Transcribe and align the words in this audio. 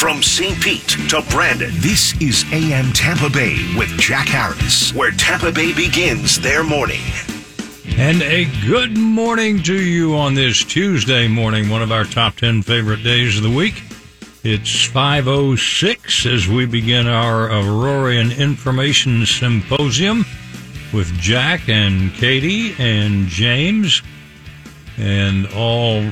From 0.00 0.22
St. 0.22 0.58
Pete 0.62 0.96
to 1.10 1.22
Brandon, 1.28 1.70
this 1.74 2.18
is 2.22 2.46
AM 2.54 2.90
Tampa 2.94 3.28
Bay 3.28 3.58
with 3.76 3.90
Jack 3.98 4.28
Harris, 4.28 4.94
where 4.94 5.10
Tampa 5.10 5.52
Bay 5.52 5.74
begins 5.74 6.40
their 6.40 6.64
morning. 6.64 7.02
And 7.98 8.22
a 8.22 8.46
good 8.66 8.96
morning 8.96 9.62
to 9.64 9.74
you 9.74 10.16
on 10.16 10.32
this 10.32 10.64
Tuesday 10.64 11.28
morning, 11.28 11.68
one 11.68 11.82
of 11.82 11.92
our 11.92 12.04
top 12.04 12.36
10 12.36 12.62
favorite 12.62 13.02
days 13.02 13.36
of 13.36 13.42
the 13.42 13.50
week. 13.50 13.82
It's 14.42 14.88
5.06 14.88 16.32
as 16.32 16.48
we 16.48 16.64
begin 16.64 17.06
our 17.06 17.50
Aurorian 17.50 18.34
Information 18.38 19.26
Symposium 19.26 20.24
with 20.94 21.12
Jack 21.18 21.68
and 21.68 22.10
Katie 22.14 22.74
and 22.78 23.26
James 23.26 24.00
and 24.96 25.46
all 25.48 26.10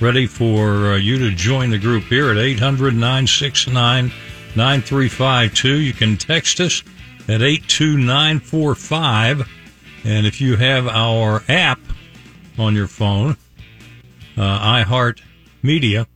ready 0.00 0.26
for 0.26 0.92
uh, 0.92 0.96
you 0.96 1.18
to 1.18 1.34
join 1.34 1.70
the 1.70 1.78
group 1.78 2.04
here 2.04 2.30
at 2.30 2.38
800 2.38 2.94
969 2.94 4.12
9352. 4.54 5.80
You 5.80 5.92
can 5.92 6.16
text 6.16 6.60
us 6.60 6.84
at 7.28 7.42
82945. 7.42 9.48
And 10.04 10.26
if 10.26 10.40
you 10.40 10.56
have 10.56 10.86
our 10.86 11.42
app 11.48 11.80
on 12.58 12.74
your 12.74 12.86
phone, 12.86 13.36
uh, 14.36 14.84
iHeart 14.84 15.20
Media, 15.62 16.06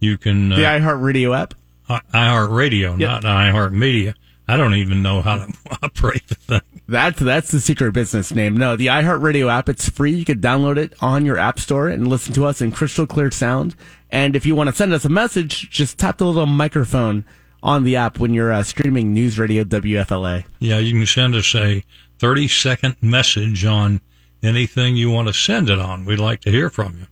you 0.00 0.18
can. 0.18 0.52
Uh, 0.52 0.56
the 0.56 0.62
iHeart 0.62 1.02
Radio 1.02 1.34
app? 1.34 1.54
iHeart 1.88 2.54
Radio, 2.54 2.96
yep. 2.96 3.22
not 3.22 3.24
iHeart 3.24 3.72
Media. 3.72 4.14
I 4.52 4.58
don't 4.58 4.74
even 4.74 5.00
know 5.00 5.22
how 5.22 5.38
to 5.38 5.52
operate 5.82 6.28
the 6.28 6.34
thing. 6.34 6.60
That's 6.86 7.18
that's 7.18 7.50
the 7.50 7.58
secret 7.58 7.92
business 7.92 8.34
name. 8.34 8.54
No, 8.54 8.76
the 8.76 8.88
iHeartRadio 8.88 9.50
app. 9.50 9.70
It's 9.70 9.88
free. 9.88 10.12
You 10.12 10.26
can 10.26 10.42
download 10.42 10.76
it 10.76 10.92
on 11.00 11.24
your 11.24 11.38
app 11.38 11.58
store 11.58 11.88
and 11.88 12.06
listen 12.06 12.34
to 12.34 12.44
us 12.44 12.60
in 12.60 12.70
crystal 12.70 13.06
clear 13.06 13.30
sound. 13.30 13.74
And 14.10 14.36
if 14.36 14.44
you 14.44 14.54
want 14.54 14.68
to 14.68 14.76
send 14.76 14.92
us 14.92 15.06
a 15.06 15.08
message, 15.08 15.70
just 15.70 15.96
tap 15.96 16.18
the 16.18 16.26
little 16.26 16.44
microphone 16.44 17.24
on 17.62 17.84
the 17.84 17.96
app 17.96 18.18
when 18.18 18.34
you're 18.34 18.52
uh, 18.52 18.62
streaming 18.62 19.14
News 19.14 19.38
Radio 19.38 19.64
WFLA. 19.64 20.44
Yeah, 20.58 20.80
you 20.80 20.92
can 20.92 21.06
send 21.06 21.34
us 21.34 21.54
a 21.54 21.82
30 22.18 22.46
second 22.48 22.96
message 23.00 23.64
on 23.64 24.02
anything 24.42 24.96
you 24.96 25.10
want 25.10 25.28
to 25.28 25.34
send 25.34 25.70
it 25.70 25.78
on. 25.78 26.04
We'd 26.04 26.18
like 26.18 26.42
to 26.42 26.50
hear 26.50 26.68
from 26.68 26.98
you. 26.98 27.06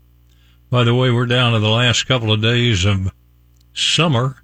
By 0.69 0.85
the 0.85 0.95
way, 0.95 1.11
we're 1.11 1.25
down 1.25 1.55
to 1.55 1.59
the 1.59 1.71
last 1.71 2.07
couple 2.07 2.33
of 2.33 2.43
days 2.43 2.85
of 2.85 3.11
summer. 3.73 4.43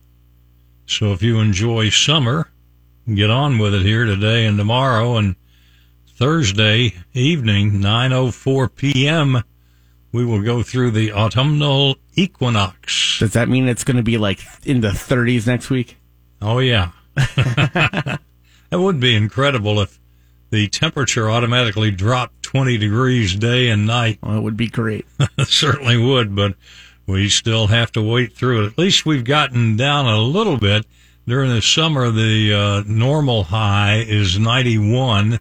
So 0.87 1.13
if 1.13 1.23
you 1.23 1.41
enjoy 1.41 1.91
summer, 1.91 2.49
get 3.15 3.31
on 3.31 3.59
with 3.59 3.75
it 3.75 3.83
here 3.83 4.05
today 4.05 4.47
and 4.47 4.59
tomorrow 4.59 5.17
and 5.17 5.37
Thursday 6.17 6.95
evening, 7.13 7.73
9:04 7.73 8.75
p.m. 8.75 9.43
We 10.13 10.25
will 10.25 10.43
go 10.43 10.63
through 10.63 10.93
the 10.93 11.13
autumnal 11.13 11.97
equinox. 12.15 13.19
Does 13.19 13.35
that 13.35 13.49
mean 13.49 13.69
it's 13.69 13.85
going 13.85 13.99
to 13.99 14.03
be 14.03 14.17
like 14.17 14.41
in 14.65 14.81
the 14.81 14.89
30s 14.89 15.47
next 15.47 15.69
week? 15.69 15.99
Oh 16.41 16.59
yeah. 16.59 16.93
that 17.15 18.21
would 18.73 18.99
be 18.99 19.15
incredible 19.15 19.81
if 19.81 20.01
the 20.51 20.69
temperature 20.69 21.31
automatically 21.31 21.91
dropped 21.91 22.43
20 22.43 22.79
degrees 22.79 23.37
day 23.37 23.69
and 23.69 23.87
night. 23.87 24.19
Well, 24.23 24.39
it 24.39 24.41
would 24.41 24.57
be 24.57 24.69
great. 24.69 25.07
certainly 25.45 25.99
would, 25.99 26.35
but 26.35 26.55
we 27.07 27.29
still 27.29 27.67
have 27.67 27.93
to 27.93 28.03
wait 28.03 28.35
through 28.35 28.65
it. 28.65 28.67
At 28.69 28.79
least 28.79 29.05
we've 29.07 29.25
gotten 29.25 29.77
down 29.77 30.07
a 30.07 30.19
little 30.19 30.57
bit 30.57 30.87
during 31.27 31.51
the 31.51 31.63
summer, 31.63 32.11
the 32.11 32.53
uh, 32.53 32.83
normal 32.87 33.45
high 33.45 34.05
is 34.07 34.39
91. 34.39 35.39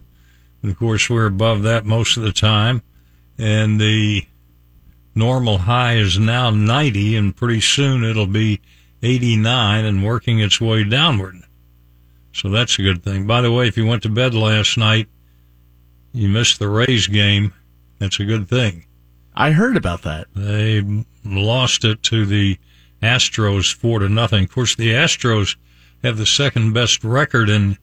And 0.62 0.70
of 0.70 0.78
course, 0.78 1.08
we're 1.08 1.26
above 1.26 1.62
that 1.62 1.86
most 1.86 2.16
of 2.16 2.24
the 2.24 2.32
time. 2.32 2.82
And 3.38 3.80
the 3.80 4.26
normal 5.14 5.58
high 5.58 5.96
is 5.96 6.18
now 6.18 6.50
90, 6.50 7.16
and 7.16 7.36
pretty 7.36 7.60
soon 7.60 8.02
it'll 8.02 8.26
be 8.26 8.60
89 9.02 9.84
and 9.84 10.04
working 10.04 10.40
its 10.40 10.60
way 10.60 10.82
downward. 10.82 11.36
So 12.32 12.48
that's 12.50 12.78
a 12.78 12.82
good 12.82 13.02
thing. 13.02 13.26
By 13.26 13.40
the 13.40 13.52
way, 13.52 13.68
if 13.68 13.76
you 13.76 13.86
went 13.86 14.02
to 14.02 14.08
bed 14.08 14.34
last 14.34 14.76
night, 14.76 15.08
you 16.12 16.28
missed 16.28 16.58
the 16.58 16.68
Rays 16.68 17.06
game. 17.06 17.52
That's 17.98 18.20
a 18.20 18.24
good 18.24 18.48
thing. 18.48 18.86
I 19.34 19.52
heard 19.52 19.76
about 19.76 20.02
that. 20.02 20.26
They 20.34 21.04
lost 21.24 21.84
it 21.84 22.02
to 22.04 22.26
the 22.26 22.58
Astros 23.02 23.72
four 23.72 24.00
to 24.00 24.08
nothing. 24.08 24.44
Of 24.44 24.50
course, 24.50 24.74
the 24.74 24.92
Astros 24.92 25.56
have 26.02 26.16
the 26.16 26.26
second 26.26 26.72
best 26.72 27.04
record 27.04 27.48
in 27.48 27.78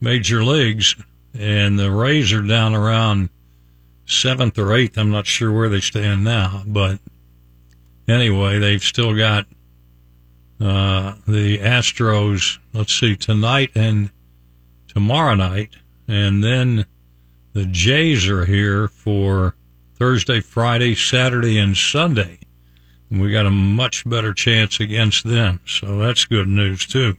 major 0.00 0.44
leagues, 0.44 0.96
and 1.38 1.78
the 1.78 1.90
Rays 1.90 2.32
are 2.32 2.42
down 2.42 2.74
around 2.74 3.28
seventh 4.06 4.58
or 4.58 4.74
eighth. 4.74 4.96
I'm 4.96 5.10
not 5.10 5.26
sure 5.26 5.52
where 5.52 5.68
they 5.68 5.80
stand 5.80 6.24
now, 6.24 6.62
but 6.66 6.98
anyway, 8.08 8.58
they've 8.58 8.82
still 8.82 9.16
got 9.16 9.46
uh, 10.60 11.14
the 11.26 11.58
Astros. 11.58 12.58
Let's 12.72 12.94
see, 12.94 13.16
tonight 13.16 13.70
and 13.74 14.10
tomorrow 14.88 15.34
night, 15.34 15.76
and 16.08 16.42
then 16.42 16.86
the 17.52 17.66
Jays 17.66 18.28
are 18.28 18.44
here 18.44 18.88
for 18.88 19.54
Thursday, 19.94 20.40
Friday, 20.40 20.94
Saturday, 20.94 21.58
and 21.58 21.76
Sunday. 21.76 22.38
And 23.10 23.20
we 23.20 23.30
got 23.32 23.46
a 23.46 23.50
much 23.50 24.08
better 24.08 24.34
chance 24.34 24.80
against 24.80 25.24
them, 25.24 25.60
so 25.66 25.98
that's 25.98 26.24
good 26.24 26.48
news 26.48 26.86
too. 26.86 27.16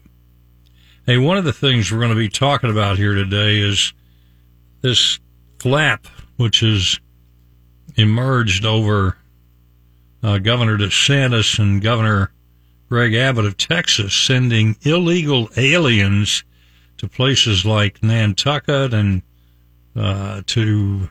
Hey, 1.09 1.17
one 1.17 1.37
of 1.37 1.45
the 1.45 1.53
things 1.53 1.89
we're 1.89 1.99
going 1.99 2.09
to 2.09 2.17
be 2.17 2.27
talking 2.27 2.69
about 2.69 2.97
here 2.97 3.13
today 3.13 3.59
is 3.59 3.93
this 4.81 5.21
flap, 5.57 6.05
which 6.35 6.59
has 6.59 6.99
emerged 7.95 8.65
over 8.65 9.17
uh, 10.21 10.39
Governor 10.39 10.77
DeSantis 10.77 11.59
and 11.59 11.81
Governor 11.81 12.33
Greg 12.89 13.13
Abbott 13.13 13.45
of 13.45 13.55
Texas 13.55 14.13
sending 14.13 14.75
illegal 14.81 15.47
aliens 15.55 16.43
to 16.97 17.07
places 17.07 17.63
like 17.63 18.03
Nantucket 18.03 18.93
and 18.93 19.21
uh, 19.95 20.41
to 20.47 21.09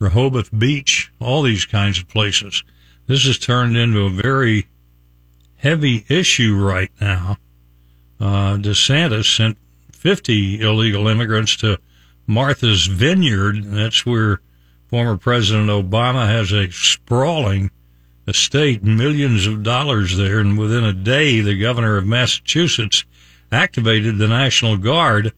Rehoboth 0.00 0.50
Beach, 0.58 1.10
all 1.18 1.40
these 1.40 1.64
kinds 1.64 1.98
of 1.98 2.08
places. 2.08 2.62
This 3.06 3.24
has 3.24 3.38
turned 3.38 3.74
into 3.74 4.04
a 4.04 4.10
very 4.10 4.66
heavy 5.56 6.04
issue 6.10 6.62
right 6.62 6.90
now 7.00 7.38
uh, 8.22 8.56
DeSantis 8.56 9.36
sent 9.36 9.58
50 9.92 10.60
illegal 10.60 11.08
immigrants 11.08 11.56
to 11.56 11.78
Martha's 12.24 12.86
Vineyard. 12.86 13.64
That's 13.64 14.06
where 14.06 14.40
former 14.86 15.16
President 15.16 15.68
Obama 15.68 16.28
has 16.28 16.52
a 16.52 16.70
sprawling 16.70 17.72
estate, 18.28 18.84
millions 18.84 19.48
of 19.48 19.64
dollars 19.64 20.16
there. 20.16 20.38
And 20.38 20.56
within 20.56 20.84
a 20.84 20.92
day, 20.92 21.40
the 21.40 21.58
governor 21.58 21.96
of 21.96 22.06
Massachusetts 22.06 23.04
activated 23.50 24.18
the 24.18 24.28
National 24.28 24.76
Guard 24.76 25.32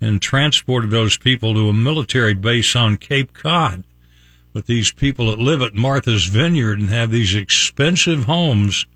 and 0.00 0.22
transported 0.22 0.90
those 0.90 1.18
people 1.18 1.52
to 1.52 1.68
a 1.68 1.74
military 1.74 2.32
base 2.32 2.74
on 2.74 2.96
Cape 2.96 3.34
Cod. 3.34 3.84
But 4.54 4.64
these 4.64 4.90
people 4.92 5.30
that 5.30 5.38
live 5.38 5.60
at 5.60 5.74
Martha's 5.74 6.24
Vineyard 6.24 6.78
and 6.78 6.88
have 6.88 7.10
these 7.10 7.34
expensive 7.34 8.24
homes, 8.24 8.86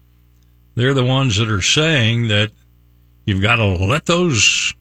they're 0.77 0.95
the 0.95 1.05
ones 1.05 1.37
that 1.37 1.51
are 1.51 1.61
saying 1.61 2.29
that 2.29 2.53
You've 3.29 3.43
got 3.43 3.57
to 3.57 3.67
let 3.67 4.07
those 4.07 4.73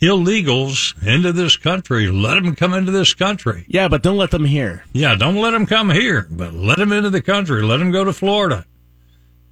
illegals 0.00 0.94
into 1.04 1.32
this 1.32 1.56
country. 1.56 2.06
Let 2.06 2.34
them 2.34 2.54
come 2.54 2.72
into 2.72 2.92
this 2.92 3.14
country. 3.14 3.64
Yeah, 3.66 3.88
but 3.88 4.00
don't 4.00 4.16
let 4.16 4.30
them 4.30 4.44
here. 4.44 4.84
Yeah, 4.92 5.16
don't 5.16 5.34
let 5.34 5.50
them 5.50 5.66
come 5.66 5.90
here, 5.90 6.28
but 6.30 6.54
let 6.54 6.78
them 6.78 6.92
into 6.92 7.10
the 7.10 7.20
country. 7.20 7.60
Let 7.64 7.78
them 7.78 7.90
go 7.90 8.04
to 8.04 8.12
Florida. 8.12 8.64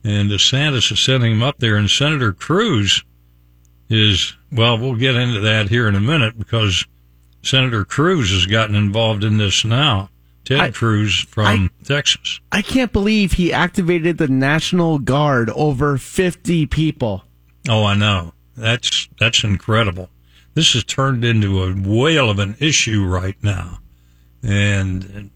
And 0.05 0.31
DeSantis 0.31 0.93
is 0.93 1.01
sending 1.01 1.33
them 1.33 1.43
up 1.43 1.59
there, 1.59 1.75
and 1.75 1.91
Senator 1.91 2.33
Cruz 2.33 3.03
is, 3.89 4.37
well, 4.53 4.79
we'll 4.79 4.95
get 4.95 5.17
into 5.17 5.41
that 5.41 5.69
here 5.69 5.89
in 5.89 5.97
a 5.97 6.01
minute 6.01 6.39
because 6.39 6.87
Senator 7.43 7.85
Cruz 7.85 8.31
has 8.31 8.47
gotten 8.47 8.77
involved 8.77 9.25
in 9.25 9.37
this 9.37 9.65
now. 9.65 10.11
Ted 10.45 10.61
I, 10.61 10.71
Cruz 10.71 11.23
from 11.23 11.73
I, 11.75 11.85
Texas. 11.85 12.39
I 12.53 12.63
can't 12.63 12.93
believe 12.93 13.33
he 13.33 13.53
activated 13.53 14.19
the 14.19 14.29
National 14.29 15.01
Guard 15.01 15.51
over 15.51 15.99
50 15.99 16.67
people. 16.67 17.25
Oh, 17.71 17.85
I 17.85 17.95
know. 17.95 18.33
That's 18.57 19.09
that's 19.21 19.45
incredible. 19.45 20.11
This 20.55 20.73
has 20.73 20.83
turned 20.83 21.25
into 21.25 21.63
a 21.63 21.73
whale 21.73 22.29
of 22.29 22.41
an 22.41 22.57
issue 22.59 23.07
right 23.07 23.37
now, 23.45 23.79
and 24.43 25.31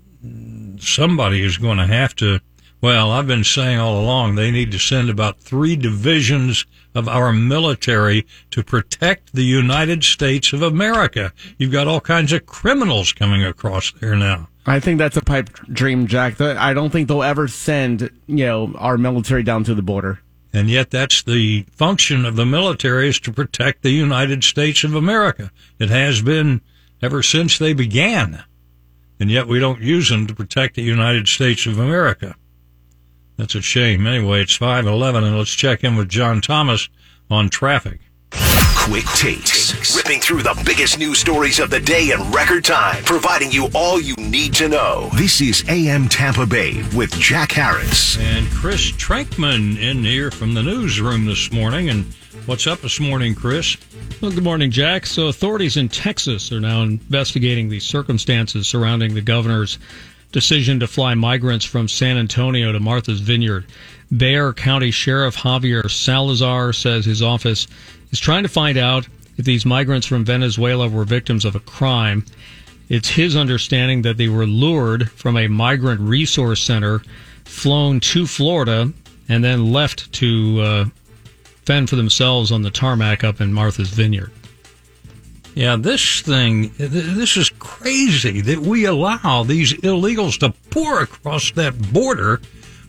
somebody 0.80 1.42
is 1.42 1.56
going 1.56 1.78
to 1.78 1.86
have 1.86 2.16
to. 2.16 2.40
Well, 2.80 3.12
I've 3.12 3.28
been 3.28 3.44
saying 3.44 3.78
all 3.78 4.00
along 4.00 4.34
they 4.34 4.50
need 4.50 4.72
to 4.72 4.80
send 4.80 5.10
about 5.10 5.38
three 5.38 5.76
divisions 5.76 6.66
of 6.92 7.08
our 7.08 7.32
military 7.32 8.26
to 8.50 8.64
protect 8.64 9.32
the 9.32 9.44
United 9.44 10.02
States 10.02 10.52
of 10.52 10.60
America. 10.60 11.32
You've 11.56 11.72
got 11.72 11.86
all 11.86 12.00
kinds 12.00 12.32
of 12.32 12.46
criminals 12.46 13.12
coming 13.12 13.44
across 13.44 13.92
there 13.92 14.16
now. 14.16 14.48
I 14.66 14.80
think 14.80 14.98
that's 14.98 15.16
a 15.16 15.22
pipe 15.22 15.50
dream, 15.72 16.08
Jack. 16.08 16.40
I 16.40 16.74
don't 16.74 16.90
think 16.90 17.06
they'll 17.06 17.22
ever 17.22 17.46
send, 17.46 18.10
you 18.26 18.44
know, 18.44 18.74
our 18.76 18.98
military 18.98 19.44
down 19.44 19.62
to 19.64 19.74
the 19.74 19.82
border. 19.82 20.18
And 20.54 20.70
yet 20.70 20.92
that's 20.92 21.20
the 21.24 21.66
function 21.72 22.24
of 22.24 22.36
the 22.36 22.46
military 22.46 23.08
is 23.08 23.18
to 23.20 23.32
protect 23.32 23.82
the 23.82 23.90
United 23.90 24.44
States 24.44 24.84
of 24.84 24.94
America. 24.94 25.50
It 25.80 25.90
has 25.90 26.22
been 26.22 26.60
ever 27.02 27.24
since 27.24 27.58
they 27.58 27.72
began. 27.72 28.44
And 29.18 29.32
yet 29.32 29.48
we 29.48 29.58
don't 29.58 29.80
use 29.80 30.10
them 30.10 30.28
to 30.28 30.34
protect 30.34 30.76
the 30.76 30.82
United 30.82 31.26
States 31.26 31.66
of 31.66 31.80
America. 31.80 32.36
That's 33.36 33.56
a 33.56 33.62
shame. 33.62 34.06
Anyway, 34.06 34.42
it's 34.42 34.54
511 34.54 35.24
and 35.24 35.36
let's 35.36 35.50
check 35.50 35.82
in 35.82 35.96
with 35.96 36.08
John 36.08 36.40
Thomas 36.40 36.88
on 37.28 37.48
traffic. 37.48 37.98
Quick 38.84 39.06
takes, 39.16 39.96
ripping 39.96 40.20
through 40.20 40.42
the 40.42 40.62
biggest 40.66 40.98
news 40.98 41.18
stories 41.18 41.58
of 41.58 41.70
the 41.70 41.80
day 41.80 42.10
in 42.10 42.20
record 42.30 42.66
time, 42.66 43.02
providing 43.04 43.50
you 43.50 43.70
all 43.74 43.98
you 43.98 44.14
need 44.16 44.52
to 44.52 44.68
know. 44.68 45.08
This 45.14 45.40
is 45.40 45.64
AM 45.70 46.06
Tampa 46.06 46.44
Bay 46.44 46.82
with 46.94 47.10
Jack 47.18 47.52
Harris. 47.52 48.18
And 48.18 48.46
Chris 48.50 48.92
Trankman 48.92 49.80
in 49.80 50.04
here 50.04 50.30
from 50.30 50.52
the 50.52 50.62
newsroom 50.62 51.24
this 51.24 51.50
morning. 51.50 51.88
And 51.88 52.04
what's 52.44 52.66
up 52.66 52.82
this 52.82 53.00
morning, 53.00 53.34
Chris? 53.34 53.78
Well, 54.20 54.30
good 54.30 54.44
morning, 54.44 54.70
Jack. 54.70 55.06
So, 55.06 55.28
authorities 55.28 55.78
in 55.78 55.88
Texas 55.88 56.52
are 56.52 56.60
now 56.60 56.82
investigating 56.82 57.70
the 57.70 57.80
circumstances 57.80 58.68
surrounding 58.68 59.14
the 59.14 59.22
governor's 59.22 59.78
decision 60.30 60.80
to 60.80 60.86
fly 60.86 61.14
migrants 61.14 61.64
from 61.64 61.88
San 61.88 62.18
Antonio 62.18 62.70
to 62.70 62.80
Martha's 62.80 63.20
Vineyard. 63.20 63.64
Bexar 64.10 64.52
County 64.52 64.90
Sheriff 64.90 65.36
Javier 65.36 65.90
Salazar 65.90 66.74
says 66.74 67.06
his 67.06 67.22
office 67.22 67.66
is 68.14 68.20
trying 68.20 68.44
to 68.44 68.48
find 68.48 68.78
out 68.78 69.08
if 69.36 69.44
these 69.44 69.66
migrants 69.66 70.06
from 70.06 70.24
Venezuela 70.24 70.88
were 70.88 71.02
victims 71.02 71.44
of 71.44 71.56
a 71.56 71.60
crime. 71.60 72.24
It's 72.88 73.08
his 73.08 73.34
understanding 73.34 74.02
that 74.02 74.18
they 74.18 74.28
were 74.28 74.46
lured 74.46 75.10
from 75.10 75.36
a 75.36 75.48
migrant 75.48 76.00
resource 76.00 76.62
center, 76.62 77.02
flown 77.44 77.98
to 77.98 78.24
Florida, 78.24 78.92
and 79.28 79.42
then 79.42 79.72
left 79.72 80.12
to 80.12 80.60
uh, 80.60 80.84
fend 81.64 81.90
for 81.90 81.96
themselves 81.96 82.52
on 82.52 82.62
the 82.62 82.70
tarmac 82.70 83.24
up 83.24 83.40
in 83.40 83.52
Martha's 83.52 83.90
Vineyard. 83.90 84.30
Yeah, 85.56 85.74
this 85.74 86.20
thing, 86.20 86.72
this 86.78 87.36
is 87.36 87.50
crazy 87.58 88.40
that 88.42 88.60
we 88.60 88.84
allow 88.84 89.42
these 89.42 89.72
illegals 89.72 90.38
to 90.38 90.54
pour 90.70 91.00
across 91.00 91.50
that 91.52 91.92
border 91.92 92.40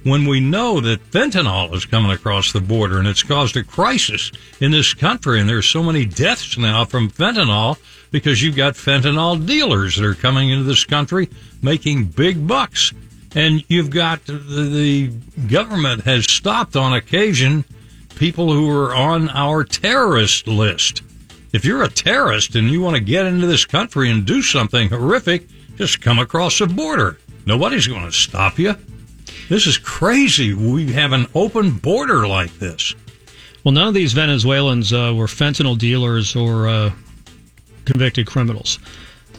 when 0.05 0.25
we 0.25 0.39
know 0.39 0.79
that 0.79 1.11
fentanyl 1.11 1.73
is 1.73 1.85
coming 1.85 2.11
across 2.11 2.53
the 2.53 2.61
border 2.61 2.99
and 2.99 3.07
it's 3.07 3.23
caused 3.23 3.57
a 3.57 3.63
crisis 3.63 4.31
in 4.61 4.71
this 4.71 4.93
country. 4.93 5.39
And 5.39 5.49
there's 5.49 5.65
so 5.65 5.81
many 5.81 6.05
deaths 6.05 6.57
now 6.57 6.85
from 6.85 7.09
fentanyl 7.09 7.77
because 8.11 8.41
you've 8.41 8.55
got 8.55 8.75
fentanyl 8.75 9.43
dealers 9.45 9.95
that 9.95 10.05
are 10.05 10.13
coming 10.13 10.51
into 10.51 10.63
this 10.63 10.85
country 10.85 11.27
making 11.61 12.05
big 12.05 12.47
bucks. 12.47 12.93
And 13.33 13.65
you've 13.67 13.89
got 13.89 14.23
the 14.25 15.11
government 15.47 16.03
has 16.03 16.31
stopped 16.31 16.75
on 16.75 16.93
occasion 16.93 17.65
people 18.15 18.53
who 18.53 18.69
are 18.69 18.95
on 18.95 19.29
our 19.29 19.63
terrorist 19.63 20.47
list 20.47 21.01
if 21.55 21.63
you're 21.63 21.83
a 21.83 21.89
terrorist 21.89 22.55
and 22.55 22.69
you 22.69 22.81
want 22.81 22.97
to 22.97 23.01
get 23.01 23.25
into 23.25 23.47
this 23.47 23.63
country 23.63 24.11
and 24.11 24.25
do 24.25 24.41
something 24.41 24.89
horrific, 24.89 25.47
just 25.77 26.01
come 26.01 26.19
across 26.19 26.59
the 26.59 26.67
border. 26.67 27.17
Nobody's 27.45 27.87
going 27.87 28.05
to 28.05 28.11
stop 28.11 28.59
you. 28.59 28.75
This 29.49 29.67
is 29.67 29.77
crazy. 29.77 30.53
We 30.53 30.93
have 30.93 31.11
an 31.11 31.27
open 31.35 31.71
border 31.71 32.27
like 32.27 32.57
this. 32.59 32.95
Well, 33.63 33.73
none 33.73 33.87
of 33.87 33.93
these 33.93 34.13
Venezuelans 34.13 34.93
uh, 34.93 35.13
were 35.15 35.27
fentanyl 35.27 35.77
dealers 35.77 36.35
or 36.35 36.67
uh, 36.67 36.91
convicted 37.85 38.27
criminals. 38.27 38.79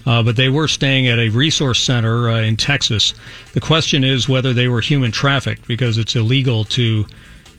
Uh, 0.04 0.22
but 0.22 0.36
they 0.36 0.48
were 0.48 0.68
staying 0.68 1.08
at 1.08 1.18
a 1.18 1.30
resource 1.30 1.80
center 1.80 2.28
uh, 2.28 2.40
in 2.40 2.56
Texas. 2.56 3.14
The 3.54 3.60
question 3.60 4.04
is 4.04 4.28
whether 4.28 4.52
they 4.52 4.68
were 4.68 4.80
human 4.80 5.10
trafficked 5.10 5.66
because 5.66 5.98
it's 5.98 6.14
illegal 6.14 6.64
to 6.64 7.06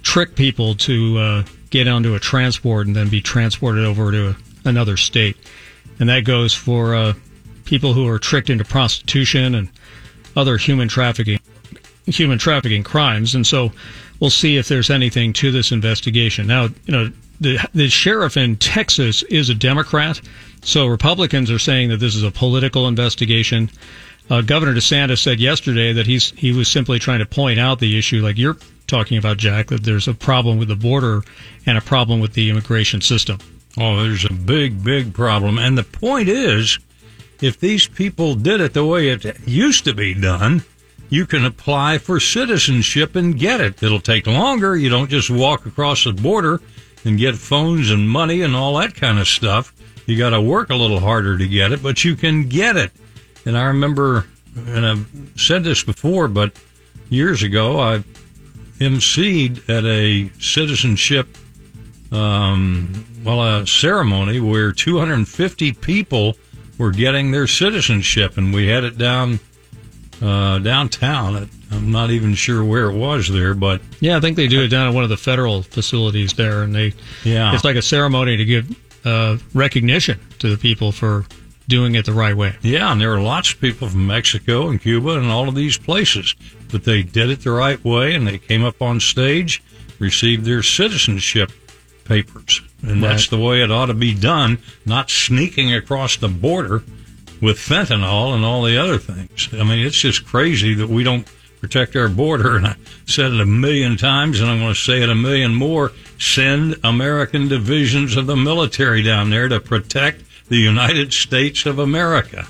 trick 0.01 0.35
people 0.35 0.75
to 0.75 1.17
uh, 1.17 1.43
get 1.69 1.87
onto 1.87 2.15
a 2.15 2.19
transport 2.19 2.87
and 2.87 2.95
then 2.95 3.09
be 3.09 3.21
transported 3.21 3.83
over 3.83 4.11
to 4.11 4.29
a 4.29 4.35
another 4.67 4.97
state. 4.97 5.37
And 5.99 6.09
that 6.09 6.25
goes 6.25 6.53
for 6.53 6.95
uh, 6.95 7.13
people 7.65 7.93
who 7.93 8.07
are 8.07 8.19
tricked 8.19 8.49
into 8.49 8.63
prostitution 8.63 9.55
and 9.55 9.69
other 10.35 10.57
human 10.57 10.87
trafficking 10.87 11.39
human 12.07 12.39
trafficking 12.39 12.83
crimes. 12.83 13.35
And 13.35 13.45
so 13.45 13.71
we'll 14.19 14.29
see 14.29 14.57
if 14.57 14.67
there's 14.67 14.89
anything 14.89 15.33
to 15.33 15.51
this 15.51 15.71
investigation. 15.71 16.47
Now, 16.47 16.69
you 16.85 16.91
know, 16.91 17.11
the 17.39 17.59
the 17.73 17.89
sheriff 17.89 18.35
in 18.35 18.55
Texas 18.57 19.21
is 19.23 19.49
a 19.49 19.53
Democrat, 19.53 20.19
so 20.63 20.87
Republicans 20.87 21.51
are 21.51 21.59
saying 21.59 21.89
that 21.89 21.97
this 21.97 22.15
is 22.15 22.23
a 22.23 22.31
political 22.31 22.87
investigation. 22.87 23.69
Uh, 24.29 24.41
Governor 24.41 24.73
DeSantis 24.73 25.19
said 25.19 25.39
yesterday 25.39 25.93
that 25.93 26.07
he's 26.07 26.31
he 26.31 26.51
was 26.51 26.67
simply 26.67 26.97
trying 26.99 27.19
to 27.19 27.25
point 27.25 27.59
out 27.59 27.79
the 27.79 27.97
issue, 27.97 28.21
like 28.21 28.37
you're 28.37 28.57
talking 28.87 29.17
about, 29.17 29.37
Jack, 29.37 29.67
that 29.67 29.83
there's 29.83 30.07
a 30.07 30.13
problem 30.13 30.57
with 30.57 30.67
the 30.67 30.75
border 30.75 31.21
and 31.65 31.77
a 31.77 31.81
problem 31.81 32.19
with 32.19 32.33
the 32.33 32.49
immigration 32.49 33.01
system. 33.01 33.37
Oh, 33.77 34.01
there's 34.01 34.25
a 34.25 34.33
big, 34.33 34.83
big 34.83 35.13
problem. 35.13 35.59
And 35.59 35.77
the 35.77 35.83
point 35.83 36.29
is, 36.29 36.79
if 37.41 37.59
these 37.59 37.87
people 37.87 38.33
did 38.33 38.61
it 38.61 38.73
the 38.73 38.85
way 38.85 39.09
it 39.09 39.47
used 39.47 39.85
to 39.85 39.93
be 39.93 40.13
done, 40.15 40.63
you 41.09 41.25
can 41.25 41.45
apply 41.45 41.97
for 41.97 42.19
citizenship 42.19 43.15
and 43.15 43.37
get 43.37 43.61
it. 43.61 43.81
It'll 43.81 43.99
take 43.99 44.27
longer. 44.27 44.75
You 44.75 44.89
don't 44.89 45.09
just 45.09 45.29
walk 45.29 45.65
across 45.65 46.03
the 46.03 46.13
border 46.13 46.61
and 47.05 47.17
get 47.17 47.35
phones 47.35 47.89
and 47.89 48.09
money 48.09 48.41
and 48.41 48.55
all 48.55 48.77
that 48.77 48.95
kind 48.95 49.19
of 49.19 49.27
stuff. 49.27 49.73
You 50.05 50.17
got 50.17 50.31
to 50.31 50.41
work 50.41 50.69
a 50.69 50.75
little 50.75 50.99
harder 50.99 51.37
to 51.37 51.47
get 51.47 51.71
it, 51.71 51.81
but 51.83 52.03
you 52.03 52.15
can 52.15 52.47
get 52.47 52.75
it. 52.75 52.91
And 53.45 53.57
I 53.57 53.65
remember, 53.65 54.25
and 54.55 54.85
I've 54.85 55.31
said 55.35 55.63
this 55.63 55.83
before, 55.83 56.27
but 56.27 56.53
years 57.09 57.43
ago, 57.43 57.79
I 57.79 58.03
emceed 58.79 59.69
at 59.69 59.85
a 59.85 60.29
citizenship 60.39 61.27
um, 62.11 63.05
well, 63.23 63.61
a 63.61 63.67
ceremony 63.67 64.39
where 64.39 64.71
250 64.71 65.73
people 65.73 66.35
were 66.77 66.91
getting 66.91 67.31
their 67.31 67.47
citizenship, 67.47 68.37
and 68.37 68.53
we 68.53 68.67
had 68.67 68.83
it 68.83 68.97
down 68.97 69.39
uh, 70.21 70.59
downtown. 70.59 71.49
I'm 71.71 71.91
not 71.91 72.11
even 72.11 72.33
sure 72.33 72.63
where 72.63 72.89
it 72.89 72.97
was 72.97 73.29
there, 73.29 73.53
but 73.53 73.81
yeah, 73.99 74.17
I 74.17 74.19
think 74.19 74.37
they 74.37 74.47
do 74.47 74.63
it 74.63 74.69
down 74.69 74.87
at 74.87 74.93
one 74.93 75.03
of 75.03 75.09
the 75.09 75.17
federal 75.17 75.63
facilities 75.63 76.33
there, 76.33 76.63
and 76.63 76.73
they 76.73 76.93
yeah, 77.23 77.53
it's 77.53 77.63
like 77.63 77.75
a 77.75 77.81
ceremony 77.81 78.37
to 78.37 78.45
give 78.45 79.05
uh, 79.05 79.37
recognition 79.53 80.19
to 80.39 80.49
the 80.49 80.57
people 80.57 80.91
for 80.91 81.25
doing 81.67 81.95
it 81.95 82.05
the 82.05 82.13
right 82.13 82.35
way. 82.35 82.55
Yeah, 82.61 82.91
and 82.91 83.01
there 83.01 83.09
were 83.09 83.19
lots 83.19 83.53
of 83.53 83.59
people 83.59 83.89
from 83.89 84.07
Mexico 84.07 84.69
and 84.69 84.81
Cuba 84.81 85.17
and 85.17 85.29
all 85.29 85.49
of 85.49 85.55
these 85.55 85.77
places, 85.77 86.35
but 86.71 86.83
they 86.83 87.03
did 87.03 87.29
it 87.29 87.41
the 87.41 87.51
right 87.51 87.83
way, 87.83 88.15
and 88.15 88.25
they 88.25 88.37
came 88.37 88.63
up 88.63 88.81
on 88.81 88.99
stage, 88.99 89.61
received 89.99 90.45
their 90.45 90.63
citizenship 90.63 91.51
papers. 92.05 92.61
And 92.81 93.01
right. 93.01 93.09
that's 93.09 93.27
the 93.27 93.39
way 93.39 93.61
it 93.61 93.71
ought 93.71 93.87
to 93.87 93.93
be 93.93 94.13
done, 94.13 94.59
not 94.85 95.09
sneaking 95.09 95.73
across 95.73 96.15
the 96.15 96.29
border 96.29 96.83
with 97.41 97.57
fentanyl 97.57 98.33
and 98.33 98.43
all 98.43 98.63
the 98.63 98.77
other 98.77 98.97
things. 98.97 99.49
I 99.53 99.63
mean, 99.63 99.85
it's 99.85 99.97
just 99.97 100.25
crazy 100.25 100.73
that 100.75 100.89
we 100.89 101.03
don't 101.03 101.27
protect 101.59 101.95
our 101.95 102.09
border. 102.09 102.57
And 102.57 102.67
I 102.67 102.75
said 103.05 103.33
it 103.33 103.41
a 103.41 103.45
million 103.45 103.97
times, 103.97 104.39
and 104.39 104.49
I'm 104.49 104.59
going 104.59 104.73
to 104.73 104.79
say 104.79 105.01
it 105.01 105.09
a 105.09 105.15
million 105.15 105.53
more. 105.53 105.91
Send 106.19 106.77
American 106.83 107.47
divisions 107.47 108.15
of 108.15 108.27
the 108.27 108.35
military 108.35 109.01
down 109.01 109.29
there 109.29 109.47
to 109.47 109.59
protect 109.59 110.23
the 110.49 110.57
United 110.57 111.13
States 111.13 111.65
of 111.65 111.79
America. 111.79 112.47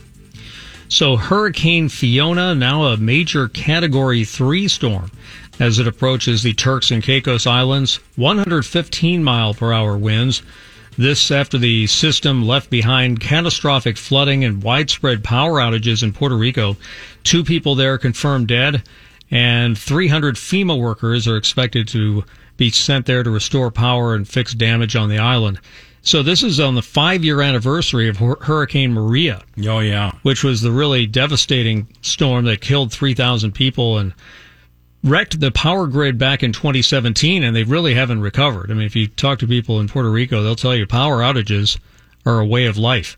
So, 0.89 1.17
Hurricane 1.17 1.89
Fiona, 1.89 2.55
now 2.55 2.85
a 2.85 2.97
major 2.97 3.49
Category 3.49 4.23
3 4.23 4.69
storm, 4.69 5.11
as 5.59 5.79
it 5.79 5.87
approaches 5.87 6.43
the 6.43 6.53
Turks 6.53 6.91
and 6.91 7.03
Caicos 7.03 7.45
Islands. 7.45 7.99
115 8.15 9.23
mile 9.23 9.53
per 9.53 9.73
hour 9.73 9.97
winds. 9.97 10.43
This 10.97 11.29
after 11.29 11.59
the 11.59 11.85
system 11.85 12.47
left 12.47 12.71
behind 12.71 13.19
catastrophic 13.19 13.97
flooding 13.97 14.43
and 14.43 14.63
widespread 14.63 15.23
power 15.23 15.59
outages 15.59 16.01
in 16.01 16.11
Puerto 16.11 16.35
Rico. 16.35 16.75
Two 17.23 17.43
people 17.43 17.75
there 17.75 17.99
confirmed 17.99 18.47
dead, 18.47 18.81
and 19.29 19.77
300 19.77 20.35
FEMA 20.35 20.79
workers 20.79 21.27
are 21.27 21.37
expected 21.37 21.87
to 21.89 22.23
be 22.57 22.71
sent 22.71 23.05
there 23.05 23.21
to 23.21 23.29
restore 23.29 23.69
power 23.69 24.15
and 24.15 24.27
fix 24.27 24.55
damage 24.55 24.95
on 24.95 25.09
the 25.09 25.19
island. 25.19 25.59
So 26.01 26.23
this 26.23 26.41
is 26.41 26.59
on 26.59 26.73
the 26.73 26.81
five 26.81 27.23
year 27.23 27.41
anniversary 27.41 28.07
of 28.07 28.17
Hurricane 28.17 28.93
Maria. 28.93 29.43
Oh 29.65 29.79
yeah, 29.79 30.13
which 30.23 30.43
was 30.43 30.61
the 30.61 30.71
really 30.71 31.05
devastating 31.05 31.87
storm 32.01 32.45
that 32.45 32.61
killed 32.61 32.91
3,000 32.91 33.51
people 33.51 33.99
and 33.99 34.13
wrecked 35.07 35.39
the 35.39 35.51
power 35.51 35.87
grid 35.87 36.17
back 36.17 36.43
in 36.43 36.51
2017 36.53 37.43
and 37.43 37.55
they 37.55 37.63
really 37.63 37.93
haven't 37.93 38.21
recovered. 38.21 38.69
I 38.69 38.73
mean, 38.73 38.85
if 38.85 38.95
you 38.95 39.07
talk 39.07 39.39
to 39.39 39.47
people 39.47 39.79
in 39.79 39.87
Puerto 39.87 40.11
Rico, 40.11 40.43
they'll 40.43 40.55
tell 40.55 40.75
you 40.75 40.85
power 40.85 41.19
outages 41.19 41.79
are 42.25 42.39
a 42.39 42.45
way 42.45 42.65
of 42.65 42.77
life. 42.77 43.17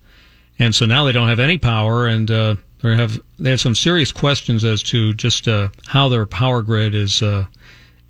and 0.60 0.76
so 0.76 0.86
now 0.86 1.06
they 1.06 1.12
don't 1.12 1.30
have 1.30 1.40
any 1.40 1.58
power, 1.58 2.06
and 2.06 2.30
uh, 2.30 2.56
they 2.82 2.96
have 2.96 3.20
they 3.40 3.50
have 3.52 3.62
some 3.62 3.76
serious 3.76 4.12
questions 4.12 4.64
as 4.64 4.84
to 4.84 5.14
just 5.14 5.48
uh, 5.48 5.70
how 5.88 6.10
their 6.10 6.26
power 6.26 6.62
grid 6.62 6.94
is 6.94 7.22
uh, 7.22 7.46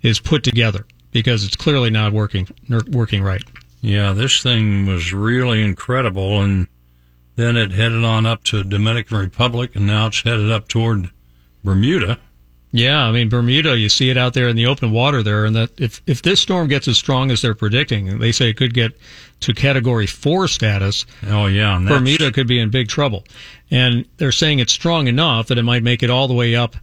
is 0.02 0.20
put 0.20 0.42
together 0.42 0.84
because 1.12 1.44
it's 1.44 1.56
clearly 1.56 1.90
not 1.90 2.12
working 2.12 2.48
working 2.90 3.22
right. 3.22 3.42
Yeah, 3.80 4.12
this 4.12 4.42
thing 4.42 4.86
was 4.86 5.12
really 5.12 5.62
incredible, 5.62 6.42
and 6.42 6.66
then 7.36 7.56
it 7.56 7.72
headed 7.72 8.04
on 8.04 8.26
up 8.26 8.44
to 8.44 8.62
Dominican 8.62 9.16
Republic, 9.16 9.74
and 9.74 9.86
now 9.86 10.08
it's 10.08 10.22
headed 10.22 10.50
up 10.50 10.68
toward 10.68 11.10
Bermuda. 11.64 12.18
Yeah, 12.72 13.02
I 13.02 13.10
mean 13.10 13.28
Bermuda, 13.28 13.76
you 13.76 13.88
see 13.88 14.10
it 14.10 14.16
out 14.16 14.34
there 14.34 14.48
in 14.48 14.54
the 14.54 14.66
open 14.66 14.92
water 14.92 15.22
there, 15.24 15.44
and 15.44 15.56
that 15.56 15.80
if 15.80 16.00
if 16.06 16.22
this 16.22 16.40
storm 16.40 16.68
gets 16.68 16.86
as 16.86 16.96
strong 16.96 17.30
as 17.32 17.42
they're 17.42 17.54
predicting, 17.54 18.18
they 18.20 18.30
say 18.30 18.50
it 18.50 18.56
could 18.56 18.74
get 18.74 18.96
to 19.40 19.52
Category 19.52 20.06
Four 20.06 20.46
status. 20.46 21.04
Oh 21.26 21.46
yeah, 21.46 21.82
Bermuda 21.84 22.30
could 22.30 22.46
be 22.46 22.60
in 22.60 22.70
big 22.70 22.88
trouble, 22.88 23.24
and 23.72 24.04
they're 24.18 24.30
saying 24.30 24.60
it's 24.60 24.72
strong 24.72 25.08
enough 25.08 25.48
that 25.48 25.58
it 25.58 25.64
might 25.64 25.82
make 25.82 26.02
it 26.04 26.10
all 26.10 26.28
the 26.28 26.34
way 26.34 26.54
up 26.54 26.76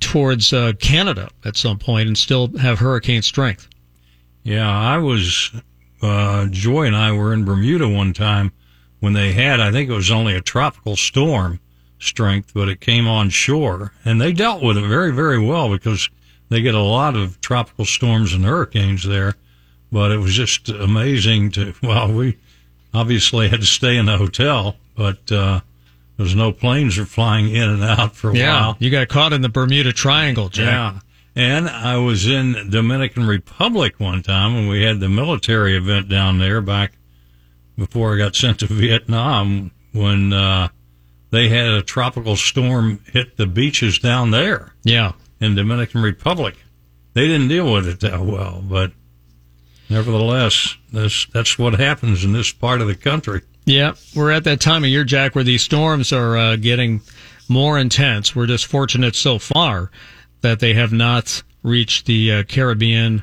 towards 0.00 0.52
uh, 0.52 0.72
Canada 0.80 1.28
at 1.44 1.56
some 1.56 1.78
point 1.78 2.08
and 2.08 2.18
still 2.18 2.56
have 2.58 2.80
hurricane 2.80 3.22
strength. 3.22 3.68
Yeah, 4.42 4.68
I 4.68 4.98
was 4.98 5.52
uh, 6.02 6.46
Joy 6.46 6.84
and 6.84 6.96
I 6.96 7.12
were 7.12 7.32
in 7.32 7.44
Bermuda 7.44 7.88
one 7.88 8.12
time 8.12 8.52
when 9.00 9.12
they 9.12 9.32
had, 9.32 9.60
I 9.60 9.70
think 9.70 9.90
it 9.90 9.94
was 9.94 10.10
only 10.10 10.34
a 10.34 10.40
tropical 10.40 10.96
storm 10.96 11.60
strength, 11.98 12.52
but 12.54 12.68
it 12.68 12.80
came 12.80 13.06
on 13.06 13.30
shore 13.30 13.92
and 14.04 14.20
they 14.20 14.32
dealt 14.32 14.62
with 14.62 14.76
it 14.76 14.86
very, 14.86 15.12
very 15.12 15.38
well 15.38 15.70
because 15.70 16.08
they 16.48 16.62
get 16.62 16.74
a 16.74 16.80
lot 16.80 17.16
of 17.16 17.40
tropical 17.40 17.84
storms 17.84 18.32
and 18.32 18.44
hurricanes 18.44 19.04
there. 19.04 19.34
But 19.90 20.10
it 20.10 20.18
was 20.18 20.34
just 20.34 20.68
amazing 20.68 21.52
to, 21.52 21.74
well, 21.82 22.12
we 22.12 22.38
obviously 22.92 23.48
had 23.48 23.60
to 23.60 23.66
stay 23.66 23.96
in 23.96 24.06
the 24.06 24.18
hotel, 24.18 24.76
but, 24.94 25.30
uh, 25.30 25.60
there 26.16 26.24
was 26.24 26.34
no 26.34 26.50
planes 26.50 26.96
were 26.96 27.04
flying 27.04 27.54
in 27.54 27.68
and 27.68 27.84
out 27.84 28.16
for 28.16 28.30
a 28.30 28.34
yeah, 28.34 28.60
while. 28.60 28.76
You 28.78 28.90
got 28.90 29.08
caught 29.08 29.34
in 29.34 29.42
the 29.42 29.50
Bermuda 29.50 29.92
Triangle, 29.92 30.48
Jack. 30.48 30.94
Yeah. 30.94 31.00
And 31.36 31.68
I 31.68 31.98
was 31.98 32.26
in 32.26 32.70
Dominican 32.70 33.26
Republic 33.26 34.00
one 34.00 34.22
time 34.22 34.54
when 34.54 34.68
we 34.68 34.82
had 34.82 35.00
the 35.00 35.10
military 35.10 35.76
event 35.76 36.08
down 36.08 36.38
there 36.38 36.62
back 36.62 36.92
before 37.76 38.14
I 38.14 38.18
got 38.18 38.34
sent 38.34 38.60
to 38.60 38.66
Vietnam 38.70 39.70
when 39.92 40.32
uh, 40.32 40.68
they 41.30 41.48
had 41.48 41.68
a 41.68 41.82
tropical 41.82 42.36
storm 42.36 43.00
hit 43.12 43.36
the 43.36 43.46
beaches 43.46 43.98
down 43.98 44.30
there. 44.30 44.74
Yeah. 44.84 45.12
In 45.40 45.54
Dominican 45.54 46.02
Republic. 46.02 46.56
They 47.14 47.26
didn't 47.26 47.48
deal 47.48 47.72
with 47.72 47.88
it 47.88 48.00
that 48.00 48.20
well, 48.20 48.62
but 48.62 48.92
nevertheless, 49.88 50.76
that's 50.92 51.26
that's 51.32 51.58
what 51.58 51.80
happens 51.80 52.24
in 52.24 52.32
this 52.32 52.52
part 52.52 52.80
of 52.80 52.88
the 52.88 52.94
country. 52.94 53.40
Yeah, 53.64 53.94
we're 54.14 54.30
at 54.30 54.44
that 54.44 54.60
time 54.60 54.84
of 54.84 54.90
year, 54.90 55.02
Jack, 55.02 55.34
where 55.34 55.42
these 55.42 55.62
storms 55.62 56.12
are 56.12 56.36
uh, 56.36 56.56
getting 56.56 57.00
more 57.48 57.78
intense. 57.78 58.36
We're 58.36 58.46
just 58.46 58.66
fortunate 58.66 59.16
so 59.16 59.38
far 59.38 59.90
that 60.42 60.60
they 60.60 60.74
have 60.74 60.92
not 60.92 61.42
reached 61.62 62.06
the 62.06 62.32
uh, 62.32 62.42
Caribbean 62.44 63.22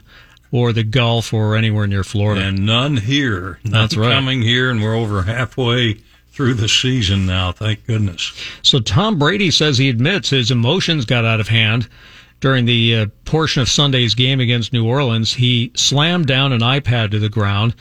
or 0.51 0.73
the 0.73 0.83
Gulf 0.83 1.33
or 1.33 1.55
anywhere 1.55 1.87
near 1.87 2.03
Florida. 2.03 2.41
And 2.41 2.65
none 2.65 2.97
here. 2.97 3.59
None 3.63 3.73
That's 3.73 3.95
right. 3.95 4.11
Coming 4.11 4.41
here, 4.41 4.69
and 4.69 4.81
we're 4.81 4.95
over 4.95 5.23
halfway 5.23 6.01
through 6.33 6.55
the 6.55 6.67
season 6.67 7.25
now. 7.25 7.51
Thank 7.51 7.85
goodness. 7.85 8.33
So 8.63 8.79
Tom 8.79 9.19
Brady 9.19 9.51
says 9.51 9.77
he 9.77 9.89
admits 9.89 10.31
his 10.31 10.51
emotions 10.51 11.05
got 11.05 11.25
out 11.25 11.39
of 11.39 11.47
hand 11.47 11.87
during 12.39 12.65
the 12.65 12.95
uh, 12.95 13.05
portion 13.23 13.61
of 13.61 13.69
Sunday's 13.69 14.15
game 14.15 14.39
against 14.39 14.73
New 14.73 14.85
Orleans. 14.85 15.35
He 15.35 15.71
slammed 15.75 16.25
down 16.25 16.51
an 16.51 16.61
iPad 16.61 17.11
to 17.11 17.19
the 17.19 17.29
ground. 17.29 17.75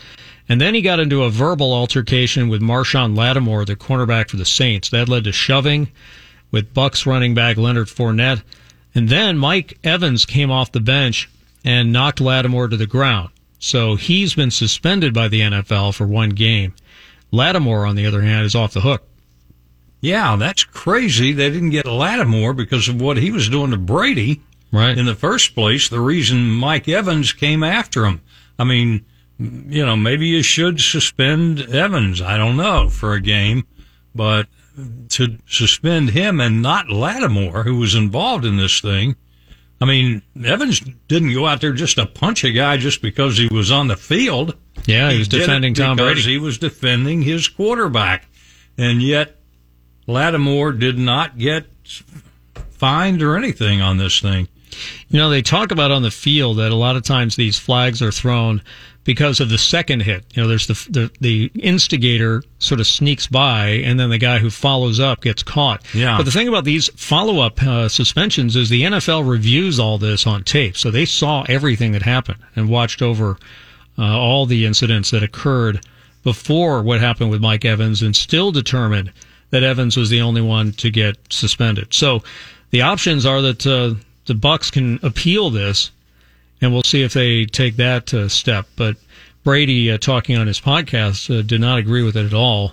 And 0.48 0.60
then 0.60 0.74
he 0.74 0.82
got 0.82 1.00
into 1.00 1.22
a 1.22 1.30
verbal 1.30 1.72
altercation 1.72 2.48
with 2.48 2.60
Marshon 2.60 3.16
Lattimore, 3.16 3.64
the 3.64 3.74
cornerback 3.74 4.28
for 4.28 4.36
the 4.36 4.44
Saints. 4.44 4.90
That 4.90 5.08
led 5.08 5.24
to 5.24 5.32
shoving 5.32 5.90
with 6.50 6.74
Bucs 6.74 7.06
running 7.06 7.34
back 7.34 7.56
Leonard 7.56 7.88
Fournette. 7.88 8.42
And 8.94 9.08
then 9.08 9.38
Mike 9.38 9.78
Evans 9.82 10.26
came 10.26 10.50
off 10.50 10.72
the 10.72 10.80
bench 10.80 11.30
and 11.64 11.92
knocked 11.92 12.20
Lattimore 12.20 12.68
to 12.68 12.76
the 12.76 12.86
ground. 12.86 13.30
So 13.58 13.94
he's 13.94 14.34
been 14.34 14.50
suspended 14.50 15.14
by 15.14 15.28
the 15.28 15.40
NFL 15.40 15.94
for 15.94 16.06
one 16.06 16.30
game. 16.30 16.74
Lattimore, 17.32 17.86
on 17.86 17.96
the 17.96 18.06
other 18.06 18.22
hand, 18.22 18.46
is 18.46 18.54
off 18.54 18.74
the 18.74 18.82
hook. 18.82 19.02
Yeah, 20.00 20.36
that's 20.36 20.64
crazy. 20.64 21.32
They 21.32 21.50
didn't 21.50 21.70
get 21.70 21.86
Lattimore 21.86 22.52
because 22.54 22.88
of 22.88 23.00
what 23.00 23.16
he 23.16 23.30
was 23.30 23.48
doing 23.48 23.70
to 23.70 23.76
Brady. 23.76 24.42
Right. 24.70 24.96
In 24.96 25.06
the 25.06 25.14
first 25.14 25.54
place, 25.54 25.88
the 25.88 26.00
reason 26.00 26.50
Mike 26.50 26.88
Evans 26.88 27.32
came 27.32 27.62
after 27.62 28.04
him. 28.06 28.20
I 28.58 28.64
mean, 28.64 29.04
you 29.38 29.84
know, 29.84 29.96
maybe 29.96 30.26
you 30.28 30.42
should 30.42 30.80
suspend 30.80 31.60
Evans. 31.60 32.20
I 32.20 32.36
don't 32.36 32.56
know 32.56 32.88
for 32.88 33.14
a 33.14 33.20
game, 33.20 33.66
but 34.14 34.46
to 35.10 35.38
suspend 35.46 36.10
him 36.10 36.40
and 36.40 36.62
not 36.62 36.90
Lattimore, 36.90 37.64
who 37.64 37.76
was 37.76 37.94
involved 37.94 38.44
in 38.44 38.56
this 38.56 38.80
thing. 38.80 39.16
I 39.82 39.84
mean, 39.84 40.22
Evans 40.44 40.78
didn't 41.08 41.34
go 41.34 41.44
out 41.44 41.60
there 41.60 41.72
just 41.72 41.96
to 41.96 42.06
punch 42.06 42.44
a 42.44 42.52
guy 42.52 42.76
just 42.76 43.02
because 43.02 43.36
he 43.36 43.48
was 43.48 43.72
on 43.72 43.88
the 43.88 43.96
field. 43.96 44.56
Yeah, 44.86 45.08
he, 45.08 45.14
he 45.14 45.18
was 45.18 45.26
defending 45.26 45.74
Tom 45.74 45.96
Brady. 45.96 46.22
He 46.22 46.38
was 46.38 46.56
defending 46.58 47.22
his 47.22 47.48
quarterback, 47.48 48.26
and 48.78 49.02
yet 49.02 49.40
Lattimore 50.06 50.70
did 50.70 50.98
not 50.98 51.36
get 51.36 51.66
fined 52.70 53.22
or 53.22 53.36
anything 53.36 53.80
on 53.80 53.96
this 53.96 54.20
thing. 54.20 54.46
You 55.08 55.18
know, 55.18 55.30
they 55.30 55.42
talk 55.42 55.72
about 55.72 55.90
on 55.90 56.02
the 56.02 56.12
field 56.12 56.58
that 56.58 56.70
a 56.70 56.76
lot 56.76 56.94
of 56.94 57.02
times 57.02 57.34
these 57.34 57.58
flags 57.58 58.00
are 58.02 58.12
thrown 58.12 58.62
because 59.04 59.40
of 59.40 59.48
the 59.48 59.58
second 59.58 60.00
hit. 60.00 60.24
You 60.34 60.42
know, 60.42 60.48
there's 60.48 60.66
the, 60.66 60.74
the, 60.90 61.10
the 61.20 61.50
instigator 61.60 62.42
sort 62.58 62.80
of 62.80 62.86
sneaks 62.86 63.26
by, 63.26 63.68
and 63.68 63.98
then 63.98 64.10
the 64.10 64.18
guy 64.18 64.38
who 64.38 64.50
follows 64.50 65.00
up 65.00 65.22
gets 65.22 65.42
caught. 65.42 65.82
Yeah. 65.94 66.16
But 66.16 66.24
the 66.24 66.30
thing 66.30 66.48
about 66.48 66.64
these 66.64 66.88
follow 66.96 67.40
up 67.40 67.62
uh, 67.62 67.88
suspensions 67.88 68.54
is 68.54 68.68
the 68.68 68.82
NFL 68.82 69.28
reviews 69.28 69.80
all 69.80 69.98
this 69.98 70.26
on 70.26 70.44
tape, 70.44 70.76
so 70.76 70.90
they 70.90 71.04
saw 71.04 71.44
everything 71.48 71.92
that 71.92 72.02
happened 72.02 72.38
and 72.54 72.68
watched 72.68 73.02
over 73.02 73.38
uh, 73.98 74.18
all 74.18 74.46
the 74.46 74.64
incidents 74.66 75.10
that 75.10 75.22
occurred 75.22 75.84
before 76.22 76.82
what 76.82 77.00
happened 77.00 77.30
with 77.30 77.40
Mike 77.40 77.64
Evans, 77.64 78.02
and 78.02 78.14
still 78.14 78.52
determined 78.52 79.12
that 79.50 79.62
Evans 79.62 79.96
was 79.96 80.08
the 80.08 80.20
only 80.20 80.40
one 80.40 80.72
to 80.72 80.90
get 80.90 81.16
suspended. 81.30 81.92
So 81.92 82.22
the 82.70 82.82
options 82.82 83.26
are 83.26 83.42
that 83.42 83.66
uh, 83.66 83.94
the 84.26 84.34
Bucs 84.34 84.70
can 84.70 85.00
appeal 85.02 85.50
this 85.50 85.90
and 86.62 86.72
we'll 86.72 86.84
see 86.84 87.02
if 87.02 87.12
they 87.12 87.44
take 87.44 87.76
that 87.76 88.14
uh, 88.14 88.28
step. 88.28 88.66
But 88.76 88.96
Brady, 89.44 89.90
uh, 89.90 89.98
talking 89.98 90.38
on 90.38 90.46
his 90.46 90.60
podcast, 90.60 91.36
uh, 91.36 91.42
did 91.42 91.60
not 91.60 91.78
agree 91.78 92.04
with 92.04 92.16
it 92.16 92.24
at 92.24 92.32
all, 92.32 92.72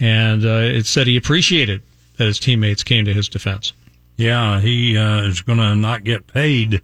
and 0.00 0.44
uh, 0.44 0.60
it 0.60 0.84
said 0.84 1.06
he 1.06 1.16
appreciated 1.16 1.80
that 2.18 2.26
his 2.26 2.38
teammates 2.38 2.82
came 2.82 3.04
to 3.04 3.14
his 3.14 3.28
defense. 3.28 3.72
Yeah, 4.16 4.60
he 4.60 4.98
uh, 4.98 5.22
is 5.22 5.40
going 5.40 5.58
to 5.58 5.74
not 5.74 6.04
get 6.04 6.26
paid 6.26 6.82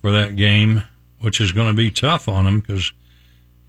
for 0.00 0.10
that 0.10 0.36
game, 0.36 0.82
which 1.20 1.40
is 1.40 1.52
going 1.52 1.68
to 1.68 1.74
be 1.76 1.90
tough 1.90 2.28
on 2.28 2.46
him 2.46 2.60
because 2.60 2.92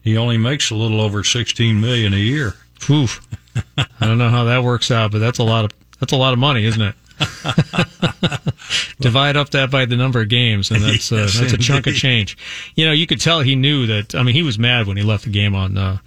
he 0.01 0.17
only 0.17 0.38
makes 0.38 0.72
a 0.72 0.75
little 0.75 1.00
over 1.00 1.24
sixteen 1.24 1.79
million 1.79 2.13
a 2.13 2.17
year. 2.17 2.55
Oof. 2.89 3.25
I 3.77 3.86
don't 4.08 4.17
know 4.17 4.29
how 4.29 4.46
that 4.46 4.63
works 4.63 4.91
out, 4.91 5.12
but 5.12 5.20
that's 5.20 5.39
a 5.39 5.43
lot 5.43 5.65
of 5.65 5.72
that's 6.00 6.13
a 6.13 6.17
lot 6.17 6.34
of 6.34 6.39
money, 6.39 6.65
isn't 6.65 6.81
it? 6.81 6.96
Divide 8.99 9.35
up 9.35 9.49
that 9.51 9.71
by 9.71 9.85
the 9.85 9.95
number 9.95 10.21
of 10.21 10.29
games, 10.29 10.71
and 10.71 10.81
that's 10.81 11.11
uh, 11.11 11.15
yes, 11.17 11.39
that's 11.39 11.53
a 11.53 11.57
chunk 11.57 11.87
of 11.87 11.95
change. 11.95 12.37
You 12.75 12.85
know, 12.85 12.91
you 12.91 13.07
could 13.07 13.19
tell 13.19 13.41
he 13.41 13.55
knew 13.55 13.87
that. 13.87 14.13
I 14.15 14.23
mean, 14.23 14.35
he 14.35 14.43
was 14.43 14.59
mad 14.59 14.87
when 14.87 14.97
he 14.97 15.03
left 15.03 15.23
the 15.23 15.31
game 15.31 15.55
on 15.55 15.77
uh, 15.77 15.97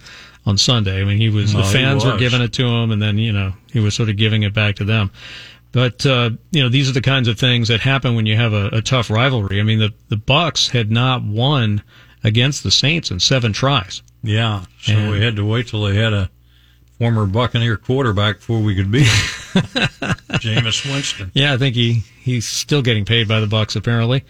on 0.45 0.57
Sunday. 0.57 1.01
I 1.01 1.03
mean, 1.03 1.17
he 1.17 1.29
was 1.29 1.53
well, 1.53 1.63
the 1.63 1.69
fans 1.69 2.03
was. 2.03 2.13
were 2.13 2.19
giving 2.19 2.41
it 2.41 2.53
to 2.53 2.65
him, 2.65 2.91
and 2.91 3.01
then 3.01 3.17
you 3.17 3.31
know 3.31 3.53
he 3.71 3.79
was 3.79 3.95
sort 3.95 4.09
of 4.09 4.17
giving 4.17 4.43
it 4.43 4.53
back 4.53 4.75
to 4.77 4.85
them. 4.85 5.11
But 5.71 6.05
uh, 6.05 6.31
you 6.51 6.63
know, 6.63 6.69
these 6.69 6.89
are 6.89 6.93
the 6.93 7.01
kinds 7.01 7.27
of 7.27 7.37
things 7.37 7.67
that 7.67 7.81
happen 7.81 8.15
when 8.15 8.25
you 8.25 8.37
have 8.37 8.53
a, 8.53 8.67
a 8.67 8.81
tough 8.81 9.09
rivalry. 9.09 9.59
I 9.59 9.63
mean, 9.63 9.79
the 9.79 9.93
the 10.07 10.15
Bucs 10.15 10.69
had 10.69 10.89
not 10.89 11.23
won 11.23 11.83
against 12.23 12.63
the 12.63 12.71
Saints 12.71 13.11
in 13.11 13.19
seven 13.19 13.51
tries. 13.51 14.01
Yeah, 14.23 14.65
so 14.81 14.93
and, 14.93 15.11
we 15.11 15.21
had 15.21 15.35
to 15.35 15.45
wait 15.45 15.67
till 15.67 15.83
they 15.83 15.95
had 15.95 16.13
a 16.13 16.29
former 16.97 17.25
Buccaneer 17.25 17.77
quarterback 17.77 18.37
before 18.37 18.61
we 18.61 18.75
could 18.75 18.91
beat 18.91 19.07
him. 19.07 19.61
Jameis 20.39 20.85
Winston. 20.91 21.31
Yeah, 21.33 21.53
I 21.53 21.57
think 21.57 21.75
he 21.75 22.03
he's 22.21 22.47
still 22.47 22.81
getting 22.81 23.05
paid 23.05 23.27
by 23.27 23.39
the 23.39 23.47
Bucs 23.47 23.75
apparently, 23.75 24.23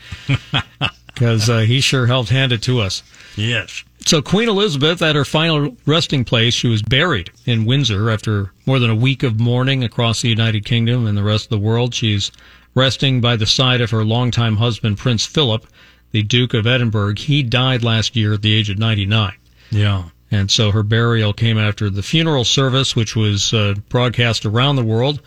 because 1.07 1.49
uh, 1.49 1.59
he 1.59 1.81
sure 1.81 2.07
helped 2.07 2.29
hand 2.29 2.51
it 2.51 2.61
to 2.63 2.79
us. 2.79 3.03
Yes. 3.35 3.83
So 4.05 4.21
Queen 4.21 4.49
Elizabeth, 4.49 5.01
at 5.01 5.15
her 5.15 5.25
final 5.25 5.75
resting 5.87 6.25
place, 6.25 6.53
she 6.53 6.67
was 6.67 6.83
buried 6.83 7.31
in 7.45 7.65
Windsor 7.65 8.11
after 8.11 8.51
more 8.67 8.77
than 8.77 8.91
a 8.91 8.95
week 8.95 9.23
of 9.23 9.39
mourning 9.39 9.83
across 9.83 10.21
the 10.21 10.29
United 10.29 10.63
Kingdom 10.63 11.07
and 11.07 11.17
the 11.17 11.23
rest 11.23 11.45
of 11.45 11.49
the 11.49 11.57
world. 11.57 11.95
She's 11.95 12.31
resting 12.75 13.19
by 13.19 13.35
the 13.35 13.47
side 13.47 13.81
of 13.81 13.89
her 13.89 14.05
longtime 14.05 14.57
husband, 14.57 14.99
Prince 14.99 15.25
Philip, 15.25 15.65
the 16.11 16.21
Duke 16.21 16.53
of 16.53 16.67
Edinburgh. 16.67 17.15
He 17.17 17.41
died 17.41 17.83
last 17.83 18.15
year 18.15 18.33
at 18.33 18.43
the 18.43 18.53
age 18.53 18.69
of 18.69 18.77
99. 18.77 19.33
Yeah. 19.71 20.03
And 20.35 20.51
so 20.51 20.71
her 20.71 20.83
burial 20.83 21.31
came 21.31 21.57
after 21.57 21.89
the 21.89 22.03
funeral 22.03 22.43
service, 22.43 22.93
which 22.95 23.15
was 23.15 23.53
uh, 23.53 23.75
broadcast 23.87 24.45
around 24.45 24.75
the 24.75 24.83
world. 24.83 25.21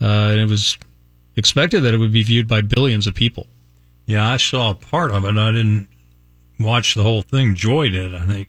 Uh, 0.00 0.30
and 0.32 0.40
it 0.40 0.48
was 0.48 0.76
expected 1.36 1.82
that 1.82 1.94
it 1.94 1.98
would 1.98 2.12
be 2.12 2.24
viewed 2.24 2.48
by 2.48 2.60
billions 2.60 3.06
of 3.06 3.14
people. 3.14 3.46
Yeah, 4.06 4.28
I 4.28 4.36
saw 4.36 4.74
part 4.74 5.12
of 5.12 5.24
it. 5.24 5.36
I 5.38 5.52
didn't 5.52 5.88
watch 6.58 6.94
the 6.94 7.04
whole 7.04 7.22
thing. 7.22 7.54
Joy 7.54 7.88
did, 7.88 8.14
I 8.14 8.26
think. 8.26 8.48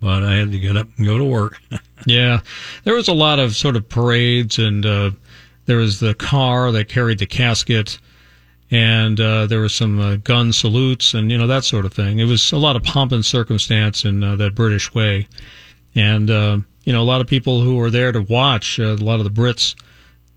but 0.00 0.22
I 0.22 0.34
had 0.36 0.52
to 0.52 0.58
get 0.58 0.76
up 0.78 0.88
and 0.96 1.06
go 1.06 1.18
to 1.18 1.24
work. 1.24 1.60
yeah, 2.06 2.40
there 2.84 2.94
was 2.94 3.08
a 3.08 3.14
lot 3.14 3.38
of 3.38 3.54
sort 3.54 3.76
of 3.76 3.88
parades, 3.88 4.58
and 4.58 4.86
uh, 4.86 5.10
there 5.66 5.76
was 5.76 6.00
the 6.00 6.14
car 6.14 6.72
that 6.72 6.88
carried 6.88 7.18
the 7.18 7.26
casket, 7.26 7.98
and 8.74 9.20
uh, 9.20 9.46
there 9.46 9.60
was 9.60 9.72
some 9.72 10.00
uh, 10.00 10.16
gun 10.16 10.52
salutes, 10.52 11.14
and 11.14 11.30
you 11.30 11.38
know 11.38 11.46
that 11.46 11.62
sort 11.62 11.84
of 11.84 11.92
thing. 11.92 12.18
It 12.18 12.24
was 12.24 12.50
a 12.50 12.58
lot 12.58 12.74
of 12.74 12.82
pomp 12.82 13.12
and 13.12 13.24
circumstance 13.24 14.04
in 14.04 14.24
uh, 14.24 14.34
that 14.34 14.56
British 14.56 14.92
way, 14.92 15.28
and 15.94 16.28
uh, 16.28 16.58
you 16.82 16.92
know 16.92 17.00
a 17.00 17.04
lot 17.04 17.20
of 17.20 17.28
people 17.28 17.60
who 17.60 17.76
were 17.76 17.90
there 17.90 18.10
to 18.10 18.22
watch. 18.22 18.80
Uh, 18.80 18.94
a 18.94 18.96
lot 18.96 19.20
of 19.20 19.24
the 19.24 19.30
Brits 19.30 19.76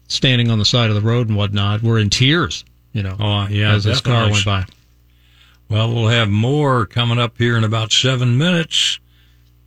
standing 0.08 0.52
on 0.52 0.60
the 0.60 0.66
side 0.66 0.92
of 0.92 0.96
the 0.96 1.02
road 1.02 1.30
and 1.30 1.36
whatnot 1.36 1.82
were 1.82 1.98
in 1.98 2.12
tears. 2.12 2.64
You 2.94 3.02
know, 3.02 3.18
oh 3.20 3.48
yeah, 3.48 3.74
as 3.74 3.86
this 3.86 4.02
car 4.02 4.30
went 4.30 4.46
by. 4.46 4.66
Well, 5.68 5.92
we'll 5.92 6.10
have 6.10 6.30
more 6.30 6.86
coming 6.86 7.18
up 7.18 7.40
here 7.40 7.58
in 7.58 7.64
about 7.64 7.92
seven 7.92 8.38
minutes 8.38 9.00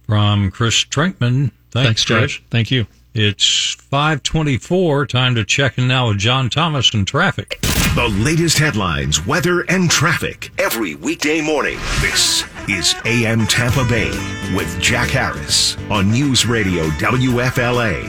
from 0.06 0.52
Chris 0.52 0.84
Trinkman. 0.84 1.50
Thanks, 1.72 2.04
Thanks 2.04 2.04
Chris. 2.04 2.38
Thank 2.50 2.70
you. 2.70 2.86
It's 3.12 3.74
524. 3.74 5.06
Time 5.06 5.34
to 5.34 5.44
check 5.44 5.78
in 5.78 5.88
now 5.88 6.08
with 6.08 6.18
John 6.18 6.48
Thomas 6.48 6.94
and 6.94 7.04
traffic. 7.04 7.58
The 7.96 8.06
latest 8.08 8.56
headlines, 8.56 9.26
weather, 9.26 9.62
and 9.62 9.90
traffic 9.90 10.52
every 10.58 10.94
weekday 10.94 11.40
morning. 11.40 11.76
This 12.00 12.44
is 12.68 12.94
AM 13.04 13.48
Tampa 13.48 13.84
Bay 13.88 14.10
with 14.54 14.80
Jack 14.80 15.08
Harris 15.08 15.76
on 15.90 16.12
News 16.12 16.46
Radio 16.46 16.84
WFLA. 16.84 18.08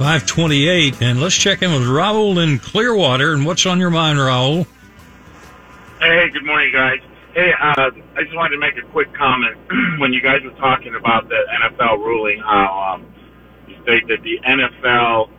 528, 0.00 1.00
and 1.00 1.20
let's 1.20 1.36
check 1.36 1.62
in 1.62 1.70
with 1.72 1.82
Raul 1.82 2.42
in 2.42 2.58
Clearwater. 2.58 3.34
And 3.34 3.46
what's 3.46 3.66
on 3.66 3.78
your 3.78 3.90
mind, 3.90 4.18
Raul? 4.18 4.66
Hey, 6.00 6.28
good 6.30 6.44
morning, 6.44 6.72
guys. 6.72 6.98
Hey, 7.34 7.52
uh, 7.52 7.90
I 8.16 8.22
just 8.24 8.34
wanted 8.34 8.56
to 8.56 8.58
make 8.58 8.76
a 8.78 8.86
quick 8.88 9.14
comment. 9.14 9.56
when 10.00 10.12
you 10.12 10.20
guys 10.20 10.42
were 10.42 10.50
talking 10.58 10.96
about 10.96 11.28
the 11.28 11.38
NFL 11.62 11.98
ruling, 11.98 12.40
how 12.40 12.94
um, 12.94 13.06
that 14.08 14.22
the 14.22 14.38
NFL 14.46 15.30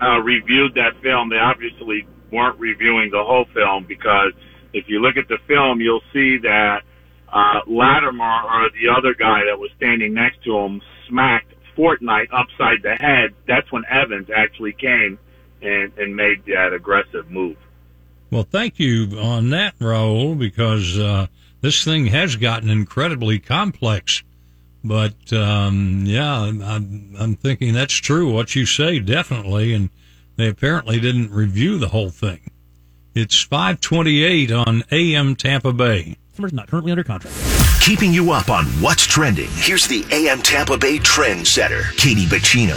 uh, 0.00 0.20
reviewed 0.20 0.74
that 0.74 1.00
film, 1.02 1.28
they 1.30 1.38
obviously 1.38 2.06
weren't 2.30 2.58
reviewing 2.58 3.10
the 3.10 3.22
whole 3.22 3.46
film 3.54 3.84
because 3.84 4.32
if 4.72 4.88
you 4.88 5.00
look 5.00 5.16
at 5.16 5.28
the 5.28 5.38
film, 5.46 5.80
you'll 5.80 6.02
see 6.12 6.38
that 6.38 6.82
uh, 7.32 7.60
Lattimore 7.66 8.42
or 8.42 8.70
the 8.70 8.88
other 8.96 9.14
guy 9.14 9.44
that 9.46 9.58
was 9.58 9.70
standing 9.76 10.14
next 10.14 10.42
to 10.44 10.56
him 10.58 10.82
smacked 11.08 11.52
Fournette 11.76 12.28
upside 12.32 12.82
the 12.82 12.94
head. 12.94 13.34
That's 13.46 13.70
when 13.70 13.84
Evans 13.88 14.28
actually 14.34 14.72
came 14.72 15.18
and, 15.62 15.92
and 15.98 16.16
made 16.16 16.44
that 16.46 16.72
aggressive 16.72 17.30
move. 17.30 17.56
Well, 18.30 18.44
thank 18.44 18.78
you 18.78 19.18
on 19.18 19.50
that, 19.50 19.78
Raul, 19.78 20.38
because 20.38 20.98
uh, 20.98 21.28
this 21.60 21.84
thing 21.84 22.06
has 22.06 22.36
gotten 22.36 22.70
incredibly 22.70 23.38
complex. 23.38 24.22
But 24.86 25.32
um, 25.32 26.04
yeah, 26.06 26.40
I'm, 26.40 27.14
I'm 27.18 27.36
thinking 27.36 27.72
that's 27.74 27.94
true. 27.94 28.32
What 28.32 28.54
you 28.54 28.66
say, 28.66 28.98
definitely, 28.98 29.72
and 29.74 29.90
they 30.36 30.48
apparently 30.48 31.00
didn't 31.00 31.30
review 31.32 31.78
the 31.78 31.88
whole 31.88 32.10
thing. 32.10 32.50
It's 33.14 33.42
528 33.42 34.52
on 34.52 34.84
AM 34.90 35.36
Tampa 35.36 35.72
Bay. 35.72 36.16
Customers 36.30 36.52
not 36.52 36.68
currently 36.68 36.92
under 36.92 37.04
contract. 37.04 37.34
Keeping 37.80 38.12
you 38.12 38.32
up 38.32 38.50
on 38.50 38.66
what's 38.82 39.06
trending. 39.06 39.48
Here's 39.52 39.86
the 39.86 40.04
AM 40.12 40.42
Tampa 40.42 40.76
Bay 40.76 40.98
trend 40.98 41.46
setter, 41.46 41.84
Katie 41.96 42.26
Bacino. 42.26 42.76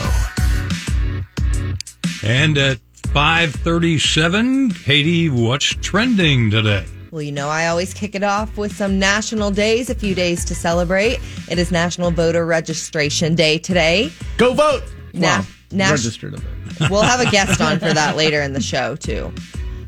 And 2.23 2.57
at 2.57 2.79
537, 3.13 4.71
Katie, 4.71 5.29
what's 5.29 5.65
trending 5.65 6.51
today? 6.51 6.85
Well, 7.11 7.23
you 7.23 7.31
know, 7.31 7.49
I 7.49 7.67
always 7.67 7.93
kick 7.93 8.13
it 8.13 8.23
off 8.23 8.55
with 8.55 8.75
some 8.75 8.99
national 8.99 9.49
days, 9.51 9.89
a 9.89 9.95
few 9.95 10.13
days 10.13 10.45
to 10.45 10.53
celebrate. 10.55 11.19
It 11.49 11.57
is 11.57 11.71
National 11.71 12.11
Voter 12.11 12.45
Registration 12.45 13.33
Day 13.33 13.57
today. 13.57 14.11
Go 14.37 14.53
vote! 14.53 14.83
Now, 15.13 15.39
wow. 15.39 15.45
Nas- 15.71 15.91
registered 15.91 16.33
of 16.35 16.43
it. 16.43 16.49
We'll 16.89 17.01
have 17.01 17.19
a 17.19 17.29
guest 17.29 17.59
on 17.59 17.79
for 17.79 17.93
that 17.93 18.15
later 18.15 18.41
in 18.41 18.53
the 18.53 18.61
show, 18.61 18.95
too. 18.95 19.33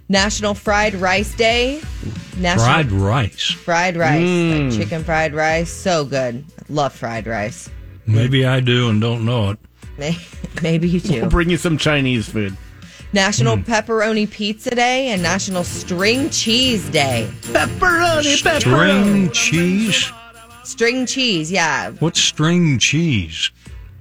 National 0.10 0.54
Fried 0.54 0.94
Rice 0.96 1.34
Day. 1.36 1.82
National 2.38 2.66
fried 2.66 2.92
rice. 2.92 3.52
Fried 3.52 3.96
rice. 3.96 4.22
Mm. 4.22 4.70
Like 4.72 4.80
chicken 4.80 5.04
fried 5.04 5.34
rice. 5.34 5.70
So 5.72 6.04
good. 6.06 6.44
I 6.60 6.64
love 6.70 6.92
fried 6.92 7.28
rice. 7.28 7.70
Maybe 8.08 8.46
I 8.46 8.60
do 8.60 8.90
and 8.90 9.00
don't 9.00 9.26
know 9.26 9.52
it. 9.52 9.60
Maybe 10.62 10.90
you 10.90 11.00
do. 11.00 11.22
We'll 11.22 11.30
bring 11.30 11.50
you 11.50 11.58
some 11.58 11.78
Chinese 11.78 12.28
food. 12.28 12.58
National 13.14 13.58
mm. 13.58 13.66
Pepperoni 13.66 14.30
Pizza 14.30 14.70
Day 14.70 15.10
and 15.10 15.22
National 15.22 15.64
String 15.64 16.30
Cheese 16.30 16.90
Day. 16.90 17.30
Pepperoni, 17.42 18.42
pepperoni. 18.42 18.62
String 18.62 19.32
cheese? 19.32 20.12
String 20.64 21.06
cheese, 21.06 21.52
yeah. 21.52 21.92
What's 21.92 22.22
string 22.22 22.80
cheese? 22.80 23.52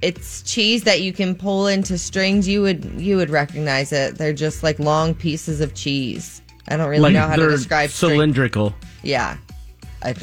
It's 0.01 0.41
cheese 0.43 0.83
that 0.83 1.01
you 1.01 1.11
can 1.11 1.35
pull 1.35 1.67
into 1.67 1.97
strings. 1.97 2.47
You 2.47 2.61
would 2.61 2.85
you 2.99 3.17
would 3.17 3.29
recognize 3.29 3.91
it. 3.91 4.17
They're 4.17 4.33
just 4.33 4.63
like 4.63 4.79
long 4.79 5.13
pieces 5.13 5.59
of 5.59 5.73
cheese. 5.73 6.41
I 6.69 6.77
don't 6.77 6.89
really 6.89 7.01
like 7.01 7.13
know 7.13 7.27
how 7.27 7.35
to 7.35 7.49
describe 7.49 7.89
cylindrical. 7.89 8.69
String. 8.69 8.91
Yeah. 9.03 9.37
I, 10.03 10.15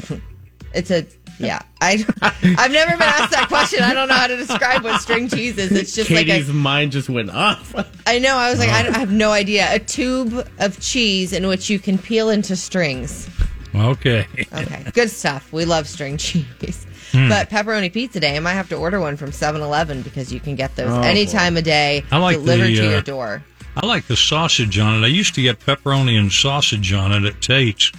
it's 0.73 0.91
a 0.91 1.05
yeah, 1.39 1.61
I 1.81 2.05
I've 2.21 2.71
never 2.71 2.91
been 2.91 3.01
asked 3.01 3.31
that 3.31 3.47
question. 3.47 3.81
I 3.81 3.93
don't 3.93 4.07
know 4.07 4.15
how 4.15 4.27
to 4.27 4.35
describe 4.35 4.83
what 4.83 5.01
string 5.01 5.29
cheese 5.29 5.57
is. 5.57 5.71
It's 5.71 5.95
just 5.95 6.09
Katie's 6.09 6.47
like 6.47 6.55
a, 6.55 6.57
mind 6.57 6.91
just 6.91 7.09
went 7.09 7.29
off. 7.29 7.73
I 8.05 8.19
know. 8.19 8.35
I 8.35 8.49
was 8.49 8.59
like, 8.59 8.69
I, 8.69 8.87
I, 8.87 8.97
have 8.99 9.11
no 9.11 9.31
idea. 9.31 9.73
A 9.73 9.79
tube 9.79 10.47
of 10.59 10.79
cheese 10.79 11.33
in 11.33 11.47
which 11.47 11.69
you 11.69 11.79
can 11.79 11.97
peel 11.97 12.29
into 12.29 12.55
strings. 12.55 13.29
Okay. 13.73 14.27
Okay. 14.53 14.85
Good 14.93 15.09
stuff. 15.09 15.51
We 15.53 15.65
love 15.65 15.87
string 15.87 16.17
cheese. 16.17 16.85
Hmm. 17.11 17.29
But 17.29 17.49
pepperoni 17.49 17.91
pizza 17.91 18.19
day, 18.19 18.35
I 18.35 18.39
might 18.39 18.53
have 18.53 18.69
to 18.69 18.75
order 18.75 18.99
one 18.99 19.17
from 19.17 19.31
7-Eleven 19.31 20.03
because 20.03 20.31
you 20.31 20.39
can 20.39 20.55
get 20.55 20.75
those 20.75 20.91
oh, 20.91 21.01
any 21.01 21.25
boy. 21.25 21.31
time 21.31 21.57
of 21.57 21.63
day 21.63 22.03
I 22.11 22.17
like 22.17 22.37
delivered 22.37 22.67
the, 22.67 22.75
to 22.75 22.87
uh, 22.87 22.89
your 22.91 23.01
door. 23.01 23.43
I 23.75 23.85
like 23.85 24.05
the 24.07 24.15
sausage 24.15 24.77
on 24.77 25.01
it. 25.01 25.05
I 25.05 25.09
used 25.09 25.33
to 25.35 25.41
get 25.41 25.59
pepperoni 25.59 26.19
and 26.19 26.31
sausage 26.31 26.93
on 26.93 27.11
it 27.11 27.23
at 27.23 27.41
Tate's, 27.41 27.91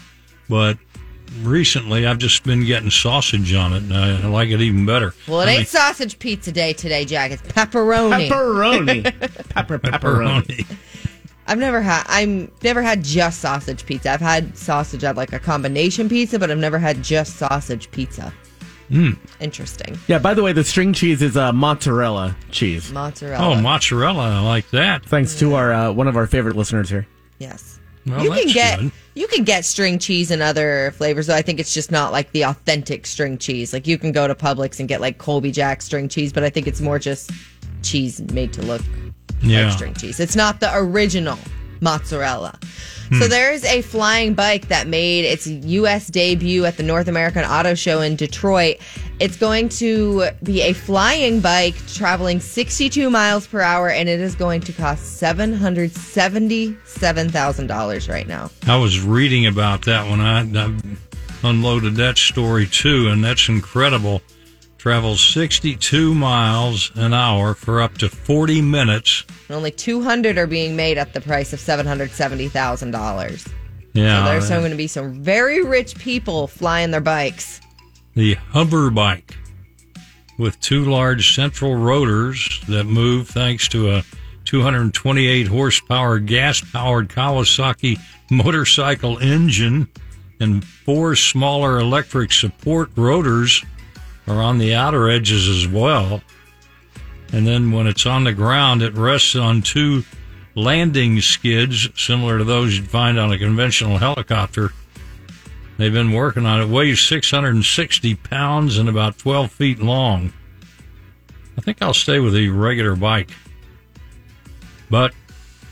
but 0.48 0.79
recently 1.43 2.07
I've 2.07 2.19
just 2.19 2.45
been 2.45 2.64
getting 2.64 2.90
sausage 2.90 3.55
on 3.55 3.73
it, 3.73 3.83
and 3.83 3.95
I, 3.95 4.27
like 4.27 4.51
it 4.51 4.61
even 4.61 4.87
better. 4.87 5.14
Well, 5.29 5.40
it 5.40 5.47
I 5.47 5.51
ain't 5.51 5.59
mean, 5.61 5.66
sausage 5.66 6.19
pizza 6.19 6.53
day 6.53 6.73
today, 6.73 7.05
Jack. 7.05 7.31
It's 7.31 7.43
pepperoni. 7.43 8.29
Pepperoni. 8.29 9.03
Pepper 9.51 9.79
pepperoni. 9.79 10.45
pepperoni. 10.47 10.77
I've 11.47 11.59
never 11.59 11.81
had. 11.81 12.05
I'm 12.07 12.51
never 12.62 12.81
had 12.83 13.03
just 13.03 13.40
sausage 13.40 13.85
pizza. 13.85 14.12
I've 14.12 14.21
had 14.21 14.57
sausage 14.57 15.03
at 15.03 15.16
like 15.16 15.33
a 15.33 15.38
combination 15.40 16.09
pizza, 16.09 16.38
but 16.38 16.51
I've 16.51 16.59
never 16.59 16.79
had 16.79 17.03
just 17.03 17.37
sausage 17.37 17.90
pizza. 17.90 18.33
Mm. 18.90 19.16
Interesting. 19.38 19.99
Yeah. 20.09 20.19
By 20.19 20.35
the 20.35 20.43
way, 20.43 20.53
the 20.53 20.64
string 20.64 20.93
cheese 20.93 21.23
is 21.23 21.37
uh, 21.37 21.53
mozzarella 21.53 22.37
cheese. 22.51 22.93
Mozzarella. 22.93 23.57
Oh, 23.57 23.61
mozzarella! 23.61 24.38
I 24.38 24.40
like 24.40 24.69
that. 24.71 25.05
Thanks 25.07 25.38
to 25.40 25.55
our 25.55 25.73
uh, 25.73 25.93
one 25.93 26.09
of 26.09 26.16
our 26.16 26.27
favorite 26.27 26.57
listeners 26.57 26.90
here. 26.90 27.07
Yes. 27.38 27.69
Well, 28.07 28.25
you 28.25 28.31
can 28.31 28.49
get 28.49 28.81
good. 28.81 28.93
you 29.15 29.27
can 29.29 29.45
get 29.45 29.65
string 29.65 29.99
cheese 29.99 30.31
and 30.31 30.43
other 30.43 30.93
flavors. 30.97 31.27
Though 31.27 31.35
I 31.35 31.43
think 31.43 31.61
it's 31.61 31.75
just 31.75 31.91
not 31.91 32.13
like 32.13 32.33
the 32.33 32.45
authentic 32.45 33.07
string 33.07 33.39
cheese. 33.39 33.73
Like 33.73 33.87
you 33.87 33.99
can 33.99 34.13
go 34.13 34.27
to 34.27 34.35
Publix 34.35 34.81
and 34.81 34.89
get 34.89 35.01
like 35.01 35.19
Colby 35.19 35.53
Jack 35.53 35.83
string 35.83 36.09
cheese, 36.09 36.33
but 36.33 36.43
I 36.43 36.51
think 36.51 36.67
it's 36.67 36.81
more 36.81 36.99
just 36.99 37.31
cheese 37.83 38.21
made 38.33 38.53
to 38.55 38.63
look 38.63 38.83
yeah. 39.43 39.65
like 39.65 39.73
string 39.73 39.95
cheese. 39.95 40.21
It's 40.21 40.37
not 40.37 40.61
the 40.61 40.71
original 40.75 41.39
mozzarella. 41.81 42.59
So 43.12 43.25
hmm. 43.25 43.29
there 43.29 43.53
is 43.53 43.64
a 43.64 43.83
flying 43.83 44.35
bike 44.35 44.69
that 44.69 44.87
made 44.87 45.25
its 45.25 45.49
U.S. 45.49 46.07
debut 46.07 46.64
at 46.64 46.77
the 46.77 46.85
North 46.85 47.09
American 47.09 47.45
Auto 47.45 47.75
Show 47.75 48.03
in 48.03 48.14
Detroit. 48.14 48.77
It's 49.19 49.37
going 49.37 49.69
to 49.71 50.29
be 50.45 50.62
a 50.62 50.73
flying 50.73 51.40
bike 51.40 51.75
traveling 51.88 52.38
62 52.38 53.11
miles 53.11 53.49
per 53.49 53.61
hour, 53.61 53.90
and 53.90 54.09
it 54.09 54.21
is 54.21 54.37
going 54.37 54.61
to 54.62 54.73
cost 54.73 55.21
$777,000 55.21 58.09
right 58.09 58.29
now. 58.29 58.49
I 58.69 58.77
was 58.77 59.01
reading 59.01 59.47
about 59.47 59.85
that 59.87 60.09
when 60.09 60.21
I, 60.21 60.43
I 60.43 60.73
unloaded 61.43 61.97
that 61.97 62.16
story 62.16 62.69
too, 62.69 63.09
and 63.09 63.25
that's 63.25 63.49
incredible 63.49 64.23
travels 64.81 65.21
62 65.21 66.14
miles 66.14 66.90
an 66.95 67.12
hour 67.12 67.53
for 67.53 67.83
up 67.83 67.99
to 67.99 68.09
40 68.09 68.62
minutes. 68.62 69.25
only 69.51 69.71
200 69.71 70.38
are 70.38 70.47
being 70.47 70.75
made 70.75 70.97
at 70.97 71.12
the 71.12 71.21
price 71.21 71.53
of 71.53 71.59
$770,000. 71.59 73.53
Yeah. 73.93 74.25
So 74.25 74.31
there's 74.31 74.49
going 74.49 74.71
to 74.71 74.77
be 74.79 74.87
some 74.87 75.23
very 75.23 75.62
rich 75.62 75.99
people 75.99 76.47
flying 76.47 76.93
their 76.93 77.03
bikes. 77.03 77.61
The 78.14 78.37
hover 78.53 78.90
bike 78.90 79.37
with 80.38 80.59
two 80.61 80.87
large 80.87 81.35
central 81.35 81.75
rotors 81.75 82.62
that 82.66 82.85
move 82.85 83.29
thanks 83.29 83.69
to 83.69 83.90
a 83.90 84.03
228 84.47 85.47
horsepower 85.47 86.19
gas 86.19 86.62
powered 86.62 87.11
Kawasaki 87.11 87.99
motorcycle 88.31 89.19
engine 89.19 89.88
and 90.40 90.64
four 90.64 91.16
smaller 91.16 91.79
electric 91.79 92.33
support 92.33 92.88
rotors 92.97 93.62
are 94.26 94.40
on 94.40 94.59
the 94.59 94.74
outer 94.74 95.09
edges 95.09 95.48
as 95.48 95.66
well. 95.66 96.22
And 97.33 97.46
then 97.46 97.72
when 97.72 97.87
it's 97.87 98.06
on 98.06 98.24
the 98.24 98.33
ground, 98.33 98.83
it 98.83 98.94
rests 98.94 99.37
on 99.37 99.62
two 99.62 100.04
landing 100.54 101.20
skids 101.20 101.88
similar 101.96 102.38
to 102.38 102.44
those 102.44 102.76
you'd 102.76 102.88
find 102.88 103.18
on 103.18 103.33
a 103.33 103.38
conventional 103.38 103.98
helicopter. 103.98 104.72
They've 105.78 105.92
been 105.92 106.12
working 106.12 106.44
on 106.44 106.61
it. 106.61 106.64
it. 106.64 106.68
Weighs 106.68 107.00
660 107.00 108.14
pounds 108.16 108.78
and 108.78 108.88
about 108.88 109.18
12 109.18 109.50
feet 109.50 109.78
long. 109.80 110.33
I 111.56 111.61
think 111.62 111.80
I'll 111.80 111.94
stay 111.94 112.18
with 112.20 112.35
the 112.35 112.48
regular 112.48 112.96
bike. 112.96 113.30
But 114.90 115.14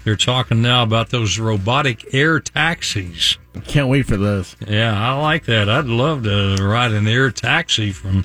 they're 0.04 0.16
talking 0.16 0.62
now 0.62 0.82
about 0.82 1.10
those 1.10 1.38
robotic 1.38 2.14
air 2.14 2.40
taxis. 2.40 3.36
Can't 3.64 3.88
wait 3.88 4.06
for 4.06 4.16
those. 4.16 4.56
Yeah, 4.66 4.98
I 4.98 5.20
like 5.20 5.44
that. 5.46 5.68
I'd 5.68 5.86
love 5.86 6.22
to 6.22 6.56
ride 6.60 6.92
an 6.92 7.06
air 7.06 7.30
taxi 7.30 7.92
from 7.92 8.24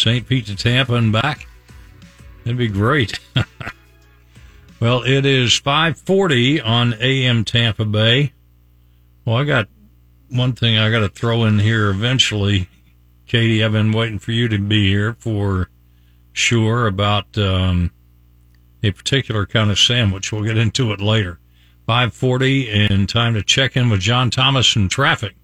St. 0.00 0.26
Pete 0.26 0.46
to 0.46 0.56
Tampa 0.56 0.94
and 0.94 1.12
back. 1.12 1.46
That'd 2.44 2.56
be 2.56 2.68
great. 2.68 3.20
well, 4.80 5.02
it 5.02 5.26
is 5.26 5.58
540 5.58 6.60
on 6.62 6.94
AM 6.94 7.44
Tampa 7.44 7.84
Bay. 7.84 8.32
Well, 9.26 9.36
I 9.36 9.44
got 9.44 9.68
one 10.30 10.54
thing 10.54 10.78
I 10.78 10.90
got 10.90 11.00
to 11.00 11.10
throw 11.10 11.44
in 11.44 11.58
here 11.58 11.90
eventually. 11.90 12.68
Katie, 13.26 13.62
I've 13.62 13.72
been 13.72 13.92
waiting 13.92 14.18
for 14.18 14.32
you 14.32 14.48
to 14.48 14.58
be 14.58 14.88
here 14.88 15.16
for 15.20 15.68
sure 16.32 16.86
about 16.86 17.36
um, 17.36 17.90
a 18.82 18.92
particular 18.92 19.44
kind 19.44 19.70
of 19.70 19.78
sandwich. 19.78 20.32
We'll 20.32 20.44
get 20.44 20.56
into 20.56 20.92
it 20.92 21.00
later. 21.02 21.38
540 21.86 22.70
and 22.70 23.06
time 23.06 23.34
to 23.34 23.42
check 23.42 23.76
in 23.76 23.90
with 23.90 24.00
John 24.00 24.30
Thomas 24.30 24.76
and 24.76 24.90
traffic. 24.90 25.34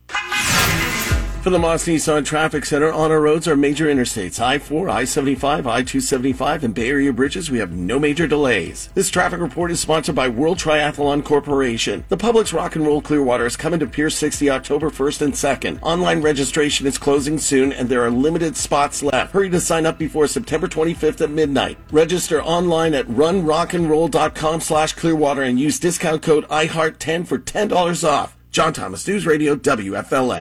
For 1.46 1.50
the 1.50 1.60
Moss 1.60 1.86
Nissan 1.86 2.24
Traffic 2.24 2.64
Center, 2.64 2.92
on 2.92 3.12
our 3.12 3.20
roads 3.20 3.46
are 3.46 3.56
major 3.56 3.86
interstates 3.86 4.40
I-4, 4.40 4.90
I-75, 4.90 5.64
I-275, 5.64 6.64
and 6.64 6.74
Bay 6.74 6.88
Area 6.88 7.12
bridges. 7.12 7.52
We 7.52 7.60
have 7.60 7.70
no 7.70 8.00
major 8.00 8.26
delays. 8.26 8.88
This 8.94 9.10
traffic 9.10 9.38
report 9.38 9.70
is 9.70 9.78
sponsored 9.78 10.16
by 10.16 10.28
World 10.28 10.58
Triathlon 10.58 11.24
Corporation. 11.24 12.04
The 12.08 12.16
Publix 12.16 12.52
Rock 12.52 12.74
and 12.74 12.84
Roll 12.84 13.00
Clearwater 13.00 13.46
is 13.46 13.56
coming 13.56 13.78
to 13.78 13.86
Pier 13.86 14.10
60 14.10 14.50
October 14.50 14.90
1st 14.90 15.22
and 15.22 15.34
2nd. 15.34 15.78
Online 15.82 16.20
registration 16.20 16.84
is 16.84 16.98
closing 16.98 17.38
soon, 17.38 17.72
and 17.72 17.88
there 17.88 18.02
are 18.02 18.10
limited 18.10 18.56
spots 18.56 19.00
left. 19.04 19.32
Hurry 19.32 19.48
to 19.50 19.60
sign 19.60 19.86
up 19.86 20.00
before 20.00 20.26
September 20.26 20.66
25th 20.66 21.20
at 21.20 21.30
midnight. 21.30 21.78
Register 21.92 22.42
online 22.42 22.92
at 22.92 23.06
runrockandroll.com 23.06 24.60
slash 24.60 24.94
Clearwater 24.94 25.42
and 25.42 25.60
use 25.60 25.78
discount 25.78 26.22
code 26.22 26.48
IHEART10 26.48 27.24
for 27.24 27.38
$10 27.38 28.02
off. 28.02 28.36
John 28.50 28.72
Thomas 28.72 29.06
News 29.06 29.26
Radio, 29.26 29.54
WFLA. 29.54 30.40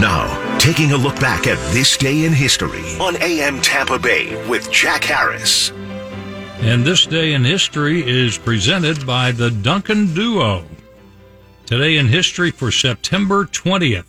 Now, 0.00 0.58
taking 0.58 0.92
a 0.92 0.96
look 0.96 1.18
back 1.20 1.46
at 1.46 1.58
this 1.72 1.96
day 1.96 2.24
in 2.24 2.32
history 2.32 2.82
on 2.98 3.16
AM 3.22 3.60
Tampa 3.60 3.98
Bay 3.98 4.48
with 4.48 4.70
Jack 4.70 5.04
Harris. 5.04 5.70
And 6.60 6.84
this 6.84 7.06
day 7.06 7.32
in 7.32 7.44
history 7.44 8.06
is 8.06 8.38
presented 8.38 9.06
by 9.06 9.32
the 9.32 9.50
Duncan 9.50 10.14
Duo. 10.14 10.64
Today 11.66 11.96
in 11.96 12.08
history 12.08 12.50
for 12.50 12.70
September 12.70 13.44
20th. 13.44 14.06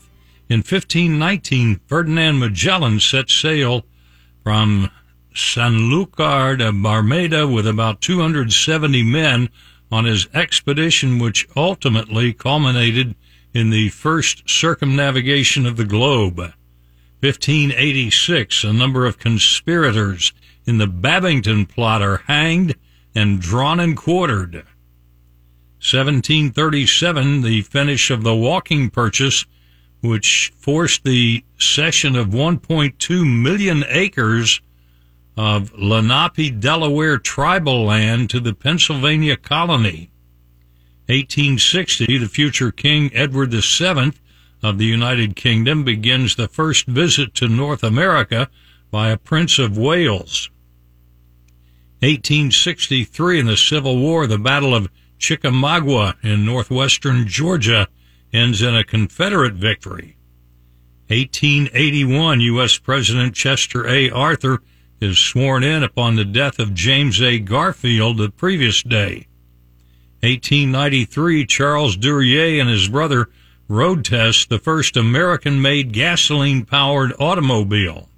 In 0.49 0.59
1519, 0.59 1.81
Ferdinand 1.87 2.39
Magellan 2.39 2.99
set 2.99 3.29
sail 3.29 3.83
from 4.43 4.91
Sanlúcar 5.33 6.57
de 6.57 6.71
Barrameda 6.71 7.51
with 7.51 7.67
about 7.67 7.99
270 8.01 9.03
men 9.03 9.49
on 9.91 10.05
his 10.05 10.27
expedition, 10.33 11.19
which 11.19 11.47
ultimately 11.55 12.31
culminated 12.31 13.15
in 13.55 13.69
the 13.69 13.87
first 13.87 14.49
circumnavigation 14.49 15.65
of 15.65 15.77
the 15.77 15.85
globe. 15.85 16.37
1586, 16.37 18.65
a 18.65 18.73
number 18.73 19.05
of 19.05 19.17
conspirators 19.17 20.33
in 20.65 20.77
the 20.77 20.87
Babington 20.87 21.65
plot 21.65 22.01
are 22.01 22.17
hanged 22.27 22.75
and 23.15 23.39
drawn 23.39 23.79
and 23.79 23.95
quartered. 23.95 24.55
1737, 25.79 27.43
the 27.43 27.61
finish 27.61 28.11
of 28.11 28.23
the 28.23 28.35
walking 28.35 28.89
purchase, 28.89 29.45
which 30.01 30.51
forced 30.57 31.05
the 31.05 31.45
cession 31.57 32.17
of 32.17 32.27
1.2 32.27 33.41
million 33.41 33.85
acres 33.87 34.59
of 35.37 35.71
Lenape, 35.77 36.59
Delaware 36.59 37.17
tribal 37.17 37.85
land 37.85 38.29
to 38.31 38.41
the 38.41 38.53
Pennsylvania 38.53 39.37
colony. 39.37 40.09
1860, 41.07 42.17
the 42.17 42.27
future 42.27 42.71
King 42.71 43.11
Edward 43.13 43.51
VII 43.51 44.13
of 44.63 44.79
the 44.79 44.85
United 44.85 45.35
Kingdom 45.35 45.83
begins 45.83 46.35
the 46.35 46.47
first 46.47 46.87
visit 46.87 47.35
to 47.35 47.47
North 47.47 47.83
America 47.83 48.49
by 48.89 49.09
a 49.09 49.17
Prince 49.17 49.59
of 49.59 49.77
Wales. 49.77 50.49
1863, 51.99 53.39
in 53.39 53.45
the 53.45 53.55
Civil 53.55 53.97
War, 53.97 54.25
the 54.25 54.39
Battle 54.39 54.73
of 54.73 54.89
Chickamauga 55.19 56.15
in 56.23 56.43
northwestern 56.43 57.27
Georgia 57.27 57.87
ends 58.33 58.63
in 58.63 58.75
a 58.75 58.83
Confederate 58.83 59.53
victory. 59.53 60.17
1881, 61.07 62.41
U.S. 62.41 62.79
President 62.79 63.35
Chester 63.35 63.87
A. 63.87 64.09
Arthur 64.09 64.63
is 64.99 65.19
sworn 65.19 65.63
in 65.63 65.83
upon 65.83 66.15
the 66.15 66.25
death 66.25 66.57
of 66.57 66.73
James 66.73 67.21
A. 67.21 67.37
Garfield 67.37 68.17
the 68.17 68.31
previous 68.31 68.81
day. 68.81 69.27
1893, 70.25 71.45
Charles 71.45 71.95
Duryea 71.95 72.59
and 72.59 72.67
his 72.67 72.87
brother 72.89 73.29
road 73.67 74.03
test 74.03 74.49
the 74.49 74.57
first 74.57 74.97
American 74.97 75.61
made 75.61 75.93
gasoline 75.93 76.65
powered 76.65 77.13
automobile. 77.19 78.09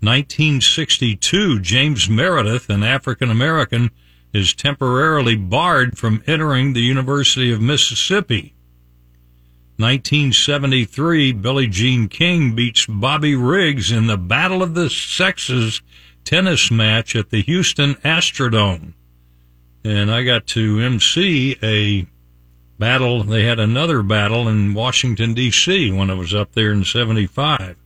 1962, 0.00 1.60
James 1.60 2.10
Meredith, 2.10 2.68
an 2.68 2.82
African 2.82 3.30
American, 3.30 3.90
is 4.34 4.52
temporarily 4.52 5.34
barred 5.34 5.96
from 5.96 6.22
entering 6.26 6.74
the 6.74 6.82
University 6.82 7.50
of 7.50 7.62
Mississippi. 7.62 8.54
1973, 9.78 11.32
Billie 11.32 11.68
Jean 11.68 12.06
King 12.06 12.54
beats 12.54 12.84
Bobby 12.84 13.34
Riggs 13.34 13.90
in 13.90 14.08
the 14.08 14.18
Battle 14.18 14.62
of 14.62 14.74
the 14.74 14.90
Sexes 14.90 15.80
tennis 16.22 16.70
match 16.70 17.16
at 17.16 17.30
the 17.30 17.40
Houston 17.40 17.94
Astrodome 18.04 18.92
and 19.86 20.10
I 20.10 20.24
got 20.24 20.48
to 20.48 20.80
MC 20.80 21.56
a 21.62 22.06
battle. 22.76 23.22
They 23.22 23.44
had 23.44 23.60
another 23.60 24.02
battle 24.02 24.48
in 24.48 24.74
Washington, 24.74 25.32
D.C. 25.32 25.92
when 25.92 26.10
I 26.10 26.14
was 26.14 26.34
up 26.34 26.52
there 26.52 26.72
in 26.72 26.84
75. 26.84 27.76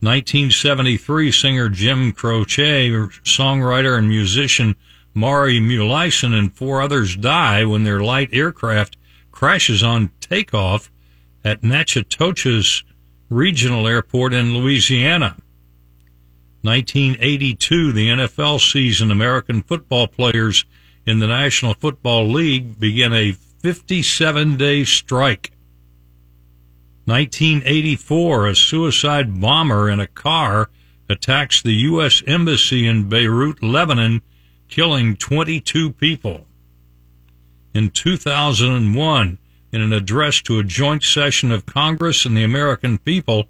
1973, 0.00 1.32
singer 1.32 1.68
Jim 1.68 2.12
Croce, 2.12 2.90
songwriter 3.24 3.98
and 3.98 4.08
musician 4.08 4.76
Maury 5.14 5.58
Muehleisen, 5.58 6.32
and 6.32 6.54
four 6.54 6.80
others 6.80 7.16
die 7.16 7.64
when 7.64 7.82
their 7.82 8.00
light 8.00 8.28
aircraft 8.32 8.96
crashes 9.32 9.82
on 9.82 10.12
takeoff 10.20 10.92
at 11.44 11.64
Natchitoches 11.64 12.84
Regional 13.30 13.88
Airport 13.88 14.32
in 14.32 14.56
Louisiana. 14.56 15.36
1982, 16.62 17.92
the 17.92 18.08
NFL 18.10 18.60
season, 18.60 19.10
American 19.10 19.62
football 19.62 20.06
players 20.06 20.64
in 21.06 21.18
the 21.18 21.26
National 21.26 21.74
Football 21.74 22.28
League 22.28 22.78
began 22.78 23.12
a 23.12 23.32
57 23.32 24.56
day 24.56 24.84
strike. 24.84 25.52
1984, 27.06 28.48
a 28.48 28.56
suicide 28.56 29.40
bomber 29.40 29.90
in 29.90 30.00
a 30.00 30.06
car 30.06 30.70
attacks 31.08 31.60
the 31.60 31.72
U.S. 31.72 32.22
Embassy 32.26 32.86
in 32.86 33.08
Beirut, 33.08 33.62
Lebanon, 33.62 34.22
killing 34.68 35.16
22 35.16 35.92
people. 35.92 36.46
In 37.74 37.90
2001, 37.90 39.38
in 39.72 39.80
an 39.80 39.92
address 39.92 40.40
to 40.42 40.58
a 40.58 40.64
joint 40.64 41.02
session 41.02 41.52
of 41.52 41.66
Congress 41.66 42.24
and 42.24 42.36
the 42.36 42.44
American 42.44 42.96
people, 42.96 43.48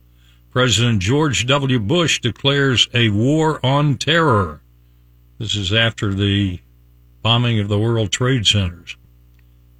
President 0.50 1.00
George 1.00 1.46
W. 1.46 1.78
Bush 1.78 2.20
declares 2.20 2.88
a 2.94 3.10
war 3.10 3.64
on 3.64 3.98
terror. 3.98 4.62
This 5.38 5.54
is 5.54 5.72
after 5.72 6.14
the 6.14 6.60
bombing 7.24 7.58
of 7.58 7.68
the 7.68 7.78
World 7.78 8.12
Trade 8.12 8.46
Centers. 8.46 8.98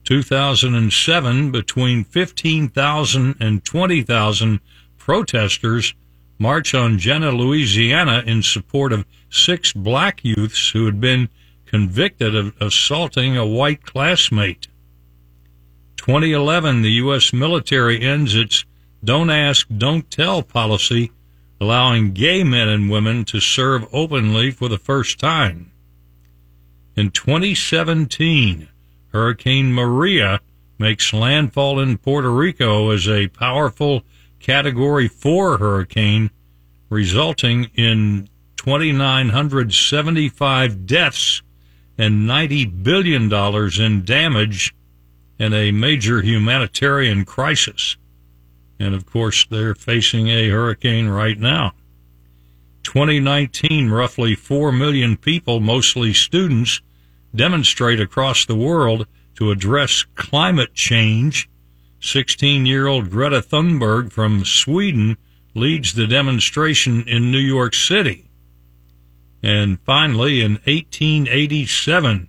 2007, 0.05 1.53
between 1.53 2.03
15,000 2.03 3.37
and 3.39 3.63
20,000 3.63 4.61
protesters 4.97 5.95
march 6.39 6.75
on 6.75 6.99
Jena, 6.99 7.31
Louisiana 7.33 8.23
in 8.27 8.43
support 8.43 8.95
of 8.95 9.05
six 9.29 9.75
black 9.75 10.25
youths 10.25 10.71
who 10.71 10.87
had 10.87 11.03
been 11.03 11.29
convicted 11.67 12.35
of 12.35 12.55
assaulting 12.63 13.37
a 13.37 13.47
white 13.47 13.85
classmate. 13.85 14.67
2011, 15.99 16.81
the 16.81 16.93
U.S. 16.93 17.35
military 17.35 18.01
ends 18.01 18.35
its 18.35 18.65
don't 19.05 19.29
ask, 19.29 19.67
don't 19.77 20.11
tell 20.11 20.43
policy, 20.43 21.13
allowing 21.61 22.15
gay 22.15 22.43
men 22.43 22.69
and 22.69 22.91
women 22.91 23.27
to 23.27 23.39
serve 23.39 23.87
openly 23.93 24.51
for 24.51 24.69
the 24.69 24.79
first 24.79 25.19
time. 25.19 25.71
In 26.97 27.11
2017, 27.11 28.69
Hurricane 29.09 29.73
Maria 29.73 30.39
makes 30.79 31.13
landfall 31.13 31.81
in 31.81 31.99
Puerto 31.99 32.31
Rico 32.31 32.91
as 32.91 33.09
a 33.09 33.27
powerful 33.29 34.05
Category 34.39 35.09
4 35.09 35.59
hurricane, 35.59 36.31
resulting 36.91 37.65
in 37.75 38.29
2,975 38.59 40.87
deaths 40.87 41.43
and 41.99 42.29
$90 42.29 42.85
billion 42.85 43.33
in 43.81 44.05
damage 44.05 44.73
and 45.39 45.53
a 45.53 45.73
major 45.73 46.23
humanitarian 46.23 47.25
crisis. 47.25 47.97
And 48.79 48.95
of 48.95 49.05
course, 49.05 49.45
they're 49.47 49.75
facing 49.75 50.29
a 50.29 50.49
hurricane 50.49 51.09
right 51.09 51.41
now. 51.41 51.73
2019, 52.85 53.91
roughly 53.91 54.35
4 54.35 54.71
million 54.71 55.17
people, 55.17 55.61
mostly 55.61 56.13
students, 56.13 56.81
demonstrate 57.35 58.01
across 58.01 58.45
the 58.45 58.55
world 58.55 59.07
to 59.37 59.51
address 59.51 60.05
climate 60.15 60.75
change. 60.75 61.49
16 62.01 62.67
year 62.67 62.87
old 62.87 63.11
Greta 63.11 63.41
Thunberg 63.41 64.13
from 64.13 64.45
Sweden 64.45 65.17
leads 65.55 65.95
the 65.95 66.07
demonstration 66.07 67.09
in 67.09 67.31
New 67.31 67.39
York 67.39 67.75
City. 67.75 68.31
And 69.43 69.79
finally, 69.81 70.41
in 70.41 70.53
1887, 70.65 72.29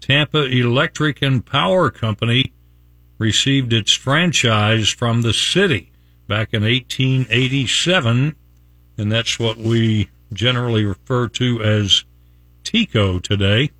Tampa 0.00 0.44
Electric 0.44 1.22
and 1.22 1.44
Power 1.46 1.90
Company 1.90 2.52
received 3.18 3.72
its 3.72 3.92
franchise 3.92 4.88
from 4.90 5.22
the 5.22 5.32
city 5.32 5.92
back 6.26 6.52
in 6.52 6.62
1887, 6.62 8.34
and 8.96 9.10
that's 9.10 9.38
what 9.38 9.56
we 9.56 10.10
generally 10.32 10.84
refer 10.84 11.28
to 11.28 11.62
as 11.62 12.04
TECO 12.64 13.18
today. 13.18 13.70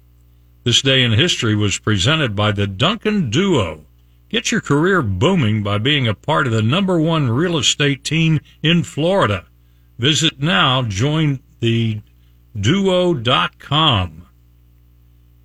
This 0.64 0.82
day 0.82 1.02
in 1.02 1.12
history 1.12 1.54
was 1.54 1.78
presented 1.78 2.36
by 2.36 2.52
the 2.52 2.66
Duncan 2.66 3.30
Duo. 3.30 3.84
Get 4.28 4.50
your 4.50 4.60
career 4.60 5.02
booming 5.02 5.62
by 5.62 5.78
being 5.78 6.08
a 6.08 6.14
part 6.14 6.46
of 6.46 6.52
the 6.52 6.62
number 6.62 7.00
one 7.00 7.30
real 7.30 7.58
estate 7.58 8.04
team 8.04 8.40
in 8.62 8.82
Florida. 8.82 9.46
Visit 9.98 10.40
now, 10.40 10.82
join 10.82 11.40
the 11.60 12.00
duo.com. 12.58 14.26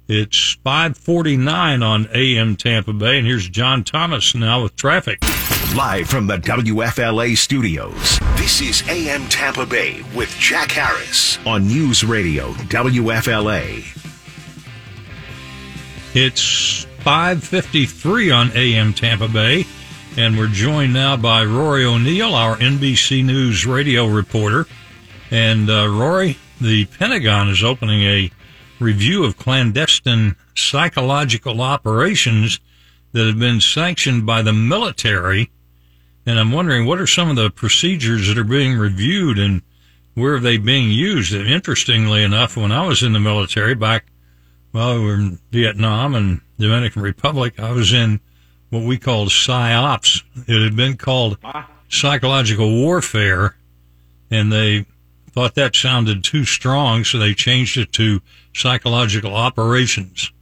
It's 0.08 0.58
549 0.63 1.84
on 1.84 2.08
AM 2.13 2.56
Tampa 2.56 2.93
Bay, 2.93 3.17
and 3.17 3.27
here's 3.27 3.49
John 3.49 3.84
Thomas 3.84 4.34
now 4.34 4.63
with 4.63 4.75
traffic. 4.77 5.19
Live 5.78 6.10
from 6.10 6.26
the 6.26 6.40
WFLA 6.40 7.38
studios, 7.38 8.18
this 8.36 8.62
is 8.62 8.82
AM 8.90 9.28
Tampa 9.28 9.63
Bay 9.63 10.02
with 10.16 10.28
Jack 10.40 10.72
Harris 10.72 11.38
on 11.46 11.68
News 11.68 12.04
Radio 12.04 12.54
WFLA. 12.54 13.86
It's 16.16 16.86
553 17.02 18.32
on 18.32 18.52
AM 18.56 18.92
Tampa 18.92 19.28
Bay, 19.28 19.68
and 20.18 20.36
we're 20.36 20.48
joined 20.48 20.94
now 20.94 21.16
by 21.16 21.46
Rory 21.46 21.86
O'Neill, 21.86 22.34
our 22.34 22.58
NBC 22.58 23.24
News 23.24 23.68
radio 23.68 24.08
reporter. 24.08 24.66
And 25.30 25.70
uh, 25.70 25.88
Rory, 25.90 26.40
the 26.60 26.86
Pentagon 26.86 27.50
is 27.50 27.63
opening 27.63 28.02
a 28.02 28.32
review 28.80 29.26
of 29.26 29.38
clandestine 29.38 30.38
psychological 30.56 31.62
operations 31.62 32.60
that 33.12 33.28
have 33.28 33.38
been 33.38 33.62
sanctioned 33.62 34.26
by 34.26 34.42
the 34.42 34.54
military. 34.54 35.52
And 36.28 36.38
I'm 36.38 36.52
wondering 36.52 36.86
what 36.86 37.00
are 37.00 37.08
some 37.08 37.30
of 37.30 37.38
the 37.38 37.50
procedures 37.50 38.28
that 38.28 38.38
are 38.38 38.44
being 38.44 38.78
reviewed 38.78 39.40
and 39.40 39.62
where 40.13 40.36
are 40.36 40.40
they 40.42 40.58
being 40.58 40.92
used? 40.92 41.34
And 41.34 41.48
interestingly 41.48 42.22
enough, 42.22 42.58
when 42.58 42.74
I 42.74 42.86
was 42.86 43.02
in 43.02 43.13
the 43.13 43.20
military 43.20 43.76
back, 43.76 44.08
well, 44.74 45.00
we 45.00 45.06
were 45.06 45.13
in 45.13 45.40
Vietnam 45.52 46.16
and 46.16 46.42
Dominican 46.60 47.02
Republic, 47.02 47.58
I 47.58 47.72
was 47.72 47.94
in 47.94 48.20
what 48.70 48.84
we 48.84 48.98
called 48.98 49.30
PSYOPs. 49.30 50.24
It 50.48 50.62
had 50.62 50.76
been 50.76 50.98
called 50.98 51.38
psychological 51.88 52.70
warfare, 52.70 53.56
and 54.30 54.52
they 54.52 54.86
thought 55.32 55.56
that 55.56 55.78
sounded 55.78 56.26
too 56.26 56.44
strong, 56.44 57.06
so 57.06 57.18
they 57.20 57.34
changed 57.34 57.78
it 57.78 57.94
to 57.94 58.22
psychological 58.54 59.34
operations. 59.34 60.34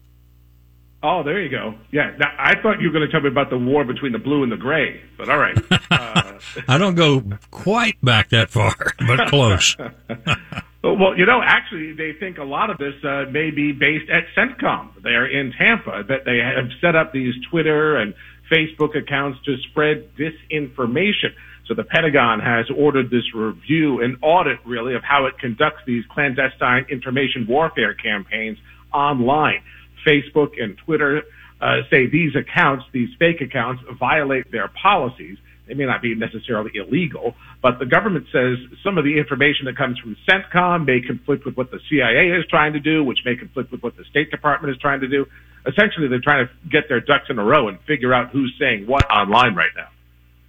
Oh, 1.08 1.22
there 1.22 1.40
you 1.40 1.50
go. 1.50 1.76
Yeah, 1.92 2.16
now, 2.18 2.34
I 2.40 2.60
thought 2.60 2.82
you 2.82 2.88
were 2.88 2.94
going 2.94 3.06
to 3.06 3.12
tell 3.12 3.22
me 3.22 3.28
about 3.28 3.52
the 3.52 3.60
war 3.60 3.86
between 3.86 4.12
the 4.12 4.18
blue 4.18 4.42
and 4.42 4.52
the 4.52 4.58
gray, 4.58 5.00
but 5.20 5.30
all 5.30 5.38
right. 5.38 5.56
Uh, 5.92 6.40
I 6.68 6.80
don't 6.80 6.96
go 6.96 7.22
quite 7.52 8.04
back 8.04 8.30
that 8.30 8.50
far, 8.50 8.74
but 9.06 9.28
close. 9.28 9.78
well, 10.84 11.16
you 11.16 11.28
know, 11.28 11.44
actually, 11.46 11.94
they 11.94 12.14
think 12.20 12.40
a 12.40 12.44
lot 12.44 12.72
of 12.72 12.80
this 12.80 12.96
uh, 13.04 13.26
may 13.30 13.52
be 13.52 13.72
based 13.72 14.10
at 14.10 14.24
CENTCOM. 14.36 15.04
They're 15.04 15.28
in 15.28 15.54
Tampa, 15.56 16.04
that 16.08 16.26
they 16.26 16.40
have 16.40 16.72
set 16.82 16.96
up 16.96 17.14
these 17.14 17.36
Twitter 17.52 17.98
and 17.98 18.16
Facebook 18.52 18.98
accounts 18.98 19.38
to 19.46 19.58
spread 19.70 20.10
disinformation. 20.16 21.36
So 21.68 21.76
the 21.76 21.84
Pentagon 21.84 22.40
has 22.40 22.66
ordered 22.76 23.12
this 23.12 23.36
review, 23.36 24.02
and 24.02 24.18
audit 24.24 24.58
really 24.66 24.96
of 24.96 25.04
how 25.04 25.28
it 25.28 25.38
conducts 25.38 25.82
these 25.86 26.04
clandestine 26.10 26.88
information 26.90 27.46
warfare 27.48 27.94
campaigns 27.94 28.58
online. 28.92 29.62
Facebook 30.06 30.62
and 30.62 30.78
Twitter 30.78 31.24
uh, 31.62 31.82
say 31.90 32.08
these 32.08 32.36
accounts, 32.36 32.86
these 32.92 33.10
fake 33.18 33.42
accounts, 33.42 33.82
violate 33.98 34.52
their 34.52 34.68
policies. 34.68 35.38
They 35.68 35.74
may 35.74 35.86
not 35.86 36.02
be 36.02 36.14
necessarily 36.14 36.72
illegal, 36.76 37.34
but 37.62 37.80
the 37.80 37.86
government 37.86 38.28
says 38.32 38.58
some 38.84 38.98
of 39.00 39.04
the 39.04 39.18
information 39.18 39.66
that 39.66 39.76
comes 39.76 39.98
from 39.98 40.16
CENTCOM 40.28 40.86
may 40.86 41.02
conflict 41.02 41.44
with 41.46 41.58
what 41.58 41.72
the 41.72 41.80
CIA 41.90 42.30
is 42.38 42.46
trying 42.48 42.74
to 42.74 42.80
do, 42.80 43.04
which 43.04 43.20
may 43.26 43.36
conflict 43.36 43.72
with 43.72 43.82
what 43.82 43.98
the 43.98 44.04
State 44.06 44.30
Department 44.30 44.76
is 44.76 44.80
trying 44.80 45.00
to 45.00 45.08
do. 45.08 45.26
Essentially, 45.66 46.08
they're 46.08 46.22
trying 46.22 46.48
to 46.48 46.70
get 46.70 46.88
their 46.88 47.00
ducks 47.00 47.26
in 47.30 47.40
a 47.40 47.44
row 47.44 47.68
and 47.68 47.80
figure 47.82 48.14
out 48.14 48.30
who's 48.30 48.54
saying 48.60 48.86
what 48.86 49.10
online 49.10 49.56
right 49.56 49.72
now. 49.76 49.88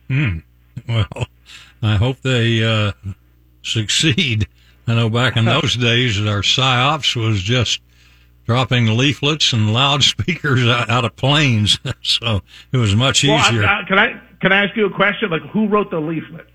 Hmm. 0.09 0.39
Well, 0.87 1.27
I 1.83 1.97
hope 1.97 2.21
they 2.21 2.63
uh, 2.63 2.93
succeed. 3.63 4.47
I 4.87 4.95
know 4.95 5.09
back 5.09 5.37
in 5.37 5.45
those 5.47 5.77
days, 5.77 6.21
our 6.21 6.43
psyops 6.43 7.17
was 7.17 7.43
just 7.43 7.81
dropping 8.47 8.97
leaflets 8.97 9.53
and 9.53 9.73
loudspeakers 9.73 10.67
out, 10.67 10.89
out 10.91 11.05
of 11.05 11.17
planes, 11.17 11.79
so 12.03 12.41
it 12.73 12.77
was 12.77 12.95
much 12.95 13.25
easier. 13.25 13.65
I, 13.65 13.83
I, 13.83 13.85
can 13.87 13.99
I 13.99 14.21
can 14.41 14.53
I 14.53 14.65
ask 14.65 14.77
you 14.77 14.87
a 14.87 14.95
question? 14.95 15.31
Like, 15.31 15.43
who 15.43 15.67
wrote 15.67 15.91
the 15.91 16.01
leaflet? 16.01 16.47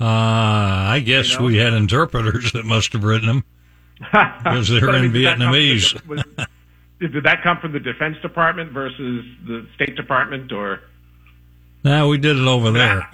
Uh, 0.00 0.04
I 0.04 1.02
guess 1.04 1.32
you 1.32 1.38
know? 1.38 1.44
we 1.44 1.56
had 1.56 1.72
interpreters 1.72 2.52
that 2.52 2.64
must 2.64 2.92
have 2.94 3.04
written 3.04 3.28
them 3.28 3.44
because 3.98 4.68
they're 4.68 4.94
in 4.96 5.12
Vietnamese. 5.12 5.92
The, 5.92 6.08
was, 6.08 6.24
did 7.00 7.24
that 7.24 7.42
come 7.42 7.58
from 7.58 7.72
the 7.72 7.80
Defense 7.80 8.16
Department 8.22 8.72
versus 8.72 9.24
the 9.46 9.66
State 9.74 9.96
Department, 9.96 10.52
or? 10.52 10.80
No, 11.84 12.08
we 12.08 12.18
did 12.18 12.36
it 12.36 12.46
over 12.46 12.70
there. 12.70 13.08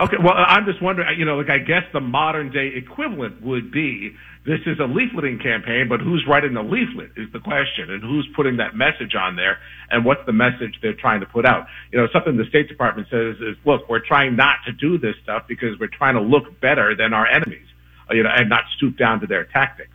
okay, 0.00 0.16
well, 0.22 0.34
I'm 0.34 0.64
just 0.64 0.80
wondering, 0.80 1.18
you 1.18 1.24
know, 1.24 1.36
like 1.36 1.50
I 1.50 1.58
guess 1.58 1.82
the 1.92 2.00
modern 2.00 2.50
day 2.50 2.68
equivalent 2.74 3.42
would 3.42 3.70
be 3.70 4.14
this 4.46 4.60
is 4.66 4.78
a 4.78 4.82
leafleting 4.82 5.42
campaign, 5.42 5.88
but 5.88 6.00
who's 6.00 6.24
writing 6.26 6.54
the 6.54 6.62
leaflet 6.62 7.10
is 7.16 7.30
the 7.32 7.40
question, 7.40 7.90
and 7.90 8.02
who's 8.02 8.28
putting 8.34 8.58
that 8.58 8.74
message 8.74 9.14
on 9.14 9.36
there, 9.36 9.58
and 9.90 10.04
what's 10.04 10.24
the 10.26 10.32
message 10.32 10.78
they're 10.80 10.94
trying 10.94 11.20
to 11.20 11.26
put 11.26 11.44
out? 11.44 11.66
You 11.92 11.98
know, 11.98 12.08
something 12.12 12.36
the 12.36 12.46
State 12.46 12.68
Department 12.68 13.08
says 13.10 13.36
is, 13.40 13.56
look, 13.64 13.88
we're 13.88 14.04
trying 14.06 14.36
not 14.36 14.58
to 14.66 14.72
do 14.72 14.98
this 14.98 15.16
stuff 15.22 15.44
because 15.48 15.78
we're 15.78 15.88
trying 15.88 16.14
to 16.14 16.20
look 16.20 16.60
better 16.60 16.94
than 16.94 17.12
our 17.12 17.26
enemies, 17.26 17.66
uh, 18.10 18.14
you 18.14 18.22
know, 18.22 18.30
and 18.30 18.48
not 18.48 18.64
stoop 18.76 18.96
down 18.96 19.20
to 19.20 19.26
their 19.26 19.44
tactics. 19.44 19.90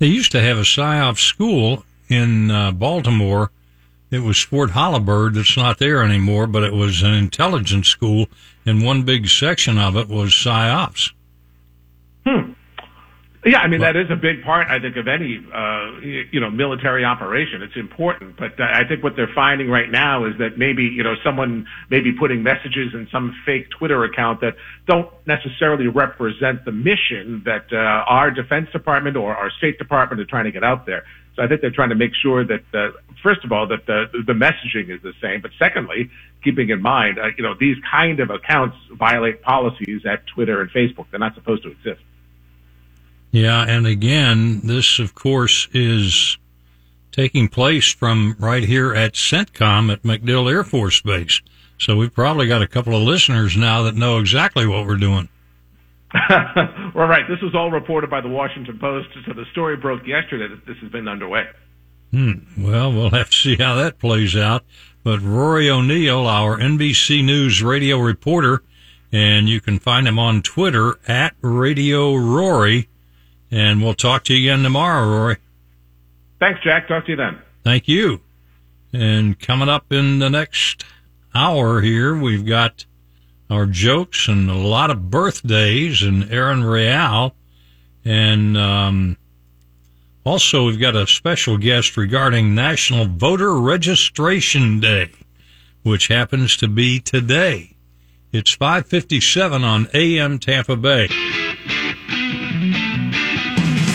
They 0.00 0.08
used 0.08 0.32
to 0.32 0.40
have 0.40 0.58
a 0.58 0.62
PSYOP 0.62 1.18
school 1.18 1.84
in 2.08 2.50
uh, 2.50 2.72
Baltimore 2.72 3.50
it 4.14 4.22
was 4.22 4.40
Fort 4.40 4.70
Holabird 4.70 5.34
that's 5.34 5.56
not 5.56 5.78
there 5.78 6.00
anymore, 6.00 6.46
but 6.46 6.62
it 6.62 6.72
was 6.72 7.02
an 7.02 7.14
intelligence 7.14 7.88
school, 7.88 8.28
and 8.64 8.84
one 8.84 9.02
big 9.02 9.26
section 9.28 9.76
of 9.76 9.96
it 9.96 10.08
was 10.08 10.30
PSYOPs. 10.30 11.10
Hmm. 12.24 12.52
Yeah, 13.44 13.58
I 13.58 13.68
mean 13.68 13.80
that 13.80 13.94
is 13.94 14.10
a 14.10 14.16
big 14.16 14.42
part, 14.42 14.68
I 14.68 14.80
think, 14.80 14.96
of 14.96 15.06
any 15.06 15.36
uh, 15.52 16.00
you 16.00 16.40
know 16.40 16.50
military 16.50 17.04
operation. 17.04 17.60
It's 17.62 17.76
important, 17.76 18.36
but 18.38 18.58
I 18.58 18.88
think 18.88 19.02
what 19.02 19.16
they're 19.16 19.32
finding 19.34 19.68
right 19.68 19.90
now 19.90 20.24
is 20.24 20.32
that 20.38 20.56
maybe 20.56 20.84
you 20.84 21.02
know 21.02 21.14
someone 21.22 21.66
may 21.90 22.00
be 22.00 22.12
putting 22.12 22.42
messages 22.42 22.94
in 22.94 23.06
some 23.12 23.36
fake 23.44 23.68
Twitter 23.70 24.02
account 24.04 24.40
that 24.40 24.56
don't 24.86 25.10
necessarily 25.26 25.88
represent 25.88 26.64
the 26.64 26.72
mission 26.72 27.42
that 27.44 27.66
uh, 27.70 27.76
our 27.76 28.30
Defense 28.30 28.70
Department 28.72 29.16
or 29.16 29.36
our 29.36 29.50
State 29.58 29.78
Department 29.78 30.20
are 30.22 30.26
trying 30.26 30.44
to 30.44 30.52
get 30.52 30.64
out 30.64 30.86
there. 30.86 31.04
So 31.36 31.42
I 31.42 31.48
think 31.48 31.60
they're 31.60 31.70
trying 31.70 31.88
to 31.88 31.96
make 31.96 32.12
sure 32.14 32.46
that, 32.46 32.62
uh, 32.72 32.92
first 33.22 33.44
of 33.44 33.50
all, 33.50 33.66
that 33.66 33.86
the, 33.86 34.06
the 34.24 34.32
messaging 34.32 34.88
is 34.94 35.02
the 35.02 35.12
same, 35.20 35.40
but 35.40 35.50
secondly, 35.58 36.08
keeping 36.44 36.70
in 36.70 36.80
mind, 36.80 37.18
uh, 37.18 37.28
you 37.36 37.42
know, 37.42 37.54
these 37.58 37.76
kind 37.90 38.20
of 38.20 38.30
accounts 38.30 38.76
violate 38.92 39.42
policies 39.42 40.02
at 40.06 40.26
Twitter 40.28 40.60
and 40.60 40.70
Facebook. 40.70 41.06
They're 41.10 41.18
not 41.18 41.34
supposed 41.34 41.64
to 41.64 41.70
exist. 41.70 42.00
Yeah, 43.34 43.64
and 43.64 43.84
again, 43.84 44.60
this, 44.62 45.00
of 45.00 45.16
course, 45.16 45.66
is 45.72 46.38
taking 47.10 47.48
place 47.48 47.92
from 47.92 48.36
right 48.38 48.62
here 48.62 48.94
at 48.94 49.14
CENTCOM 49.14 49.92
at 49.92 50.04
MacDill 50.04 50.48
Air 50.48 50.62
Force 50.62 51.00
Base. 51.00 51.42
So 51.76 51.96
we've 51.96 52.14
probably 52.14 52.46
got 52.46 52.62
a 52.62 52.68
couple 52.68 52.94
of 52.94 53.02
listeners 53.02 53.56
now 53.56 53.82
that 53.82 53.96
know 53.96 54.20
exactly 54.20 54.68
what 54.68 54.86
we're 54.86 54.98
doing. 54.98 55.28
well, 56.30 57.08
right. 57.08 57.24
This 57.28 57.40
was 57.42 57.56
all 57.56 57.72
reported 57.72 58.08
by 58.08 58.20
the 58.20 58.28
Washington 58.28 58.78
Post, 58.78 59.08
so 59.26 59.32
the 59.32 59.46
story 59.50 59.76
broke 59.76 60.06
yesterday 60.06 60.46
that 60.46 60.64
this 60.64 60.76
has 60.76 60.92
been 60.92 61.08
underway. 61.08 61.48
Hmm. 62.12 62.34
Well, 62.56 62.92
we'll 62.92 63.10
have 63.10 63.30
to 63.30 63.36
see 63.36 63.56
how 63.56 63.74
that 63.74 63.98
plays 63.98 64.36
out. 64.36 64.64
But 65.02 65.20
Rory 65.20 65.68
O'Neill, 65.68 66.28
our 66.28 66.56
NBC 66.56 67.24
News 67.24 67.64
radio 67.64 67.98
reporter, 67.98 68.62
and 69.10 69.48
you 69.48 69.60
can 69.60 69.80
find 69.80 70.06
him 70.06 70.20
on 70.20 70.40
Twitter 70.40 71.00
at 71.08 71.34
Radio 71.42 72.14
Rory 72.14 72.88
and 73.54 73.80
we'll 73.80 73.94
talk 73.94 74.24
to 74.24 74.34
you 74.34 74.50
again 74.50 74.64
tomorrow, 74.64 75.08
Rory. 75.08 75.36
Thanks, 76.40 76.58
Jack. 76.64 76.88
Talk 76.88 77.04
to 77.04 77.12
you 77.12 77.16
then. 77.16 77.38
Thank 77.62 77.86
you. 77.86 78.20
And 78.92 79.38
coming 79.38 79.68
up 79.68 79.92
in 79.92 80.18
the 80.18 80.28
next 80.28 80.84
hour 81.36 81.80
here, 81.80 82.16
we've 82.16 82.44
got 82.44 82.84
our 83.48 83.66
jokes 83.66 84.26
and 84.26 84.50
a 84.50 84.56
lot 84.56 84.90
of 84.90 85.08
birthdays 85.08 86.02
and 86.02 86.28
Aaron 86.32 86.64
Real. 86.64 87.32
And 88.04 88.58
um, 88.58 89.16
also, 90.24 90.66
we've 90.66 90.80
got 90.80 90.96
a 90.96 91.06
special 91.06 91.56
guest 91.56 91.96
regarding 91.96 92.56
National 92.56 93.06
Voter 93.06 93.54
Registration 93.54 94.80
Day, 94.80 95.12
which 95.84 96.08
happens 96.08 96.56
to 96.56 96.66
be 96.66 96.98
today. 96.98 97.76
It's 98.32 98.50
557 98.50 99.62
on 99.62 99.86
AM 99.94 100.40
Tampa 100.40 100.74
Bay. 100.76 101.06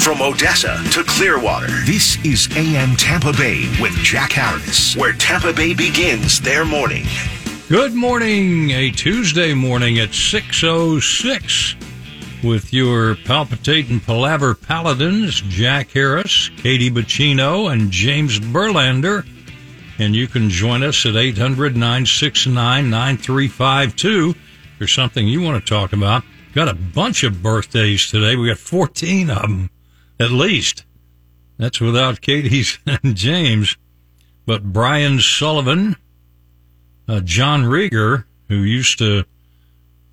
From 0.10 0.24
Odessa 0.24 0.82
to 0.93 1.04
Clearwater, 1.04 1.69
this 1.86 2.17
is 2.26 2.50
AM 2.58 2.95
Tampa 2.95 3.32
Bay 3.32 3.69
with 3.80 3.93
Jack 3.98 4.32
Harris, 4.32 4.95
where 4.95 5.13
Tampa 5.13 5.54
Bay 5.54 5.76
begins 5.76 6.41
their 6.41 6.65
morning. 6.65 7.06
Good 7.67 7.93
morning, 7.93 8.72
a 8.72 8.89
Tuesday 8.89 9.54
morning 9.54 10.00
at 10.00 10.10
6.06 10.10 12.43
with 12.43 12.74
your 12.74 13.17
palpitating 13.17 14.00
palaver 14.00 14.56
paladins, 14.56 15.41
Jack 15.41 15.91
Harris, 15.91 16.50
Katie 16.58 16.89
Bacino, 16.89 17.72
and 17.72 17.91
James 17.91 18.39
Burlander. 18.39 19.28
And 20.00 20.15
you 20.15 20.28
can 20.28 20.50
join 20.50 20.82
us 20.82 21.06
at 21.06 21.15
800 21.15 21.76
969 21.76 22.89
9352 22.89 24.34
for 24.80 24.88
something 24.88 25.28
you 25.28 25.43
want 25.43 25.63
to 25.63 25.69
talk 25.69 25.93
about. 25.93 26.24
Got 26.56 26.67
a 26.67 26.74
bunch 26.74 27.24
of 27.24 27.43
birthdays 27.43 28.10
today. 28.10 28.36
We 28.36 28.48
got 28.48 28.58
14 28.58 29.30
of 29.30 29.43
them 29.43 29.69
at 30.20 30.32
least. 30.32 30.84
That's 31.58 31.80
without 31.82 32.22
Katie's 32.22 32.80
and 32.86 33.16
James. 33.16 33.78
But 34.46 34.74
Brian 34.74 35.20
Sullivan, 35.20 35.96
uh, 37.08 37.20
John 37.22 37.64
Rieger, 37.64 38.26
who 38.48 38.58
used 38.58 38.98
to 39.00 39.26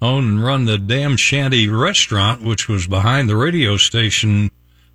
own 0.02 0.28
and 0.28 0.44
run 0.44 0.66
the 0.66 0.78
Damn 0.78 1.16
Shanty 1.16 1.68
restaurant, 1.68 2.42
which 2.42 2.68
was 2.68 2.86
behind 2.86 3.28
the 3.28 3.36
radio 3.36 3.76
station 3.76 4.50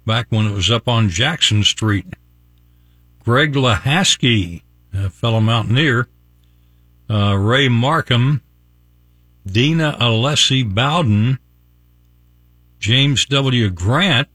back 0.05 0.27
when 0.29 0.45
it 0.45 0.53
was 0.53 0.69
up 0.69 0.87
on 0.87 1.09
Jackson 1.09 1.63
Street. 1.63 2.05
Greg 3.23 3.53
Lahaski, 3.53 4.61
a 4.93 5.09
fellow 5.09 5.39
mountaineer. 5.39 6.07
Uh, 7.09 7.35
Ray 7.35 7.67
Markham, 7.67 8.41
Dina 9.45 9.97
Alessi 9.99 10.63
Bowden, 10.63 11.39
James 12.79 13.25
W. 13.25 13.69
Grant, 13.69 14.27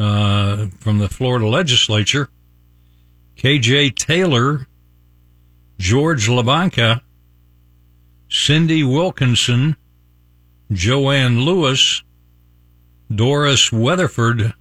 uh, 0.00 0.68
from 0.78 0.98
the 0.98 1.08
Florida 1.08 1.46
legislature, 1.46 2.30
KJ 3.36 3.94
Taylor, 3.96 4.66
George 5.78 6.26
Labanca, 6.26 7.02
Cindy 8.30 8.82
Wilkinson, 8.82 9.76
Joanne 10.72 11.40
Lewis, 11.40 12.02
Doris 13.14 13.70
Weatherford, 13.70 14.54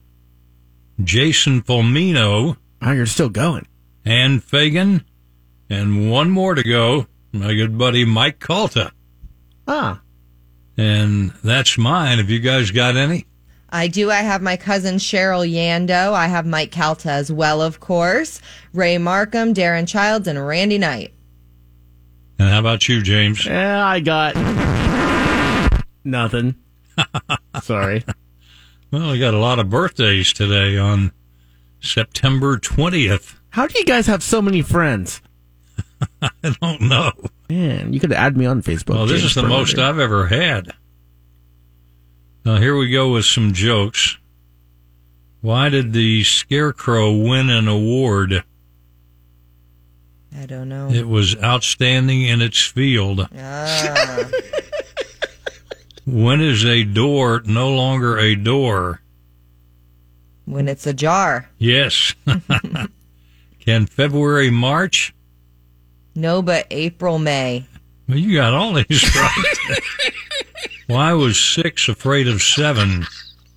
Jason 1.01 1.61
Fulmino. 1.61 2.57
Oh, 2.81 2.91
you're 2.91 3.05
still 3.05 3.29
going. 3.29 3.65
Ann 4.03 4.39
Fagan, 4.41 5.05
and 5.69 6.11
one 6.11 6.31
more 6.31 6.55
to 6.55 6.63
go, 6.63 7.07
my 7.31 7.53
good 7.53 7.77
buddy 7.77 8.03
Mike 8.03 8.39
Calta. 8.39 8.91
Ah. 9.67 10.01
And 10.75 11.31
that's 11.43 11.77
mine. 11.77 12.17
Have 12.17 12.29
you 12.29 12.39
guys 12.39 12.71
got 12.71 12.97
any? 12.97 13.25
I 13.71 13.87
do. 13.87 14.09
I 14.09 14.21
have 14.21 14.41
my 14.41 14.57
cousin 14.57 14.95
Cheryl 14.95 15.47
Yando. 15.49 16.13
I 16.13 16.27
have 16.27 16.45
Mike 16.45 16.71
Calta 16.71 17.11
as 17.11 17.31
well, 17.31 17.61
of 17.61 17.79
course. 17.79 18.41
Ray 18.73 18.97
Markham, 18.97 19.53
Darren 19.53 19.87
Childs, 19.87 20.27
and 20.27 20.45
Randy 20.45 20.77
Knight. 20.77 21.13
And 22.39 22.49
how 22.49 22.59
about 22.59 22.87
you, 22.87 23.01
James? 23.01 23.45
Yeah, 23.45 23.85
I 23.85 23.99
got 23.99 24.35
nothing. 26.03 26.55
Sorry. 27.61 28.03
Well, 28.91 29.11
we 29.11 29.19
got 29.19 29.33
a 29.33 29.39
lot 29.39 29.59
of 29.59 29.69
birthdays 29.69 30.33
today 30.33 30.77
on 30.77 31.11
September 31.79 32.57
20th. 32.57 33.35
How 33.51 33.67
do 33.67 33.77
you 33.77 33.85
guys 33.85 34.07
have 34.07 34.23
so 34.23 34.41
many 34.41 34.61
friends? 34.61 35.21
I 36.21 36.29
don't 36.61 36.81
know. 36.81 37.11
Man, 37.49 37.93
you 37.93 37.99
could 37.99 38.13
add 38.13 38.37
me 38.37 38.45
on 38.45 38.61
Facebook. 38.61 38.95
Well, 38.95 39.05
this 39.05 39.21
James 39.21 39.31
is 39.31 39.35
the 39.35 39.47
most 39.47 39.77
I've 39.77 39.99
ever 39.99 40.27
had. 40.27 40.71
Now, 42.45 42.57
here 42.57 42.75
we 42.77 42.89
go 42.89 43.11
with 43.13 43.25
some 43.25 43.53
jokes. 43.53 44.17
Why 45.41 45.69
did 45.69 45.93
the 45.93 46.23
Scarecrow 46.23 47.15
win 47.15 47.49
an 47.49 47.67
award? 47.67 48.43
I 50.35 50.45
don't 50.45 50.69
know. 50.69 50.89
It 50.89 51.07
was 51.07 51.35
outstanding 51.41 52.21
in 52.21 52.41
its 52.41 52.63
field. 52.63 53.27
Ah. 53.37 54.29
when 56.05 56.41
is 56.41 56.65
a 56.65 56.83
door 56.83 57.41
no 57.45 57.69
longer 57.73 58.17
a 58.17 58.35
door? 58.35 59.01
When 60.45 60.67
it's 60.67 60.87
a 60.87 60.93
jar. 60.93 61.49
Yes. 61.57 62.15
Can 63.59 63.85
February 63.85 64.49
March? 64.49 65.13
No, 66.15 66.41
but 66.41 66.67
April 66.71 67.19
May. 67.19 67.65
Well, 68.07 68.17
you 68.17 68.35
got 68.35 68.53
all 68.53 68.73
these 68.73 69.15
right. 69.15 69.43
Why 70.89 71.13
was 71.13 71.39
six 71.39 71.87
afraid 71.87 72.27
of 72.27 72.41
seven? 72.41 73.05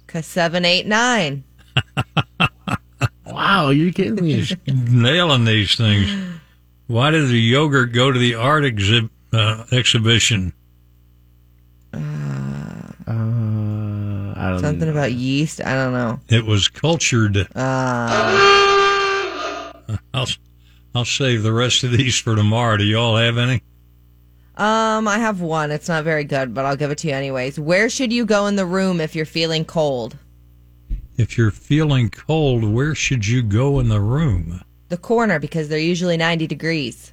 Because 0.07 0.27
seven, 0.27 0.67
eight, 0.67 0.87
nine. 0.87 1.45
wow, 3.27 3.71
you're 3.71 3.91
kidding 3.91 4.23
me. 4.23 4.47
Nailing 4.67 5.47
these 5.47 5.75
things. 5.75 6.11
Why 6.89 7.09
did 7.09 7.31
the 7.31 7.41
yogurt 7.41 7.95
go 7.95 8.13
to 8.13 8.19
the 8.19 8.35
art 8.35 8.65
exhi- 8.65 9.09
uh, 9.33 9.65
exhibition? 9.73 10.53
Uh, 11.95 11.99
uh, 13.07 14.59
something 14.59 14.81
know. 14.81 14.91
about 14.91 15.13
yeast. 15.13 15.65
I 15.65 15.73
don't 15.73 15.95
know. 15.95 16.21
It 16.29 16.45
was 16.45 16.69
cultured. 16.69 17.49
Uh. 17.57 17.63
I'll 20.13 20.29
I'll 20.95 21.07
save 21.07 21.45
the 21.45 21.53
rest 21.55 21.83
of 21.83 21.93
these 21.93 22.19
for 22.19 22.37
tomorrow. 22.37 22.77
Do 22.77 22.85
you 22.85 22.99
all 22.99 23.17
have 23.17 23.39
any? 23.39 23.63
Um, 24.57 25.09
I 25.09 25.19
have 25.19 25.41
one. 25.41 25.71
It's 25.71 25.89
not 25.89 26.05
very 26.05 26.25
good, 26.25 26.53
but 26.53 26.65
I'll 26.65 26.77
give 26.77 26.91
it 26.91 26.99
to 26.99 27.09
you 27.09 27.15
anyways. 27.15 27.59
Where 27.59 27.89
should 27.89 28.13
you 28.13 28.27
go 28.27 28.47
in 28.47 28.57
the 28.57 28.67
room 28.67 29.01
if 29.01 29.15
you're 29.17 29.25
feeling 29.25 29.65
cold? 29.65 30.17
If 31.17 31.39
you're 31.39 31.51
feeling 31.51 32.11
cold, 32.11 32.65
where 32.65 32.95
should 32.95 33.27
you 33.27 33.43
go 33.43 33.79
in 33.81 33.89
the 33.89 34.01
room? 34.01 34.63
The 34.89 34.97
corner 34.99 35.39
because 35.39 35.69
they're 35.69 35.79
usually 35.79 36.17
90 36.17 36.47
degrees. 36.47 37.13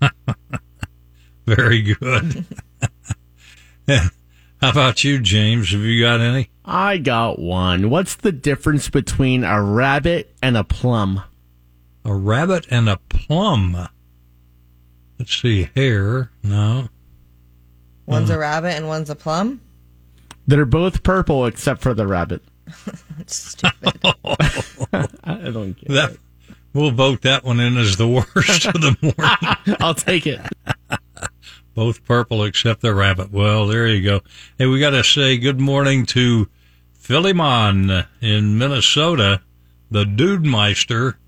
very 1.46 1.82
good. 1.82 2.44
How 4.60 4.70
about 4.70 5.02
you, 5.04 5.18
James? 5.18 5.72
Have 5.72 5.80
you 5.80 6.02
got 6.02 6.20
any? 6.20 6.50
I 6.64 6.98
got 6.98 7.38
one. 7.38 7.88
What's 7.88 8.16
the 8.16 8.32
difference 8.32 8.90
between 8.90 9.44
a 9.44 9.62
rabbit 9.62 10.34
and 10.42 10.56
a 10.56 10.64
plum? 10.64 11.22
A 12.04 12.14
rabbit 12.14 12.66
and 12.70 12.88
a 12.88 12.98
plum. 13.08 13.88
Let's 15.18 15.36
see, 15.40 15.68
hair. 15.74 16.30
No. 16.42 16.88
One's 18.06 18.30
uh, 18.30 18.34
a 18.34 18.38
rabbit 18.38 18.74
and 18.76 18.86
one's 18.86 19.10
a 19.10 19.14
plum? 19.16 19.60
They're 20.46 20.64
both 20.64 21.02
purple 21.02 21.46
except 21.46 21.82
for 21.82 21.92
the 21.94 22.06
rabbit. 22.06 22.42
That's 23.16 23.34
stupid. 23.58 23.98
I 24.92 25.50
don't 25.52 25.72
get 25.78 25.88
That, 25.88 26.10
it. 26.12 26.20
we'll 26.72 26.90
vote 26.92 27.22
that 27.22 27.44
one 27.44 27.60
in 27.60 27.76
as 27.76 27.96
the 27.96 28.08
worst 28.08 28.66
of 28.66 28.74
the 28.74 28.96
morning. 29.02 29.76
I'll 29.80 29.94
take 29.94 30.26
it. 30.26 30.40
Both 31.74 32.04
purple 32.04 32.44
except 32.44 32.80
the 32.80 32.94
rabbit. 32.94 33.30
Well, 33.32 33.66
there 33.66 33.86
you 33.86 34.02
go. 34.02 34.20
Hey, 34.56 34.66
we 34.66 34.80
got 34.80 34.90
to 34.90 35.04
say 35.04 35.36
good 35.36 35.60
morning 35.60 36.06
to 36.06 36.48
Philemon 36.94 38.04
in 38.20 38.58
Minnesota, 38.58 39.42
the 39.90 40.04
Dude 40.04 40.44
Meister, 40.44 41.18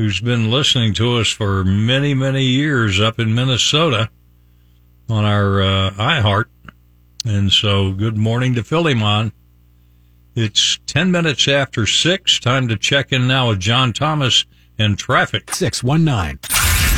who's 0.00 0.20
been 0.20 0.50
listening 0.50 0.94
to 0.94 1.18
us 1.18 1.28
for 1.28 1.62
many, 1.62 2.14
many 2.14 2.42
years 2.42 2.98
up 2.98 3.18
in 3.18 3.34
Minnesota 3.34 4.08
on 5.10 5.26
our 5.26 5.60
uh, 5.60 5.90
iHeart. 5.90 6.46
And 7.26 7.52
so, 7.52 7.92
good 7.92 8.16
morning 8.16 8.54
to 8.54 8.62
Philemon. 8.62 9.30
It's 10.34 10.78
10 10.86 11.10
minutes 11.10 11.46
after 11.48 11.84
6. 11.84 12.40
Time 12.40 12.66
to 12.68 12.78
check 12.78 13.12
in 13.12 13.28
now 13.28 13.50
with 13.50 13.60
John 13.60 13.92
Thomas 13.92 14.46
and 14.78 14.98
traffic. 14.98 15.52
619. 15.54 16.38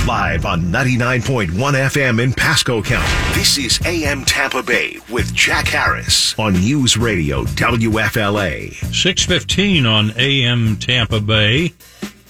Live 0.06 0.46
on 0.46 0.62
99.1 0.62 1.48
FM 1.48 2.22
in 2.22 2.32
Pasco 2.32 2.82
County. 2.82 3.34
This 3.34 3.58
is 3.58 3.80
AM 3.84 4.24
Tampa 4.24 4.62
Bay 4.62 4.98
with 5.10 5.34
Jack 5.34 5.66
Harris 5.66 6.38
on 6.38 6.52
News 6.52 6.96
Radio 6.96 7.42
WFLA. 7.42 8.74
615 8.94 9.86
on 9.86 10.12
AM 10.16 10.76
Tampa 10.76 11.18
Bay. 11.20 11.72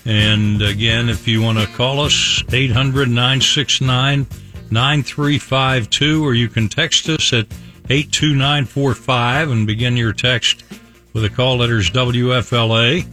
And 0.04 0.60
again, 0.62 1.08
if 1.08 1.28
you 1.28 1.42
want 1.42 1.58
to 1.58 1.66
call 1.66 2.00
us, 2.00 2.42
800 2.52 3.08
969 3.08 4.26
9352, 4.70 6.24
or 6.24 6.34
you 6.34 6.48
can 6.48 6.68
text 6.68 7.08
us 7.08 7.32
at 7.32 7.46
82945 7.88 9.50
and 9.50 9.66
begin 9.66 9.96
your 9.96 10.12
text 10.12 10.64
with 11.12 11.22
the 11.22 11.30
call 11.30 11.58
letters 11.58 11.90
WFLA. 11.90 13.06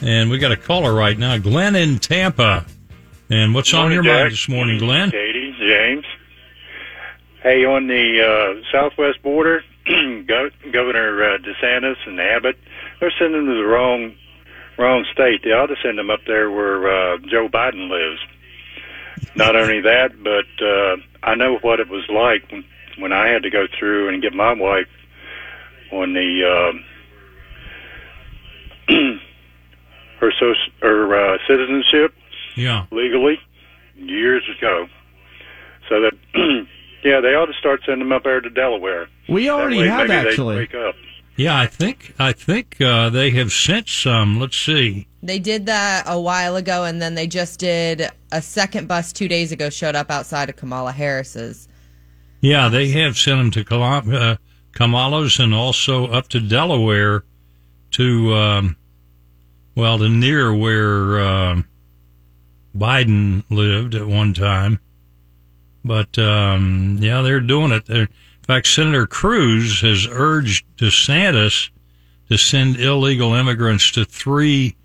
And 0.00 0.30
we 0.30 0.38
got 0.38 0.50
a 0.50 0.56
caller 0.56 0.92
right 0.92 1.16
now, 1.16 1.38
Glenn 1.38 1.76
in 1.76 1.98
Tampa. 1.98 2.66
And 3.30 3.54
what's 3.54 3.72
on 3.72 3.92
your 3.92 4.02
mind 4.02 4.32
this 4.32 4.48
morning, 4.48 4.78
Glenn? 4.78 5.10
Katie, 5.10 5.54
James. 5.58 6.04
Hey, 7.42 7.64
on 7.64 7.86
the 7.86 8.22
uh, 8.22 8.62
southwest 8.72 9.22
border, 9.22 9.64
Governor 9.86 11.34
uh, 11.34 11.38
DeSantis 11.38 11.96
and 12.06 12.20
Abbott, 12.20 12.58
they're 13.00 13.12
sending 13.18 13.46
the 13.46 13.64
wrong 13.64 14.14
wrong 14.78 15.04
state. 15.12 15.42
They 15.44 15.50
ought 15.50 15.66
to 15.66 15.76
send 15.82 15.98
them 15.98 16.10
up 16.10 16.20
there 16.26 16.50
where 16.50 17.14
uh, 17.14 17.18
Joe 17.30 17.48
Biden 17.48 17.88
lives. 17.90 18.20
Not 19.34 19.56
only 19.56 19.80
that, 19.80 20.10
but 20.22 20.64
uh, 20.64 20.96
I 21.22 21.34
know 21.34 21.58
what 21.58 21.80
it 21.80 21.88
was 21.88 22.04
like 22.08 22.50
when, 22.50 22.64
when 22.98 23.12
I 23.12 23.28
had 23.28 23.42
to 23.44 23.50
go 23.50 23.66
through 23.78 24.08
and 24.08 24.22
get 24.22 24.32
my 24.34 24.52
wife 24.52 24.88
on 25.92 26.12
the 26.14 26.72
uh, 28.88 28.92
her 30.20 30.32
soc- 30.38 30.72
her 30.82 31.34
uh, 31.34 31.38
citizenship 31.46 32.14
Yeah. 32.56 32.86
legally 32.90 33.38
years 33.96 34.42
ago. 34.58 34.86
So 35.88 36.00
that 36.02 36.12
yeah, 37.04 37.20
they 37.20 37.34
ought 37.34 37.46
to 37.46 37.54
start 37.58 37.80
sending 37.86 38.00
them 38.08 38.12
up 38.12 38.24
there 38.24 38.40
to 38.40 38.50
Delaware. 38.50 39.08
We 39.28 39.48
already 39.50 39.78
way 39.78 39.86
have 39.88 40.10
actually. 40.10 40.68
They 41.36 41.44
wake 41.44 41.50
up. 41.50 41.54
Yeah, 41.54 41.58
I 41.60 41.66
think 41.66 42.14
I 42.18 42.32
think 42.32 42.80
uh, 42.80 43.10
they 43.10 43.30
have 43.30 43.52
sent 43.52 43.88
some. 43.88 44.40
Let's 44.40 44.56
see. 44.56 45.08
They 45.22 45.38
did 45.38 45.66
that 45.66 46.04
a 46.06 46.20
while 46.20 46.56
ago, 46.56 46.84
and 46.84 47.00
then 47.00 47.14
they 47.14 47.26
just 47.26 47.60
did 47.60 48.08
a 48.30 48.42
second 48.42 48.88
bus 48.88 49.12
two 49.12 49.28
days 49.28 49.52
ago. 49.52 49.70
Showed 49.70 49.94
up 49.94 50.10
outside 50.10 50.48
of 50.48 50.56
Kamala 50.56 50.92
Harris's. 50.92 51.68
Yeah, 52.40 52.68
they 52.68 52.88
have 52.88 53.16
sent 53.16 53.52
them 53.54 53.64
to 53.64 53.76
uh, 53.76 54.36
Kamala's 54.72 55.38
and 55.38 55.54
also 55.54 56.06
up 56.06 56.28
to 56.28 56.40
Delaware 56.40 57.24
to, 57.92 58.34
um, 58.34 58.76
well, 59.76 59.98
to 59.98 60.08
near 60.08 60.52
where 60.52 61.20
um 61.20 61.68
Biden 62.76 63.44
lived 63.50 63.94
at 63.94 64.06
one 64.06 64.34
time. 64.34 64.80
But, 65.84 66.18
um, 66.18 66.98
yeah, 67.00 67.22
they're 67.22 67.40
doing 67.40 67.72
it. 67.72 67.86
They're, 67.86 68.08
in 68.42 68.46
fact, 68.46 68.66
Senator 68.66 69.06
Cruz 69.06 69.80
has 69.82 70.06
urged 70.10 70.64
DeSantis 70.76 71.70
to 72.28 72.36
send 72.36 72.76
illegal 72.76 73.34
immigrants 73.34 73.90
to 73.92 74.04
three 74.04 74.76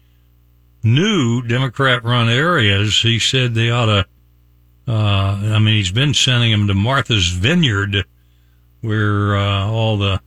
new 0.83 1.41
Democrat 1.41 2.03
run 2.03 2.29
areas. 2.29 3.01
He 3.01 3.17
said 3.17 3.55
they 3.55 3.71
ought 3.71 3.85
to 3.87 4.05
uh, 4.87 5.41
I 5.43 5.59
mean, 5.59 5.75
he's 5.75 5.91
been 5.91 6.13
sending 6.13 6.51
them 6.51 6.67
to 6.67 6.73
Martha's 6.73 7.27
Vineyard, 7.27 8.05
where 8.79 9.35
uh, 9.35 9.67
all 9.67 9.97
the 9.97 10.21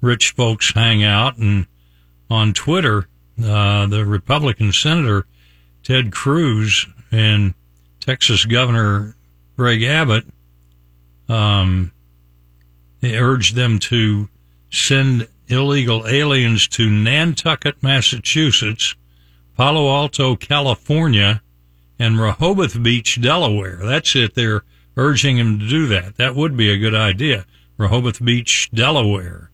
rich 0.00 0.32
folks 0.32 0.72
hang 0.72 1.04
out. 1.04 1.36
And 1.36 1.66
on 2.28 2.52
Twitter, 2.52 3.06
uh, 3.42 3.86
the 3.86 4.04
Republican 4.04 4.72
Senator 4.72 5.26
Ted 5.84 6.10
Cruz 6.10 6.86
and 7.12 7.54
Texas 8.00 8.44
Governor 8.44 9.14
Greg 9.56 9.84
Abbott 9.84 10.24
um, 11.28 11.92
urged 13.02 13.54
them 13.54 13.78
to 13.78 14.28
send 14.70 15.28
illegal 15.48 16.06
aliens 16.06 16.66
to 16.68 16.88
Nantucket, 16.88 17.82
Massachusetts, 17.82 18.94
Palo 19.56 19.88
Alto, 19.94 20.36
California, 20.36 21.42
and 21.98 22.18
Rehoboth 22.18 22.82
Beach, 22.82 23.20
Delaware. 23.20 23.80
That's 23.82 24.16
it. 24.16 24.34
They're 24.34 24.64
urging 24.96 25.38
him 25.38 25.58
to 25.58 25.68
do 25.68 25.86
that. 25.88 26.16
That 26.16 26.34
would 26.34 26.56
be 26.56 26.70
a 26.70 26.78
good 26.78 26.94
idea. 26.94 27.44
Rehoboth 27.76 28.24
Beach, 28.24 28.70
Delaware. 28.72 29.50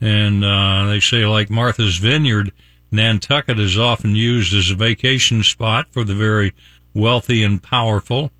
And 0.00 0.44
uh, 0.44 0.86
they 0.86 1.00
say, 1.00 1.24
like 1.26 1.50
Martha's 1.50 1.96
Vineyard, 1.96 2.52
Nantucket 2.90 3.58
is 3.58 3.78
often 3.78 4.14
used 4.14 4.54
as 4.54 4.70
a 4.70 4.74
vacation 4.74 5.42
spot 5.42 5.86
for 5.90 6.04
the 6.04 6.14
very 6.14 6.52
wealthy 6.92 7.42
and 7.42 7.62
powerful. 7.62 8.30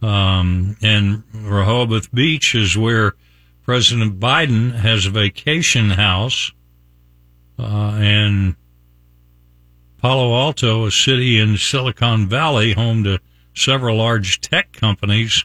Um, 0.00 0.76
and 0.82 1.22
Rehoboth 1.32 2.12
Beach 2.12 2.54
is 2.54 2.76
where 2.76 3.14
President 3.62 4.18
Biden 4.18 4.74
has 4.74 5.06
a 5.06 5.10
vacation 5.10 5.90
house. 5.90 6.52
Uh, 7.58 7.96
and 7.96 8.56
Palo 10.00 10.34
Alto, 10.34 10.86
a 10.86 10.90
city 10.90 11.38
in 11.38 11.56
Silicon 11.56 12.28
Valley, 12.28 12.72
home 12.72 13.04
to 13.04 13.20
several 13.54 13.98
large 13.98 14.40
tech 14.40 14.72
companies. 14.72 15.44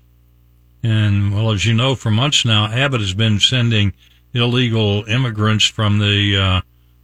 And, 0.82 1.34
well, 1.34 1.52
as 1.52 1.66
you 1.66 1.74
know, 1.74 1.94
for 1.94 2.10
months 2.10 2.44
now, 2.44 2.66
Abbott 2.66 3.02
has 3.02 3.14
been 3.14 3.40
sending 3.40 3.94
illegal 4.34 5.04
immigrants 5.06 5.66
from 5.66 6.00
the 6.00 6.38
uh, 6.38 6.62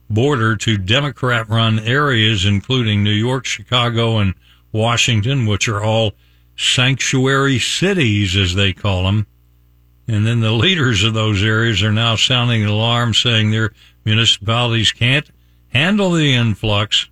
border 0.10 0.56
to 0.56 0.78
Democrat 0.78 1.48
run 1.50 1.80
areas, 1.80 2.46
including 2.46 3.04
New 3.04 3.12
York, 3.12 3.46
Chicago, 3.46 4.18
and 4.18 4.34
Washington, 4.72 5.46
which 5.46 5.68
are 5.68 5.84
all 5.84 6.14
sanctuary 6.58 7.60
cities, 7.60 8.36
as 8.36 8.56
they 8.56 8.74
call 8.74 9.04
them. 9.04 9.28
And 10.08 10.26
then 10.26 10.42
the 10.42 10.52
leaders 10.52 11.04
of 11.04 11.14
those 11.14 11.44
areas 11.44 11.82
are 11.82 11.92
now 11.92 12.16
sounding 12.16 12.66
alarm, 12.66 13.14
saying 13.14 13.52
their 13.52 13.72
municipalities 14.04 14.92
can't 14.92 15.30
handle 15.70 16.12
the 16.12 16.34
influx. 16.34 17.10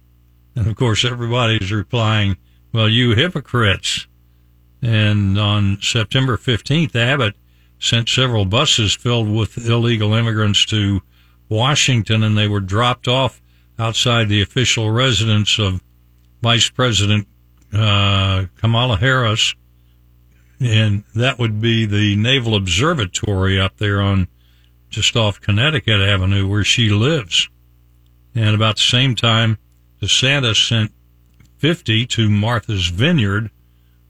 And 0.56 0.68
of 0.68 0.76
course, 0.76 1.06
everybody's 1.06 1.72
replying, 1.72 2.38
well, 2.74 2.89
you 2.89 3.16
hypocrites. 3.16 4.08
And 4.82 5.39
on 5.39 5.80
September 5.82 6.38
15th, 6.38 6.96
Abbott 6.96 7.36
sent 7.80 8.10
several 8.10 8.46
buses 8.46 8.94
filled 8.94 9.30
with 9.30 9.58
illegal 9.58 10.14
immigrants 10.14 10.66
to 10.66 11.02
Washington, 11.50 12.24
and 12.24 12.38
they 12.38 12.48
were 12.48 12.60
dropped 12.60 13.08
off 13.08 13.42
outside 13.80 14.30
the 14.30 14.42
official 14.42 14.92
residence 14.92 15.60
of 15.60 15.82
Vice 16.42 16.70
President 16.70 17.28
uh, 17.74 18.46
Kamala 18.58 18.98
Harris. 18.98 19.56
And 20.62 21.03
that 21.16 21.39
would 21.39 21.59
be 21.59 21.86
the 21.86 22.16
Naval 22.16 22.55
Observatory 22.55 23.59
up 23.59 23.78
there 23.78 23.99
on 23.99 24.28
just 24.89 25.16
off 25.16 25.41
Connecticut 25.41 25.99
Avenue 25.99 26.47
where 26.47 26.64
she 26.64 26.89
lives. 26.89 27.49
And 28.36 28.53
about 28.53 28.76
the 28.76 28.84
same 28.84 29.16
time, 29.16 29.57
DeSantis 30.01 30.68
sent 30.68 30.91
50 31.57 32.05
to 32.07 32.30
Martha's 32.30 32.88
Vineyard, 32.88 33.49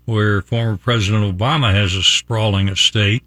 where 0.06 0.42
former 0.42 0.76
President 0.76 1.38
Obama 1.38 1.74
has 1.74 1.96
a 1.96 2.04
sprawling 2.04 2.68
estate. 2.68 3.24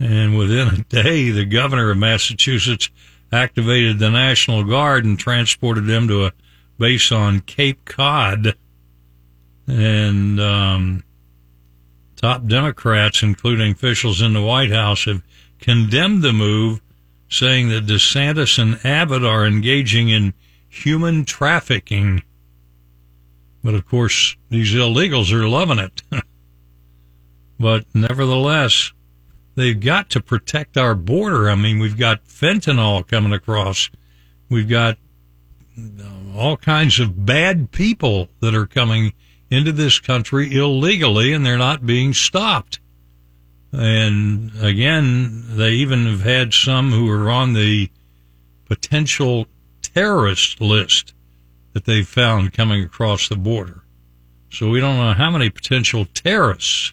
And 0.00 0.36
within 0.36 0.68
a 0.68 0.78
day, 0.78 1.30
the 1.30 1.44
governor 1.44 1.90
of 1.90 1.98
Massachusetts 1.98 2.90
activated 3.30 4.00
the 4.00 4.10
National 4.10 4.64
Guard 4.64 5.04
and 5.04 5.18
transported 5.18 5.86
them 5.86 6.08
to 6.08 6.26
a 6.26 6.32
base 6.76 7.12
on 7.12 7.40
Cape 7.40 7.84
Cod. 7.84 8.56
And 9.68 10.40
um, 10.40 11.04
top 12.20 12.46
Democrats, 12.46 13.22
including 13.22 13.72
officials 13.72 14.20
in 14.20 14.34
the 14.34 14.42
White 14.42 14.70
House, 14.70 15.06
have 15.06 15.22
condemned 15.58 16.22
the 16.22 16.32
move, 16.32 16.80
saying 17.28 17.68
that 17.70 17.86
DeSantis 17.86 18.58
and 18.58 18.84
Abbott 18.84 19.24
are 19.24 19.46
engaging 19.46 20.10
in 20.10 20.34
human 20.68 21.24
trafficking. 21.24 22.22
But 23.64 23.74
of 23.74 23.86
course, 23.86 24.36
these 24.50 24.74
illegals 24.74 25.32
are 25.32 25.48
loving 25.48 25.78
it. 25.78 26.02
but 27.58 27.86
nevertheless, 27.94 28.92
they've 29.54 29.80
got 29.80 30.10
to 30.10 30.20
protect 30.20 30.76
our 30.76 30.94
border. 30.94 31.48
I 31.48 31.54
mean, 31.54 31.78
we've 31.78 31.98
got 31.98 32.24
fentanyl 32.26 33.06
coming 33.06 33.32
across. 33.32 33.90
We've 34.48 34.68
got 34.68 34.98
all 36.36 36.56
kinds 36.56 37.00
of 37.00 37.24
bad 37.24 37.70
people 37.70 38.28
that 38.40 38.54
are 38.54 38.66
coming 38.66 39.12
into 39.50 39.72
this 39.72 39.98
country 39.98 40.54
illegally 40.54 41.32
and 41.32 41.44
they're 41.44 41.58
not 41.58 41.84
being 41.84 42.14
stopped. 42.14 42.78
And 43.72 44.52
again, 44.60 45.44
they 45.56 45.72
even 45.72 46.06
have 46.06 46.22
had 46.22 46.52
some 46.52 46.92
who 46.92 47.08
are 47.10 47.30
on 47.30 47.52
the 47.52 47.90
potential 48.66 49.46
terrorist 49.82 50.60
list 50.60 51.14
that 51.72 51.84
they've 51.84 52.06
found 52.06 52.52
coming 52.52 52.82
across 52.82 53.28
the 53.28 53.36
border. 53.36 53.82
So 54.50 54.68
we 54.68 54.80
don't 54.80 54.96
know 54.96 55.12
how 55.12 55.30
many 55.30 55.50
potential 55.50 56.06
terrorists 56.06 56.92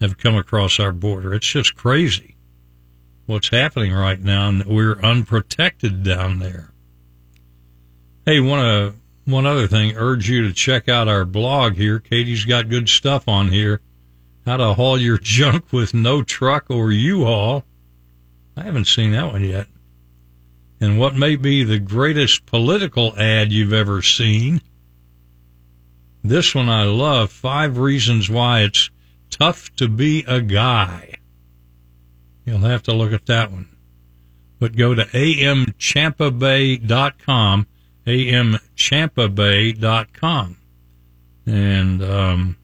have 0.00 0.18
come 0.18 0.36
across 0.36 0.78
our 0.78 0.92
border. 0.92 1.34
It's 1.34 1.46
just 1.46 1.74
crazy 1.74 2.36
what's 3.26 3.48
happening 3.48 3.92
right 3.92 4.20
now, 4.20 4.48
and 4.48 4.64
we're 4.64 4.98
unprotected 5.00 6.02
down 6.02 6.38
there. 6.38 6.70
Hey, 8.24 8.40
one 8.40 8.58
uh, 8.58 8.92
one 9.28 9.46
other 9.46 9.66
thing, 9.66 9.96
urge 9.96 10.28
you 10.28 10.46
to 10.46 10.52
check 10.52 10.88
out 10.88 11.08
our 11.08 11.24
blog 11.24 11.74
here. 11.74 12.00
Katie's 12.00 12.44
got 12.44 12.68
good 12.68 12.88
stuff 12.88 13.28
on 13.28 13.48
here. 13.48 13.80
How 14.46 14.56
to 14.56 14.74
haul 14.74 14.98
your 14.98 15.18
junk 15.22 15.72
with 15.72 15.94
no 15.94 16.22
truck 16.22 16.70
or 16.70 16.90
U-Haul. 16.90 17.64
I 18.56 18.62
haven't 18.62 18.86
seen 18.86 19.12
that 19.12 19.32
one 19.32 19.44
yet. 19.44 19.66
And 20.80 20.98
what 20.98 21.14
may 21.14 21.36
be 21.36 21.64
the 21.64 21.78
greatest 21.78 22.46
political 22.46 23.16
ad 23.18 23.52
you've 23.52 23.72
ever 23.72 24.02
seen. 24.02 24.60
This 26.22 26.54
one 26.54 26.68
I 26.68 26.84
love. 26.84 27.30
Five 27.30 27.78
reasons 27.78 28.30
why 28.30 28.60
it's 28.60 28.90
tough 29.30 29.74
to 29.76 29.88
be 29.88 30.24
a 30.26 30.40
guy. 30.40 31.14
You'll 32.44 32.58
have 32.60 32.82
to 32.84 32.94
look 32.94 33.12
at 33.12 33.26
that 33.26 33.52
one. 33.52 33.68
But 34.58 34.76
go 34.76 34.94
to 34.94 35.04
amtampabay.com, 35.04 37.66
amtampabay.com, 38.08 40.56
and 41.46 42.02
um, 42.02 42.56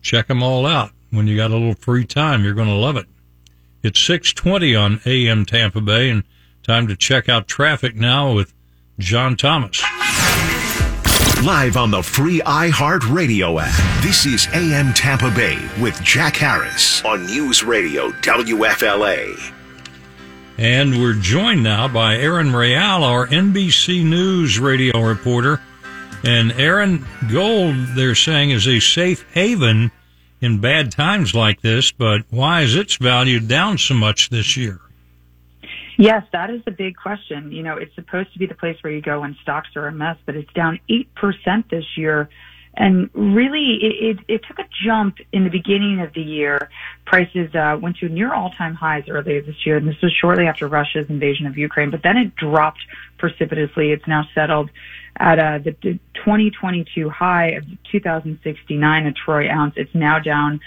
check 0.00 0.28
them 0.28 0.42
all 0.42 0.66
out. 0.66 0.90
When 1.10 1.26
you 1.26 1.36
got 1.36 1.50
a 1.50 1.54
little 1.54 1.74
free 1.74 2.04
time, 2.04 2.44
you're 2.44 2.54
going 2.54 2.68
to 2.68 2.74
love 2.74 2.96
it. 2.96 3.06
It's 3.82 3.98
620 4.00 4.76
on 4.76 5.00
AM 5.06 5.44
Tampa 5.44 5.80
Bay, 5.80 6.10
and 6.10 6.22
time 6.62 6.86
to 6.88 6.96
check 6.96 7.28
out 7.28 7.48
traffic 7.48 7.96
now 7.96 8.32
with 8.32 8.54
John 8.98 9.36
Thomas. 9.36 9.82
Live 11.44 11.76
on 11.78 11.90
the 11.90 12.02
free 12.02 12.40
iHeart 12.42 13.12
Radio 13.12 13.58
app. 13.58 14.02
This 14.02 14.26
is 14.26 14.46
AM 14.52 14.92
Tampa 14.92 15.30
Bay 15.30 15.58
with 15.80 16.00
Jack 16.02 16.36
Harris 16.36 17.02
on 17.04 17.24
News 17.24 17.64
Radio 17.64 18.10
WFLA. 18.10 19.59
And 20.60 21.00
we're 21.00 21.14
joined 21.14 21.62
now 21.62 21.88
by 21.88 22.16
Aaron 22.16 22.54
Real, 22.54 23.02
our 23.02 23.26
NBC 23.26 24.04
News 24.04 24.58
radio 24.58 25.00
reporter. 25.00 25.58
And 26.22 26.52
Aaron, 26.52 27.06
gold, 27.32 27.76
they're 27.94 28.14
saying, 28.14 28.50
is 28.50 28.68
a 28.68 28.78
safe 28.78 29.24
haven 29.32 29.90
in 30.42 30.60
bad 30.60 30.92
times 30.92 31.34
like 31.34 31.62
this, 31.62 31.92
but 31.92 32.24
why 32.28 32.60
is 32.60 32.76
its 32.76 32.96
value 32.96 33.40
down 33.40 33.78
so 33.78 33.94
much 33.94 34.28
this 34.28 34.54
year? 34.54 34.82
Yes, 35.96 36.26
that 36.32 36.50
is 36.50 36.62
the 36.66 36.72
big 36.72 36.94
question. 36.94 37.52
You 37.52 37.62
know, 37.62 37.78
it's 37.78 37.94
supposed 37.94 38.30
to 38.34 38.38
be 38.38 38.44
the 38.44 38.54
place 38.54 38.76
where 38.82 38.92
you 38.92 39.00
go 39.00 39.22
when 39.22 39.38
stocks 39.40 39.70
are 39.76 39.86
a 39.86 39.92
mess, 39.92 40.18
but 40.26 40.36
it's 40.36 40.52
down 40.52 40.78
8% 40.90 41.70
this 41.70 41.86
year. 41.96 42.28
And 42.80 43.10
really, 43.12 43.78
it, 43.82 44.16
it, 44.16 44.24
it 44.26 44.40
took 44.48 44.58
a 44.58 44.64
jump 44.82 45.16
in 45.32 45.44
the 45.44 45.50
beginning 45.50 46.00
of 46.00 46.14
the 46.14 46.22
year. 46.22 46.70
Prices 47.04 47.54
uh, 47.54 47.76
went 47.78 47.98
to 47.98 48.08
near 48.08 48.32
all-time 48.32 48.74
highs 48.74 49.04
earlier 49.06 49.42
this 49.42 49.66
year, 49.66 49.76
and 49.76 49.86
this 49.86 50.00
was 50.02 50.10
shortly 50.18 50.46
after 50.46 50.66
Russia's 50.66 51.10
invasion 51.10 51.46
of 51.46 51.58
Ukraine. 51.58 51.90
But 51.90 52.02
then 52.02 52.16
it 52.16 52.34
dropped 52.36 52.80
precipitously. 53.18 53.92
It's 53.92 54.06
now 54.06 54.26
settled 54.34 54.70
at 55.18 55.38
uh, 55.38 55.58
the, 55.58 55.76
the 55.82 55.98
2022 56.14 57.10
high 57.10 57.48
of 57.48 57.64
2069 57.92 59.06
a 59.06 59.12
troy 59.12 59.50
ounce. 59.50 59.74
It's 59.76 59.94
now 59.94 60.18
down 60.18 60.60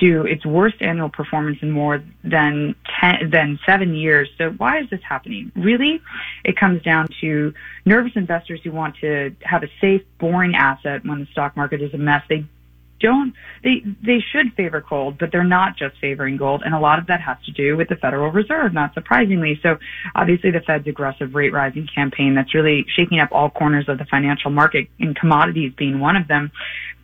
to 0.00 0.26
its 0.26 0.44
worst 0.44 0.76
annual 0.80 1.08
performance 1.08 1.58
in 1.62 1.70
more 1.70 2.02
than 2.24 2.74
10, 3.00 3.30
than 3.30 3.58
seven 3.66 3.94
years. 3.94 4.28
So 4.38 4.50
why 4.50 4.80
is 4.80 4.90
this 4.90 5.00
happening? 5.06 5.52
Really, 5.54 6.00
it 6.44 6.56
comes 6.56 6.82
down 6.82 7.08
to 7.20 7.52
nervous 7.84 8.12
investors 8.14 8.60
who 8.64 8.72
want 8.72 8.96
to 9.00 9.34
have 9.42 9.62
a 9.62 9.68
safe, 9.80 10.02
boring 10.18 10.54
asset 10.54 11.04
when 11.04 11.20
the 11.20 11.26
stock 11.26 11.56
market 11.56 11.82
is 11.82 11.92
a 11.94 11.98
mess. 11.98 12.22
They 12.28 12.46
don't 13.02 13.34
they 13.62 13.82
they 14.02 14.20
should 14.20 14.54
favor 14.54 14.80
gold, 14.88 15.18
but 15.18 15.30
they're 15.32 15.44
not 15.44 15.76
just 15.76 15.98
favoring 16.00 16.36
gold, 16.36 16.62
and 16.64 16.72
a 16.72 16.78
lot 16.78 16.98
of 16.98 17.08
that 17.08 17.20
has 17.20 17.36
to 17.44 17.52
do 17.52 17.76
with 17.76 17.88
the 17.88 17.96
Federal 17.96 18.30
Reserve, 18.30 18.72
not 18.72 18.94
surprisingly. 18.94 19.58
So 19.62 19.76
obviously 20.14 20.52
the 20.52 20.60
Fed's 20.60 20.86
aggressive 20.86 21.34
rate 21.34 21.52
rising 21.52 21.88
campaign 21.92 22.34
that's 22.34 22.54
really 22.54 22.86
shaking 22.96 23.18
up 23.18 23.30
all 23.32 23.50
corners 23.50 23.88
of 23.88 23.98
the 23.98 24.06
financial 24.06 24.50
market, 24.50 24.88
and 24.98 25.14
commodities 25.14 25.72
being 25.76 26.00
one 26.00 26.16
of 26.16 26.28
them. 26.28 26.50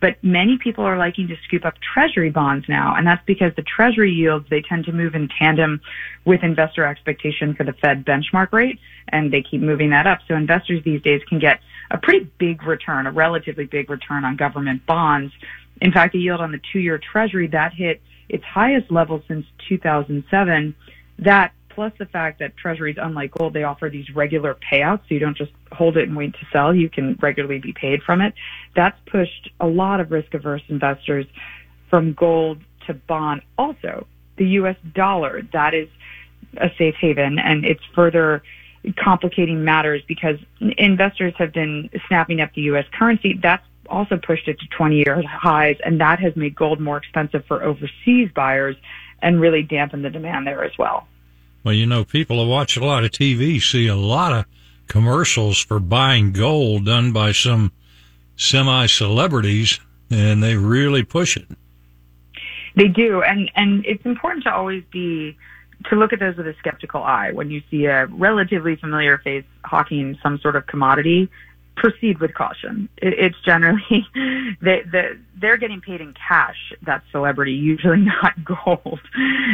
But 0.01 0.23
many 0.23 0.57
people 0.57 0.85
are 0.85 0.97
liking 0.97 1.27
to 1.27 1.35
scoop 1.45 1.65
up 1.65 1.73
treasury 1.93 2.29
bonds 2.29 2.67
now, 2.69 2.95
and 2.95 3.05
that's 3.05 3.23
because 3.25 3.51
the 3.55 3.63
treasury 3.63 4.11
yields, 4.11 4.45
they 4.49 4.61
tend 4.61 4.85
to 4.85 4.91
move 4.91 5.13
in 5.13 5.27
tandem 5.27 5.81
with 6.25 6.41
investor 6.43 6.85
expectation 6.85 7.53
for 7.53 7.65
the 7.65 7.73
Fed 7.73 8.05
benchmark 8.05 8.53
rate, 8.53 8.79
and 9.09 9.31
they 9.31 9.41
keep 9.41 9.61
moving 9.61 9.89
that 9.89 10.07
up. 10.07 10.19
So 10.27 10.35
investors 10.35 10.81
these 10.85 11.01
days 11.01 11.21
can 11.27 11.39
get 11.39 11.59
a 11.91 11.97
pretty 11.97 12.31
big 12.37 12.63
return, 12.63 13.07
a 13.07 13.11
relatively 13.11 13.65
big 13.65 13.89
return 13.89 14.23
on 14.23 14.37
government 14.37 14.85
bonds. 14.85 15.33
In 15.81 15.91
fact, 15.91 16.13
the 16.13 16.19
yield 16.19 16.39
on 16.39 16.51
the 16.51 16.61
two-year 16.71 16.99
treasury, 17.11 17.47
that 17.47 17.73
hit 17.73 18.01
its 18.29 18.43
highest 18.43 18.91
level 18.91 19.23
since 19.27 19.45
2007. 19.67 20.75
That 21.19 21.51
plus 21.79 21.93
the 21.97 22.05
fact 22.07 22.39
that 22.39 22.57
treasuries, 22.57 22.97
unlike 22.99 23.31
gold, 23.31 23.53
they 23.53 23.63
offer 23.63 23.87
these 23.89 24.13
regular 24.13 24.53
payouts. 24.69 24.99
So 25.07 25.13
you 25.13 25.19
don't 25.19 25.37
just 25.37 25.53
hold 25.71 25.95
it 25.95 26.09
and 26.09 26.17
wait 26.17 26.33
to 26.33 26.45
sell. 26.51 26.75
You 26.75 26.89
can 26.89 27.17
regularly 27.21 27.59
be 27.59 27.71
paid 27.71 28.03
from 28.03 28.19
it. 28.19 28.33
That's 28.75 28.99
pushed 29.05 29.49
a 29.61 29.65
lot 29.65 30.01
of 30.01 30.11
risk 30.11 30.33
averse 30.33 30.61
investors 30.67 31.25
from 31.89 32.11
gold 32.11 32.57
to 32.87 32.95
bond. 32.95 33.43
Also, 33.57 34.07
the 34.35 34.45
U.S. 34.59 34.75
dollar, 34.93 35.41
that 35.53 35.73
is 35.73 35.87
a 36.57 36.69
safe 36.77 36.95
haven 36.99 37.39
and 37.39 37.63
it's 37.63 37.83
further 37.95 38.43
complicating 39.01 39.63
matters 39.63 40.01
because 40.05 40.35
investors 40.59 41.33
have 41.37 41.53
been 41.53 41.89
snapping 42.09 42.41
up 42.41 42.53
the 42.55 42.63
U.S. 42.63 42.87
currency. 42.91 43.39
That's 43.41 43.63
also 43.87 44.17
pushed 44.17 44.49
it 44.49 44.59
to 44.59 44.67
20 44.67 44.97
year 44.97 45.23
highs 45.25 45.77
and 45.85 46.01
that 46.01 46.19
has 46.19 46.35
made 46.35 46.57
gold 46.57 46.81
more 46.81 46.97
expensive 46.97 47.45
for 47.45 47.63
overseas 47.63 48.29
buyers 48.35 48.75
and 49.21 49.39
really 49.39 49.61
dampened 49.61 50.03
the 50.03 50.09
demand 50.09 50.45
there 50.45 50.65
as 50.65 50.77
well. 50.77 51.07
Well, 51.63 51.73
you 51.73 51.85
know, 51.85 52.03
people 52.03 52.43
who 52.43 52.49
watch 52.49 52.77
a 52.77 52.85
lot 52.85 53.03
of 53.03 53.11
TV 53.11 53.61
see 53.61 53.87
a 53.87 53.95
lot 53.95 54.33
of 54.33 54.45
commercials 54.87 55.59
for 55.59 55.79
buying 55.79 56.31
gold 56.31 56.85
done 56.85 57.11
by 57.11 57.31
some 57.31 57.71
semi 58.37 58.85
celebrities, 58.87 59.79
and 60.09 60.41
they 60.41 60.55
really 60.55 61.03
push 61.03 61.35
it. 61.35 61.47
They 62.75 62.87
do, 62.87 63.21
and 63.21 63.51
and 63.55 63.85
it's 63.85 64.05
important 64.05 64.45
to 64.45 64.53
always 64.53 64.83
be 64.91 65.37
to 65.85 65.95
look 65.95 66.13
at 66.13 66.19
those 66.19 66.35
with 66.37 66.47
a 66.47 66.55
skeptical 66.59 67.03
eye 67.03 67.31
when 67.31 67.49
you 67.49 67.61
see 67.69 67.85
a 67.85 68.05
relatively 68.07 68.75
familiar 68.75 69.17
face 69.17 69.45
hawking 69.63 70.17
some 70.21 70.37
sort 70.39 70.55
of 70.55 70.65
commodity 70.67 71.29
proceed 71.79 72.19
with 72.19 72.33
caution. 72.33 72.89
It, 72.97 73.13
it's 73.17 73.35
generally 73.43 74.05
they, 74.61 74.83
they, 74.91 75.11
they're 75.39 75.57
getting 75.57 75.81
paid 75.81 76.01
in 76.01 76.13
cash. 76.13 76.73
That 76.85 77.03
celebrity, 77.11 77.53
usually 77.53 77.97
not 78.23 78.43
gold. 78.43 78.99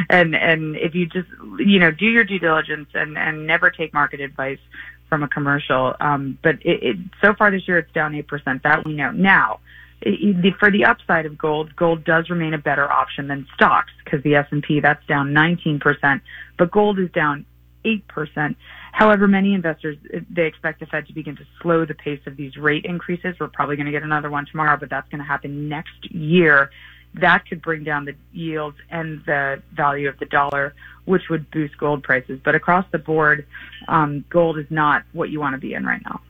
And 0.10 0.36
and 0.36 0.76
if 0.76 0.94
you 0.96 1.06
just 1.06 1.30
you 1.60 1.80
know 1.80 1.92
do 1.92 2.06
your 2.06 2.26
due 2.26 2.40
diligence 2.40 2.90
and 2.94 3.18
and 3.18 3.48
never 3.48 3.70
take 3.70 3.94
market 3.94 4.20
advice 4.20 4.60
from 5.08 5.24
a 5.24 5.28
commercial. 5.28 5.94
Um, 6.00 6.38
but 6.44 6.56
it, 6.56 6.84
it, 6.84 6.98
so 7.22 7.34
far 7.36 7.52
this 7.52 7.68
year 7.68 7.78
it's 7.78 7.92
down 7.94 8.16
eight 8.16 8.28
percent. 8.28 8.64
That 8.64 8.86
we 8.86 8.94
know 8.94 9.12
now. 9.12 9.60
It, 10.02 10.56
for 10.60 10.70
the 10.70 10.86
upside 10.86 11.26
of 11.26 11.38
gold, 11.38 11.76
gold 11.76 12.04
does 12.04 12.30
remain 12.30 12.54
a 12.54 12.58
better 12.58 12.92
option 12.92 13.28
than 13.28 13.48
stocks 13.56 13.92
because 14.04 14.22
the 14.24 14.36
S&P 14.36 14.82
that's 14.82 15.04
down 15.08 15.30
19%, 15.30 16.22
but 16.60 16.70
gold 16.70 17.00
is 17.00 17.10
down 17.12 17.46
8%. 17.86 18.56
However, 18.96 19.28
many 19.28 19.54
investors, 19.54 19.98
they 20.30 20.46
expect 20.46 20.80
the 20.80 20.86
Fed 20.86 21.06
to 21.08 21.14
begin 21.14 21.36
to 21.36 21.43
slow 21.62 21.84
the 21.84 21.93
pace 21.93 22.22
of 22.26 22.38
these 22.38 22.56
rate 22.56 22.86
increases. 22.86 23.36
We're 23.38 23.50
probably 23.50 23.76
going 23.76 23.88
to 23.88 23.91
get 23.91 24.04
another 24.04 24.30
one 24.30 24.46
tomorrow, 24.50 24.78
but 24.80 24.89
that's 24.89 25.10
going 25.10 25.20
to 25.20 25.28
happen 25.28 25.68
next 25.68 26.10
year. 26.12 26.70
That 27.16 27.46
could 27.46 27.62
bring 27.62 27.84
down 27.84 28.06
the 28.06 28.16
yields 28.32 28.78
and 28.89 29.22
the 29.26 29.62
value 29.74 30.08
of 30.08 30.18
the 30.20 30.26
dollar, 30.28 30.74
which 31.04 31.24
would 31.30 31.52
boost 31.52 31.78
gold 31.78 32.04
prices. 32.04 32.39
But 32.41 32.56
across 32.56 32.86
the 32.93 32.98
board, 32.98 33.46
um, 33.89 34.24
gold 34.30 34.58
is 34.58 34.68
not 34.70 35.04
what 35.12 35.30
you 35.30 35.41
want 35.41 35.56
to 35.56 35.60
be 35.60 35.74
in 35.74 35.86
right 35.86 36.02
now. 36.06 36.22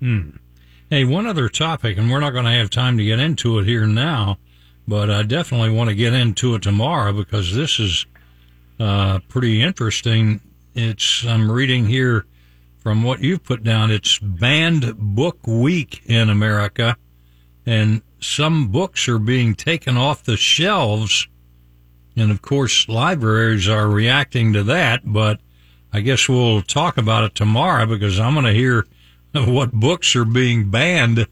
Hmm. 0.00 0.30
Hey, 0.90 1.04
one 1.04 1.26
other 1.26 1.48
topic, 1.48 1.96
and 1.96 2.10
we're 2.10 2.20
not 2.20 2.34
going 2.34 2.44
to 2.44 2.50
have 2.50 2.68
time 2.68 2.98
to 2.98 3.04
get 3.04 3.18
into 3.18 3.58
it 3.60 3.64
here 3.64 3.86
now, 3.86 4.36
but 4.86 5.08
I 5.08 5.22
definitely 5.22 5.70
want 5.70 5.88
to 5.88 5.96
get 5.96 6.12
into 6.12 6.54
it 6.54 6.60
tomorrow 6.60 7.14
because 7.14 7.54
this 7.56 7.80
is 7.80 8.04
uh, 8.78 9.20
pretty 9.30 9.62
interesting 9.62 10.42
it's 10.74 11.24
I'm 11.26 11.50
reading 11.50 11.86
here 11.86 12.26
from 12.78 13.02
what 13.02 13.20
you've 13.20 13.44
put 13.44 13.62
down. 13.62 13.90
It's 13.90 14.18
banned 14.18 14.96
book 14.98 15.46
week 15.46 16.02
in 16.06 16.30
America, 16.30 16.96
and 17.66 18.02
some 18.20 18.68
books 18.68 19.08
are 19.08 19.18
being 19.18 19.54
taken 19.54 19.96
off 19.96 20.24
the 20.24 20.36
shelves 20.36 21.26
And 22.16 22.30
of 22.30 22.42
course, 22.42 22.88
libraries 22.88 23.68
are 23.68 23.88
reacting 23.88 24.52
to 24.54 24.62
that, 24.64 25.02
but 25.12 25.40
I 25.92 26.00
guess 26.00 26.28
we'll 26.28 26.62
talk 26.62 26.98
about 26.98 27.24
it 27.24 27.34
tomorrow 27.34 27.86
because 27.86 28.20
I'm 28.20 28.34
going 28.34 28.46
to 28.46 28.52
hear 28.52 28.86
what 29.32 29.72
books 29.72 30.14
are 30.16 30.24
being 30.24 30.70
banned 30.70 31.26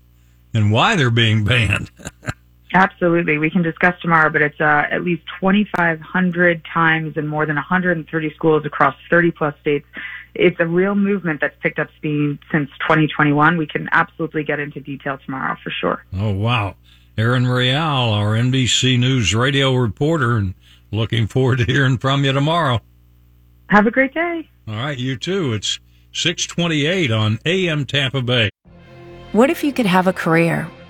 and 0.55 0.73
why 0.73 0.97
they're 0.97 1.11
being 1.11 1.45
banned. 1.45 1.91
Absolutely. 2.75 3.39
We 3.39 3.51
can 3.51 3.63
discuss 3.63 3.95
tomorrow, 4.01 4.31
but 4.31 4.43
it's 4.43 4.61
uh, 4.61 4.85
at 4.91 5.03
least 5.03 5.23
2,500 5.41 6.63
times 6.73 7.17
in 7.17 7.27
more 7.27 7.47
than 7.47 7.57
130 7.57 8.35
schools 8.35 8.67
across 8.67 8.95
30 9.11 9.31
plus 9.31 9.55
states. 9.61 9.87
It's 10.35 10.59
a 10.61 10.67
real 10.67 10.95
movement 10.95 11.41
that's 11.41 11.57
picked 11.63 11.79
up 11.79 11.89
speed 11.97 12.39
since 12.53 12.69
2021. 12.81 13.57
We 13.57 13.67
can 13.67 13.89
absolutely 13.93 14.45
get 14.45 14.61
into 14.61 14.81
detail 14.81 15.19
tomorrow 15.25 15.57
for 15.63 15.71
sure. 15.71 16.05
Oh, 16.15 16.33
wow. 16.33 16.77
Erin 17.17 17.47
Real, 17.47 17.77
our 17.77 18.35
NBC 18.35 18.99
News 18.99 19.35
radio 19.35 19.75
reporter, 19.75 20.37
and 20.37 20.55
looking 20.93 21.27
forward 21.27 21.59
to 21.59 21.65
hearing 21.65 21.99
from 21.99 22.25
you 22.25 22.33
tomorrow. 22.33 22.81
Have 23.71 23.87
a 23.87 23.91
great 23.91 24.15
day. 24.15 24.49
All 24.69 24.75
right, 24.75 24.97
you 24.97 25.17
too. 25.17 25.53
It's 25.53 25.81
628 26.13 27.11
on 27.11 27.39
AM 27.45 27.87
Tampa 27.87 28.23
Bay. 28.23 28.51
What 29.33 29.51
if 29.51 29.65
you 29.65 29.73
could 29.73 29.87
have 29.87 30.07
a 30.07 30.13
career 30.13 30.71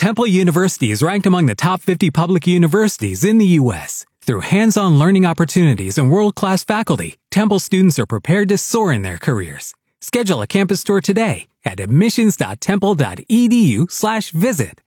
Temple 0.00 0.26
University 0.26 0.90
is 0.90 1.02
ranked 1.02 1.26
among 1.26 1.44
the 1.44 1.54
top 1.54 1.82
50 1.82 2.10
public 2.10 2.46
universities 2.46 3.22
in 3.22 3.36
the 3.36 3.44
U.S. 3.60 4.06
Through 4.22 4.40
hands-on 4.40 4.98
learning 4.98 5.26
opportunities 5.26 5.98
and 5.98 6.10
world-class 6.10 6.64
faculty, 6.64 7.18
Temple 7.30 7.58
students 7.58 7.98
are 7.98 8.06
prepared 8.06 8.48
to 8.48 8.56
soar 8.56 8.94
in 8.94 9.02
their 9.02 9.18
careers. 9.18 9.74
Schedule 10.00 10.40
a 10.40 10.46
campus 10.46 10.82
tour 10.84 11.02
today 11.02 11.48
at 11.66 11.80
admissions.temple.edu/visit. 11.80 14.80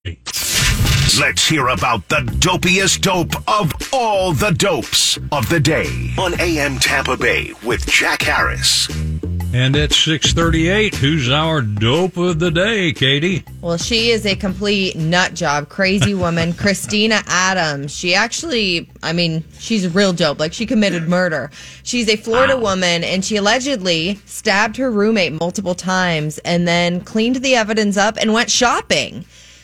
Let's 1.19 1.47
hear 1.47 1.67
about 1.67 2.09
the 2.09 2.21
dopiest 2.39 3.01
dope 3.01 3.35
of 3.47 3.71
all 3.93 4.33
the 4.33 4.49
dopes 4.49 5.19
of 5.31 5.47
the 5.47 5.59
day 5.59 6.11
on 6.17 6.33
AM 6.39 6.79
Tampa 6.79 7.15
Bay 7.15 7.53
with 7.63 7.85
Jack 7.85 8.23
Harris. 8.23 8.87
And 9.55 9.75
at 9.75 9.93
638, 9.93 10.95
who's 10.95 11.29
our 11.29 11.61
dope 11.61 12.17
of 12.17 12.39
the 12.39 12.49
day, 12.49 12.91
Katie? 12.91 13.43
Well, 13.61 13.77
she 13.77 14.09
is 14.09 14.25
a 14.25 14.35
complete 14.35 14.95
nut 14.95 15.35
job, 15.35 15.69
crazy 15.69 16.13
woman, 16.15 16.53
Christina 16.53 17.21
Adams. 17.27 17.95
She 17.95 18.15
actually, 18.15 18.89
I 19.03 19.13
mean, 19.13 19.43
she's 19.59 19.85
a 19.85 19.91
real 19.91 20.11
dope. 20.11 20.39
Like, 20.39 20.53
she 20.53 20.65
committed 20.65 21.07
murder. 21.07 21.51
She's 21.83 22.09
a 22.09 22.15
Florida 22.15 22.57
woman, 22.57 23.03
and 23.03 23.23
she 23.23 23.35
allegedly 23.35 24.19
stabbed 24.25 24.75
her 24.77 24.89
roommate 24.89 25.33
multiple 25.33 25.75
times 25.75 26.39
and 26.39 26.67
then 26.67 27.01
cleaned 27.01 27.35
the 27.35 27.53
evidence 27.55 27.95
up 27.95 28.17
and 28.17 28.33
went 28.33 28.49
shopping. 28.49 29.23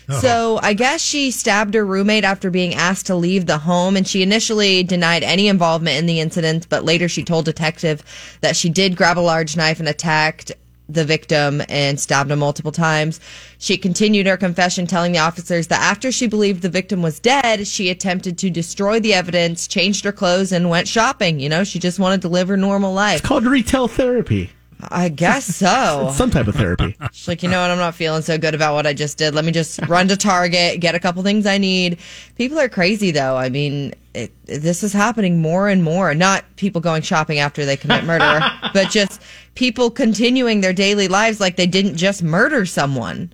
Oh. 0.09 0.19
So 0.19 0.59
I 0.61 0.73
guess 0.73 1.01
she 1.01 1.31
stabbed 1.31 1.73
her 1.75 1.85
roommate 1.85 2.23
after 2.23 2.49
being 2.49 2.73
asked 2.73 3.05
to 3.07 3.15
leave 3.15 3.45
the 3.45 3.59
home, 3.59 3.95
and 3.95 4.07
she 4.07 4.23
initially 4.23 4.83
denied 4.83 5.23
any 5.23 5.47
involvement 5.47 5.97
in 5.97 6.05
the 6.05 6.19
incident, 6.19 6.67
but 6.69 6.83
later 6.83 7.07
she 7.07 7.23
told 7.23 7.45
detective 7.45 8.03
that 8.41 8.55
she 8.55 8.69
did 8.69 8.95
grab 8.95 9.17
a 9.17 9.21
large 9.21 9.55
knife 9.55 9.79
and 9.79 9.87
attacked 9.87 10.51
the 10.89 11.05
victim 11.05 11.61
and 11.69 11.99
stabbed 11.99 12.31
him 12.31 12.39
multiple 12.39 12.71
times. 12.71 13.19
She 13.59 13.77
continued 13.77 14.25
her 14.25 14.37
confession, 14.37 14.87
telling 14.87 15.11
the 15.11 15.19
officers 15.19 15.67
that 15.67 15.81
after 15.81 16.11
she 16.11 16.27
believed 16.27 16.63
the 16.63 16.69
victim 16.69 17.01
was 17.01 17.19
dead, 17.19 17.67
she 17.67 17.89
attempted 17.89 18.37
to 18.39 18.49
destroy 18.49 18.99
the 18.99 19.13
evidence, 19.13 19.67
changed 19.67 20.03
her 20.05 20.11
clothes, 20.11 20.51
and 20.51 20.69
went 20.69 20.87
shopping. 20.87 21.39
You 21.39 21.49
know, 21.49 21.63
she 21.63 21.77
just 21.77 21.99
wanted 21.99 22.23
to 22.23 22.29
live 22.29 22.47
her 22.47 22.57
normal 22.57 22.93
life. 22.93 23.19
It's 23.19 23.27
called 23.27 23.45
retail 23.45 23.87
therapy. 23.87 24.49
I 24.81 25.09
guess 25.09 25.45
so. 25.55 26.11
Some 26.15 26.31
type 26.31 26.47
of 26.47 26.55
therapy. 26.55 26.95
She's 27.11 27.27
like, 27.27 27.43
you 27.43 27.49
know 27.49 27.61
what? 27.61 27.71
I'm 27.71 27.77
not 27.77 27.95
feeling 27.95 28.21
so 28.21 28.37
good 28.37 28.55
about 28.55 28.73
what 28.73 28.87
I 28.87 28.93
just 28.93 29.17
did. 29.17 29.35
Let 29.35 29.45
me 29.45 29.51
just 29.51 29.79
run 29.87 30.07
to 30.07 30.17
Target, 30.17 30.79
get 30.79 30.95
a 30.95 30.99
couple 30.99 31.21
things 31.23 31.45
I 31.45 31.57
need. 31.57 31.99
People 32.35 32.59
are 32.59 32.69
crazy, 32.69 33.11
though. 33.11 33.35
I 33.35 33.49
mean, 33.49 33.93
it, 34.13 34.31
this 34.45 34.83
is 34.83 34.93
happening 34.93 35.41
more 35.41 35.67
and 35.67 35.83
more. 35.83 36.13
Not 36.15 36.43
people 36.55 36.81
going 36.81 37.01
shopping 37.01 37.39
after 37.39 37.65
they 37.65 37.77
commit 37.77 38.03
murder, 38.05 38.39
but 38.73 38.89
just 38.89 39.21
people 39.55 39.91
continuing 39.91 40.61
their 40.61 40.73
daily 40.73 41.07
lives 41.07 41.39
like 41.39 41.55
they 41.55 41.67
didn't 41.67 41.95
just 41.95 42.23
murder 42.23 42.65
someone. 42.65 43.33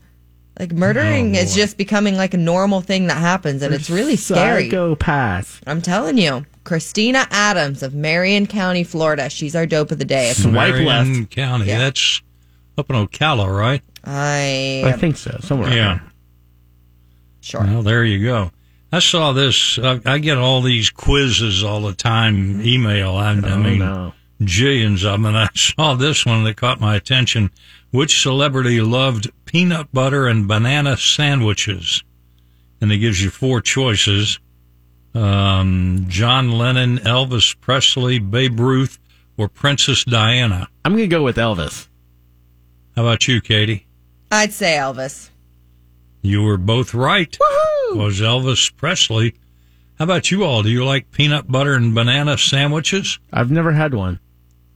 Like 0.59 0.71
oh, 0.73 0.77
murdering 0.77 1.35
Oh, 1.35 1.39
is 1.39 1.53
just 1.53 1.77
becoming 1.77 2.15
like 2.15 2.33
a 2.33 2.37
normal 2.37 2.81
thing 2.81 3.07
that 3.07 3.17
happens, 3.17 3.61
and 3.61 3.73
it's 3.73 3.89
really 3.89 4.15
scary. 4.15 4.65
Psycho 4.69 4.95
pass. 4.95 5.59
I'm 5.67 5.81
telling 5.81 6.17
you. 6.17 6.45
Christina 6.65 7.25
Adams 7.31 7.81
of 7.81 7.93
Marion 7.93 8.45
County, 8.47 8.83
Florida. 8.83 9.29
She's 9.29 9.55
our 9.55 9.65
dope 9.65 9.91
of 9.91 9.99
the 9.99 10.05
day. 10.05 10.33
Marion 10.45 11.25
County. 11.27 11.65
That's 11.67 12.21
up 12.77 12.89
in 12.89 12.95
Ocala, 13.07 13.47
right? 13.57 13.81
I 14.03 14.83
I 14.85 14.91
think 14.93 15.15
so. 15.15 15.37
Somewhere. 15.41 15.71
Yeah. 15.73 15.99
Sure. 17.41 17.61
Well, 17.61 17.83
there 17.83 18.03
you 18.03 18.23
go. 18.23 18.51
I 18.91 18.99
saw 18.99 19.31
this. 19.31 19.77
I, 19.81 19.99
I 20.05 20.17
get 20.19 20.37
all 20.37 20.61
these 20.61 20.89
quizzes 20.89 21.63
all 21.63 21.81
the 21.81 21.93
time, 21.93 22.61
email. 22.65 23.11
I, 23.15 23.31
I 23.33 23.51
Oh, 23.51 23.57
mean, 23.57 23.79
no. 23.79 24.13
jillions 24.41 25.03
of 25.05 25.13
them. 25.13 25.25
And 25.25 25.37
I 25.37 25.49
saw 25.55 25.93
this 25.95 26.25
one 26.25 26.43
that 26.45 26.57
caught 26.57 26.79
my 26.79 26.95
attention. 26.95 27.51
Which 27.91 28.21
celebrity 28.21 28.81
loved 28.81 29.31
peanut 29.45 29.91
butter 29.93 30.27
and 30.27 30.47
banana 30.47 30.97
sandwiches? 30.97 32.03
And 32.81 32.91
it 32.91 32.97
gives 32.97 33.23
you 33.23 33.29
four 33.29 33.61
choices. 33.61 34.39
Um, 35.15 36.05
John 36.09 36.51
Lennon, 36.51 36.97
Elvis 36.99 37.59
Presley, 37.59 38.19
Babe 38.19 38.59
Ruth, 38.59 38.99
or 39.37 39.47
Princess 39.47 40.03
Diana. 40.03 40.67
I'm 40.83 40.91
going 40.91 41.03
to 41.03 41.07
go 41.07 41.23
with 41.23 41.37
Elvis. 41.37 41.87
How 42.95 43.03
about 43.03 43.27
you, 43.27 43.41
Katie? 43.41 43.87
I'd 44.31 44.53
say 44.53 44.75
Elvis. 44.75 45.29
You 46.21 46.43
were 46.43 46.57
both 46.57 46.93
right. 46.93 47.37
Was 47.91 48.19
Elvis 48.19 48.75
Presley. 48.75 49.35
How 49.97 50.03
about 50.03 50.31
you 50.31 50.43
all? 50.43 50.63
Do 50.63 50.69
you 50.69 50.83
like 50.83 51.11
peanut 51.11 51.49
butter 51.49 51.75
and 51.75 51.95
banana 51.95 52.37
sandwiches? 52.37 53.19
I've 53.31 53.51
never 53.51 53.71
had 53.71 53.93
one. 53.93 54.19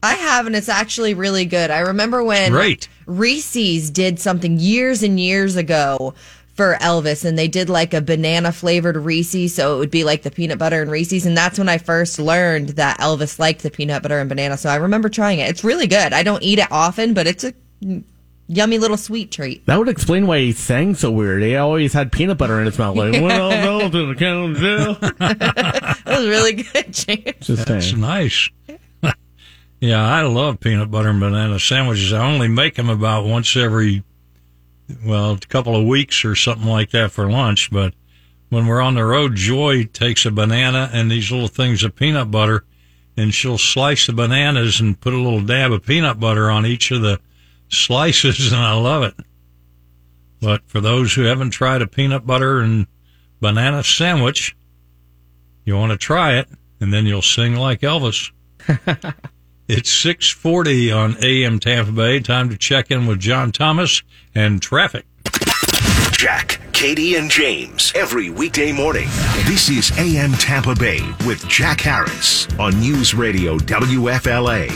I 0.02 0.14
have, 0.14 0.48
and 0.48 0.56
it's 0.56 0.70
actually 0.70 1.14
really 1.14 1.44
good. 1.44 1.72
I 1.72 1.80
remember 1.80 2.24
when 2.24 2.52
Great. 2.52 2.88
Reese's 3.06 3.90
did 3.90 4.20
something 4.20 4.58
years 4.58 5.04
and 5.04 5.20
years 5.20 5.58
ago 5.58 6.14
for 6.60 6.76
Elvis, 6.82 7.24
and 7.24 7.40
they 7.40 7.48
did 7.48 7.70
like 7.70 7.94
a 7.94 8.02
banana 8.02 8.52
flavored 8.52 8.98
Reese's, 8.98 9.56
so 9.56 9.78
it 9.78 9.80
would 9.80 9.92
be 9.92 10.04
like 10.04 10.24
the 10.24 10.30
peanut 10.30 10.60
butter 10.60 10.82
and 10.82 10.92
Reese's, 10.92 11.26
and 11.26 11.38
that's 11.38 11.58
when 11.58 11.70
I 11.70 11.78
first 11.78 12.20
learned 12.20 12.70
that 12.72 13.00
Elvis 13.00 13.40
liked 13.40 13.64
the 13.64 13.72
peanut 13.72 14.04
butter 14.04 14.20
and 14.20 14.28
banana. 14.28 14.58
So 14.58 14.68
I 14.68 14.76
remember 14.76 15.08
trying 15.08 15.40
it. 15.40 15.50
It's 15.50 15.64
really 15.64 15.88
good. 15.88 16.12
I 16.12 16.22
don't 16.22 16.44
eat 16.44 16.60
it 16.60 16.68
often, 16.70 17.14
but 17.14 17.28
it's 17.28 17.46
a 17.46 17.54
yummy 18.50 18.78
little 18.78 18.98
sweet 18.98 19.32
treat. 19.32 19.66
That 19.68 19.80
would 19.80 19.88
explain 19.88 20.28
why 20.28 20.40
he 20.40 20.52
sang 20.52 20.96
so 20.96 21.12
weird. 21.12 21.44
He 21.44 21.56
always 21.56 21.94
had 21.94 22.12
peanut 22.12 22.38
butter 22.38 22.60
in 22.60 22.66
his 22.66 22.78
mouth. 22.78 22.98
Like, 22.98 23.14
well, 23.22 23.52
no, 23.52 23.90
to 23.90 24.14
the 24.14 24.16
county 24.16 24.60
That 25.18 26.04
was 26.08 26.28
really 26.28 26.54
good, 26.64 26.92
James. 26.92 27.38
Just 27.40 27.68
That's 27.68 27.92
saying. 27.92 28.02
nice. 28.02 28.50
yeah, 29.80 30.06
I 30.06 30.24
love 30.24 30.60
peanut 30.60 30.92
butter 30.92 31.08
and 31.08 31.22
banana 31.22 31.58
sandwiches. 31.58 32.12
I 32.12 32.30
only 32.30 32.50
make 32.50 32.76
them 32.76 32.90
about 32.90 33.24
once 33.24 33.56
every, 33.56 34.04
well, 35.06 35.34
a 35.34 35.38
couple 35.38 35.76
of 35.76 35.86
weeks 35.86 36.26
or 36.26 36.36
something 36.36 36.68
like 36.68 36.92
that 36.92 37.12
for 37.12 37.30
lunch. 37.30 37.72
But 37.72 37.94
when 38.50 38.66
we're 38.66 38.82
on 38.82 38.96
the 38.96 39.06
road, 39.06 39.36
Joy 39.36 39.86
takes 39.86 40.26
a 40.26 40.32
banana 40.32 40.90
and 40.92 41.10
these 41.10 41.32
little 41.32 41.48
things 41.48 41.84
of 41.84 41.96
peanut 41.96 42.32
butter, 42.32 42.66
and 43.16 43.34
she'll 43.34 43.58
slice 43.58 44.08
the 44.08 44.14
bananas 44.14 44.80
and 44.80 45.00
put 45.00 45.14
a 45.14 45.18
little 45.18 45.42
dab 45.42 45.72
of 45.72 45.86
peanut 45.86 46.20
butter 46.20 46.50
on 46.50 46.66
each 46.66 46.92
of 46.92 47.02
the 47.02 47.20
slices, 47.70 48.52
and 48.52 48.62
I 48.62 48.74
love 48.74 49.04
it. 49.04 49.16
But 50.42 50.62
for 50.68 50.80
those 50.80 51.14
who 51.14 51.24
haven't 51.24 51.52
tried 51.52 51.82
a 51.82 51.88
peanut 51.88 52.26
butter 52.26 52.60
and 52.60 52.88
banana 53.42 53.84
sandwich, 53.84 54.56
you 55.66 55.76
want 55.76 55.92
to 55.92 55.98
try 55.98 56.38
it, 56.38 56.48
and 56.80 56.94
then 56.94 57.06
you'll 57.06 57.22
sing 57.22 57.56
like 57.56 57.82
Elvis. 57.82 58.32
it's 59.70 59.92
640 59.92 60.92
on 60.92 61.16
AM 61.24 61.60
Tampa 61.60 61.92
Bay. 61.92 62.20
Time 62.20 62.50
to 62.50 62.58
check 62.58 62.90
in 62.90 63.06
with 63.06 63.20
John 63.20 63.52
Thomas 63.52 64.02
and 64.34 64.60
traffic. 64.60 65.06
Jack, 66.12 66.60
Katie, 66.74 67.16
and 67.16 67.30
James 67.30 67.94
every 67.94 68.32
weekday 68.32 68.72
morning. 68.72 69.08
This 69.46 69.70
is 69.70 69.96
AM 70.00 70.34
Tampa 70.34 70.74
Bay 70.74 71.02
with 71.28 71.48
Jack 71.48 71.82
Harris 71.82 72.48
on 72.58 72.80
News 72.80 73.14
Radio 73.14 73.60
WFLA. 73.60 74.70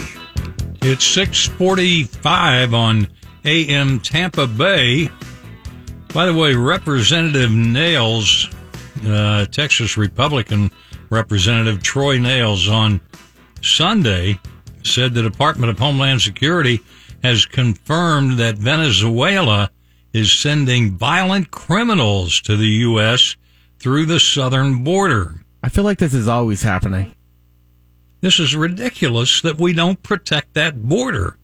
It's 0.83 1.05
645 1.05 2.75
on 2.75 3.07
AM 3.45 3.99
Tampa 3.99 4.45
Bay. 4.45 5.09
By 6.13 6.27
the 6.27 6.35
way, 6.35 6.53
Representative 6.53 7.49
Nehls, 7.49 8.53
uh, 9.07 9.47
Texas 9.47 9.97
Republican 9.97 10.69
Representative 11.09 11.81
Troy 11.81 12.19
Nehls 12.19 12.71
on 12.71 13.01
Sunday 13.61 14.39
said 14.85 15.13
the 15.13 15.23
Department 15.23 15.69
of 15.69 15.79
Homeland 15.79 16.21
Security 16.21 16.81
has 17.23 17.45
confirmed 17.45 18.37
that 18.37 18.57
Venezuela 18.57 19.71
is 20.13 20.31
sending 20.31 20.91
violent 20.91 21.51
criminals 21.51 22.41
to 22.41 22.55
the 22.55 22.67
U.S. 22.67 23.35
through 23.79 24.05
the 24.05 24.19
southern 24.19 24.83
border. 24.83 25.43
I 25.63 25.69
feel 25.69 25.83
like 25.83 25.97
this 25.97 26.13
is 26.13 26.27
always 26.27 26.61
happening. 26.61 27.15
This 28.21 28.39
is 28.39 28.55
ridiculous 28.55 29.41
that 29.41 29.59
we 29.59 29.73
don't 29.73 30.01
protect 30.03 30.53
that 30.53 30.81
border. 30.83 31.37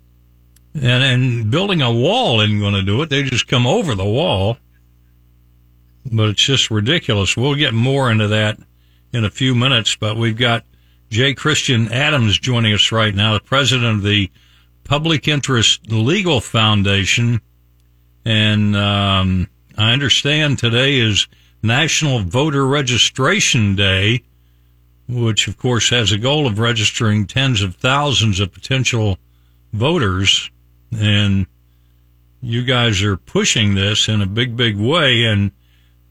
And, 0.74 1.04
and 1.04 1.52
building 1.52 1.82
a 1.82 1.92
wall 1.92 2.42
isn't 2.42 2.60
going 2.60 2.74
to 2.74 2.84
do 2.84 3.02
it. 3.02 3.10
They 3.10 3.24
just 3.24 3.48
come 3.48 3.66
over 3.66 3.96
the 3.96 4.06
wall. 4.06 4.58
But 6.12 6.30
it's 6.30 6.44
just 6.44 6.72
ridiculous. 6.72 7.36
We'll 7.36 7.56
get 7.56 7.74
more 7.74 8.12
into 8.12 8.28
that 8.28 8.60
in 9.12 9.26
a 9.26 9.30
few 9.30 9.56
minutes, 9.56 9.96
but 9.96 10.16
we've 10.16 10.38
got 10.38 10.64
J. 11.10 11.34
Christian 11.34 11.92
Adams 11.92 12.38
joining 12.38 12.74
us 12.74 12.92
right 12.92 13.16
now, 13.16 13.34
the 13.34 13.40
president 13.40 13.98
of 13.98 14.04
the 14.04 14.30
Public 14.84 15.28
Interest 15.28 15.92
Legal 15.92 16.40
Foundation. 16.40 17.42
And 18.26 18.76
um, 18.76 19.48
I 19.76 19.92
understand 19.92 20.60
today 20.60 21.00
is 21.00 21.28
National 21.64 22.20
Voter 22.20 22.68
Registration 22.68 23.76
Day, 23.76 24.22
which 25.08 25.48
of 25.48 25.58
course 25.58 25.90
has 25.90 26.12
a 26.12 26.18
goal 26.20 26.46
of 26.46 26.60
registering 26.60 27.26
tens 27.26 27.64
of 27.64 27.76
thousands 27.76 28.40
of 28.40 28.54
potential 28.54 29.18
voters. 29.74 30.52
And 30.92 31.48
you 32.40 32.64
guys 32.64 33.02
are 33.02 33.18
pushing 33.18 33.74
this 33.74 34.08
in 34.08 34.22
a 34.22 34.28
big, 34.28 34.56
big 34.56 34.78
way, 34.78 35.24
and 35.24 35.52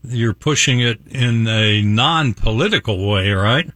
you're 0.02 0.34
pushing 0.34 0.80
it 0.80 0.98
in 1.06 1.46
a 1.46 1.82
non-political 1.82 3.08
way, 3.08 3.30
right? 3.30 3.70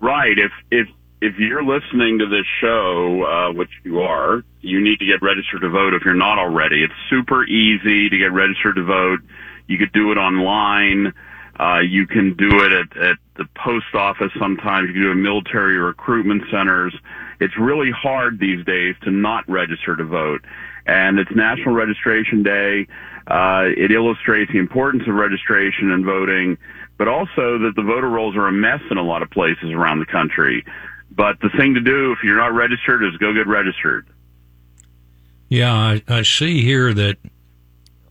Right. 0.00 0.38
If 0.38 0.52
if 0.70 0.88
if 1.20 1.38
you're 1.38 1.64
listening 1.64 2.18
to 2.18 2.26
this 2.26 2.44
show, 2.60 3.22
uh, 3.24 3.52
which 3.52 3.70
you 3.84 4.00
are, 4.00 4.44
you 4.60 4.80
need 4.80 4.98
to 4.98 5.06
get 5.06 5.22
registered 5.22 5.62
to 5.62 5.68
vote 5.68 5.94
if 5.94 6.02
you're 6.04 6.14
not 6.14 6.38
already. 6.38 6.82
It's 6.82 6.92
super 7.08 7.44
easy 7.44 8.10
to 8.10 8.18
get 8.18 8.32
registered 8.32 8.76
to 8.76 8.84
vote. 8.84 9.20
You 9.66 9.78
could 9.78 9.92
do 9.92 10.12
it 10.12 10.18
online. 10.18 11.14
Uh, 11.58 11.80
you 11.80 12.06
can 12.06 12.34
do 12.34 12.62
it 12.62 12.72
at, 12.72 12.96
at 12.98 13.16
the 13.36 13.46
post 13.54 13.94
office 13.94 14.30
sometimes. 14.38 14.88
You 14.88 14.92
can 14.92 15.02
do 15.02 15.08
it 15.08 15.12
in 15.12 15.22
military 15.22 15.78
recruitment 15.78 16.42
centers. 16.50 16.94
It's 17.40 17.56
really 17.58 17.90
hard 17.90 18.38
these 18.38 18.64
days 18.66 18.94
to 19.02 19.10
not 19.10 19.48
register 19.48 19.96
to 19.96 20.04
vote. 20.04 20.44
And 20.86 21.18
it's 21.18 21.30
National 21.34 21.74
Registration 21.74 22.42
Day. 22.42 22.86
Uh, 23.26 23.64
it 23.76 23.90
illustrates 23.90 24.52
the 24.52 24.58
importance 24.58 25.04
of 25.08 25.14
registration 25.14 25.90
and 25.90 26.04
voting, 26.04 26.58
but 26.98 27.08
also 27.08 27.58
that 27.58 27.72
the 27.76 27.82
voter 27.82 28.08
rolls 28.08 28.36
are 28.36 28.46
a 28.46 28.52
mess 28.52 28.80
in 28.90 28.96
a 28.96 29.02
lot 29.02 29.22
of 29.22 29.30
places 29.30 29.70
around 29.70 30.00
the 30.00 30.06
country. 30.06 30.64
But 31.10 31.40
the 31.40 31.50
thing 31.56 31.74
to 31.74 31.80
do 31.80 32.12
if 32.12 32.18
you're 32.22 32.36
not 32.36 32.54
registered 32.54 33.04
is 33.04 33.16
go 33.18 33.32
get 33.32 33.46
registered. 33.46 34.06
Yeah, 35.48 35.72
I, 35.72 36.02
I 36.08 36.22
see 36.22 36.62
here 36.62 36.92
that 36.92 37.16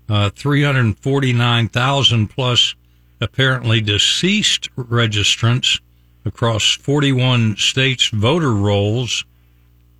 uh, 0.07 0.29
349,000 0.29 2.27
plus 2.27 2.75
apparently 3.19 3.81
deceased 3.81 4.73
registrants 4.75 5.79
across 6.23 6.73
41 6.75 7.57
states 7.57 8.07
voter 8.09 8.53
rolls, 8.53 9.25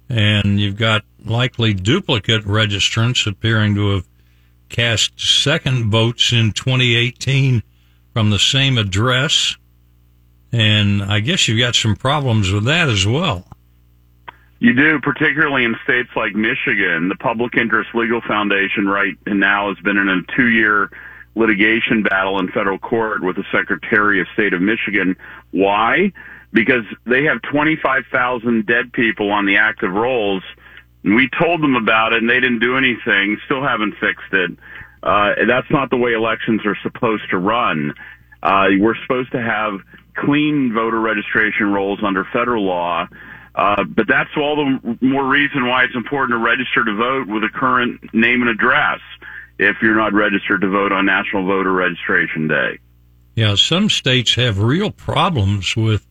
and 0.09 0.59
you've 0.59 0.77
got 0.77 1.03
likely 1.23 1.73
duplicate 1.73 2.43
registrants 2.45 3.27
appearing 3.27 3.75
to 3.75 3.95
have 3.95 4.07
cast 4.69 5.19
second 5.19 5.91
votes 5.91 6.31
in 6.31 6.51
2018 6.51 7.63
from 8.16 8.30
the 8.30 8.39
same 8.39 8.78
address. 8.78 9.57
And 10.53 11.03
I 11.03 11.20
guess 11.20 11.49
you've 11.49 11.59
got 11.59 11.76
some 11.76 11.97
problems 11.97 12.49
with 12.49 12.63
that 12.63 12.88
as 12.88 13.05
well. 13.05 13.45
You 14.59 14.74
do, 14.74 15.01
particularly 15.01 15.66
in 15.66 15.76
states 15.84 16.11
like 16.16 16.34
Michigan. 16.34 17.09
The 17.09 17.18
Public 17.20 17.57
Interest 17.57 17.89
Legal 17.93 18.22
Foundation 18.22 18.88
right 18.88 19.18
now 19.28 19.68
has 19.68 19.78
been 19.84 19.97
in 19.97 20.07
a 20.07 20.22
two 20.34 20.47
year 20.47 20.89
litigation 21.36 22.03
battle 22.03 22.39
in 22.39 22.47
federal 22.53 22.80
court 22.80 23.22
with 23.22 23.36
the 23.36 23.43
Secretary 23.51 24.22
of 24.22 24.28
State 24.34 24.53
of 24.53 24.61
Michigan. 24.61 25.18
Why? 25.51 26.13
Because 26.53 26.86
they 27.05 27.26
have 27.26 27.41
25,000 27.41 28.66
dead 28.66 28.93
people 28.93 29.30
on 29.30 29.45
the 29.45 29.57
active 29.57 29.91
rolls. 29.91 30.43
And 31.03 31.16
we 31.16 31.30
told 31.38 31.61
them 31.61 31.76
about 31.76 32.13
it 32.13 32.20
and 32.20 32.30
they 32.30 32.39
didn't 32.39 32.59
do 32.59 32.78
anything, 32.78 33.38
still 33.43 33.61
haven't 33.61 33.95
fixed 33.99 34.32
it. 34.32 34.51
Uh, 35.06 35.36
that's 35.47 35.70
not 35.70 35.89
the 35.91 35.97
way 35.97 36.14
elections 36.14 36.62
are 36.66 36.78
supposed 36.82 37.30
to 37.30 37.38
run. 37.38 37.93
Uh, 38.41 38.68
we're 38.80 38.95
supposed 39.03 39.32
to 39.32 39.41
have 39.41 39.80
clean 40.16 40.74
voter 40.74 40.99
registration 40.99 41.72
rolls 41.72 41.99
under 42.03 42.26
federal 42.34 42.64
law. 42.64 43.08
Uh, 43.53 43.84
but 43.84 44.08
that's 44.08 44.32
all 44.36 44.56
the 44.58 44.97
more 45.01 45.26
reason 45.26 45.68
why 45.68 45.84
it's 45.84 45.95
important 45.95 46.38
to 46.38 46.43
register 46.43 46.84
to 46.84 46.93
vote 46.95 47.28
with 47.28 47.43
a 47.43 47.49
current 47.49 48.14
name 48.14 48.41
and 48.41 48.49
address 48.49 48.99
if 49.58 49.78
you're 49.82 49.95
not 49.95 50.14
registered 50.14 50.62
to 50.62 50.70
vote 50.70 50.91
on 50.91 51.06
National 51.06 51.45
Voter 51.45 51.72
Registration 51.72 52.47
Day. 52.47 52.80
Yeah, 53.36 53.56
some 53.56 53.89
states 53.89 54.36
have 54.36 54.60
real 54.60 54.91
problems 54.91 55.76
with 55.76 56.06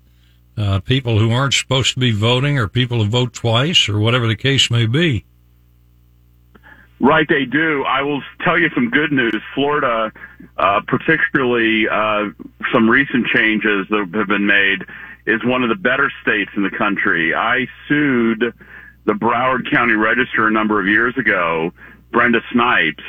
uh, 0.56 0.80
people 0.80 1.18
who 1.18 1.32
aren't 1.32 1.54
supposed 1.54 1.94
to 1.94 2.00
be 2.00 2.12
voting 2.12 2.58
or 2.58 2.68
people 2.68 3.02
who 3.02 3.10
vote 3.10 3.34
twice 3.34 3.88
or 3.88 3.98
whatever 3.98 4.26
the 4.26 4.36
case 4.36 4.70
may 4.70 4.86
be. 4.86 5.24
Right, 7.00 7.26
they 7.28 7.44
do. 7.44 7.84
I 7.84 8.02
will 8.02 8.22
tell 8.42 8.58
you 8.58 8.70
some 8.74 8.88
good 8.90 9.12
news. 9.12 9.36
Florida, 9.54 10.12
uh, 10.56 10.80
particularly 10.86 11.88
uh, 11.88 12.30
some 12.72 12.88
recent 12.88 13.26
changes 13.26 13.86
that 13.90 14.08
have 14.14 14.28
been 14.28 14.46
made, 14.46 14.84
is 15.26 15.44
one 15.44 15.62
of 15.62 15.68
the 15.68 15.74
better 15.74 16.10
states 16.22 16.50
in 16.56 16.62
the 16.62 16.70
country. 16.70 17.34
I 17.34 17.66
sued 17.88 18.54
the 19.06 19.12
Broward 19.12 19.70
County 19.70 19.94
Register 19.94 20.46
a 20.46 20.50
number 20.50 20.80
of 20.80 20.86
years 20.86 21.16
ago, 21.18 21.72
Brenda 22.10 22.40
Snipes, 22.52 23.02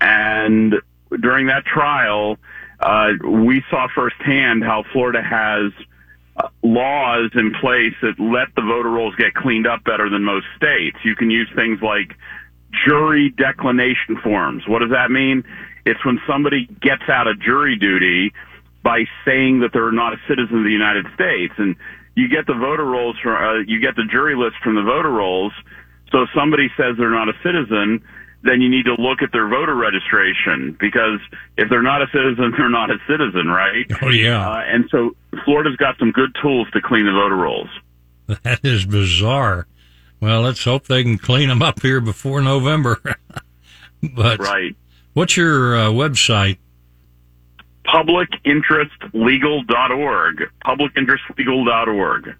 and 0.00 0.76
during 1.20 1.46
that 1.46 1.64
trial, 1.64 2.38
uh, 2.80 3.12
we 3.24 3.64
saw 3.70 3.88
firsthand 3.94 4.62
how 4.62 4.84
Florida 4.92 5.22
has 5.22 5.72
uh, 6.36 6.48
laws 6.62 7.30
in 7.34 7.54
place 7.54 7.94
that 8.02 8.20
let 8.20 8.54
the 8.54 8.62
voter 8.62 8.90
rolls 8.90 9.14
get 9.16 9.34
cleaned 9.34 9.66
up 9.66 9.82
better 9.84 10.10
than 10.10 10.22
most 10.24 10.46
states. 10.56 10.98
You 11.02 11.16
can 11.16 11.30
use 11.30 11.48
things 11.54 11.80
like 11.80 12.14
jury 12.86 13.30
declination 13.30 14.18
forms. 14.22 14.66
What 14.66 14.80
does 14.80 14.90
that 14.90 15.10
mean? 15.10 15.44
It's 15.84 16.04
when 16.04 16.20
somebody 16.26 16.66
gets 16.80 17.08
out 17.08 17.26
of 17.26 17.40
jury 17.40 17.76
duty 17.76 18.32
by 18.82 19.04
saying 19.24 19.60
that 19.60 19.72
they're 19.72 19.92
not 19.92 20.12
a 20.12 20.16
citizen 20.28 20.58
of 20.58 20.64
the 20.64 20.70
United 20.70 21.06
States. 21.14 21.54
And 21.58 21.76
you 22.14 22.28
get 22.28 22.46
the 22.46 22.54
voter 22.54 22.84
rolls 22.84 23.16
from, 23.22 23.34
uh, 23.34 23.58
you 23.66 23.80
get 23.80 23.96
the 23.96 24.04
jury 24.04 24.36
list 24.36 24.56
from 24.62 24.74
the 24.74 24.82
voter 24.82 25.10
rolls. 25.10 25.52
So 26.12 26.22
if 26.22 26.28
somebody 26.34 26.68
says 26.76 26.96
they're 26.96 27.10
not 27.10 27.28
a 27.28 27.34
citizen, 27.42 28.02
then 28.42 28.60
you 28.60 28.68
need 28.68 28.84
to 28.84 28.94
look 28.94 29.22
at 29.22 29.32
their 29.32 29.48
voter 29.48 29.74
registration 29.74 30.76
because 30.78 31.20
if 31.56 31.68
they're 31.68 31.82
not 31.82 32.02
a 32.02 32.06
citizen, 32.12 32.52
they're 32.56 32.70
not 32.70 32.90
a 32.90 32.98
citizen, 33.08 33.48
right? 33.48 33.86
Oh 34.02 34.08
yeah. 34.08 34.48
Uh, 34.48 34.62
and 34.66 34.88
so 34.90 35.16
Florida's 35.44 35.76
got 35.76 35.98
some 35.98 36.12
good 36.12 36.34
tools 36.40 36.68
to 36.72 36.80
clean 36.80 37.06
the 37.06 37.12
voter 37.12 37.36
rolls. 37.36 37.68
That 38.42 38.64
is 38.64 38.84
bizarre. 38.84 39.68
Well, 40.20 40.42
let's 40.42 40.62
hope 40.64 40.86
they 40.86 41.02
can 41.02 41.18
clean 41.18 41.48
them 41.48 41.62
up 41.62 41.82
here 41.82 42.00
before 42.00 42.40
November. 42.40 43.00
but 44.14 44.38
right. 44.38 44.76
What's 45.12 45.36
your 45.36 45.76
uh, 45.76 45.88
website? 45.88 46.58
Publicinterestlegal.org. 47.86 50.50
Publicinterestlegal.org. 50.64 52.36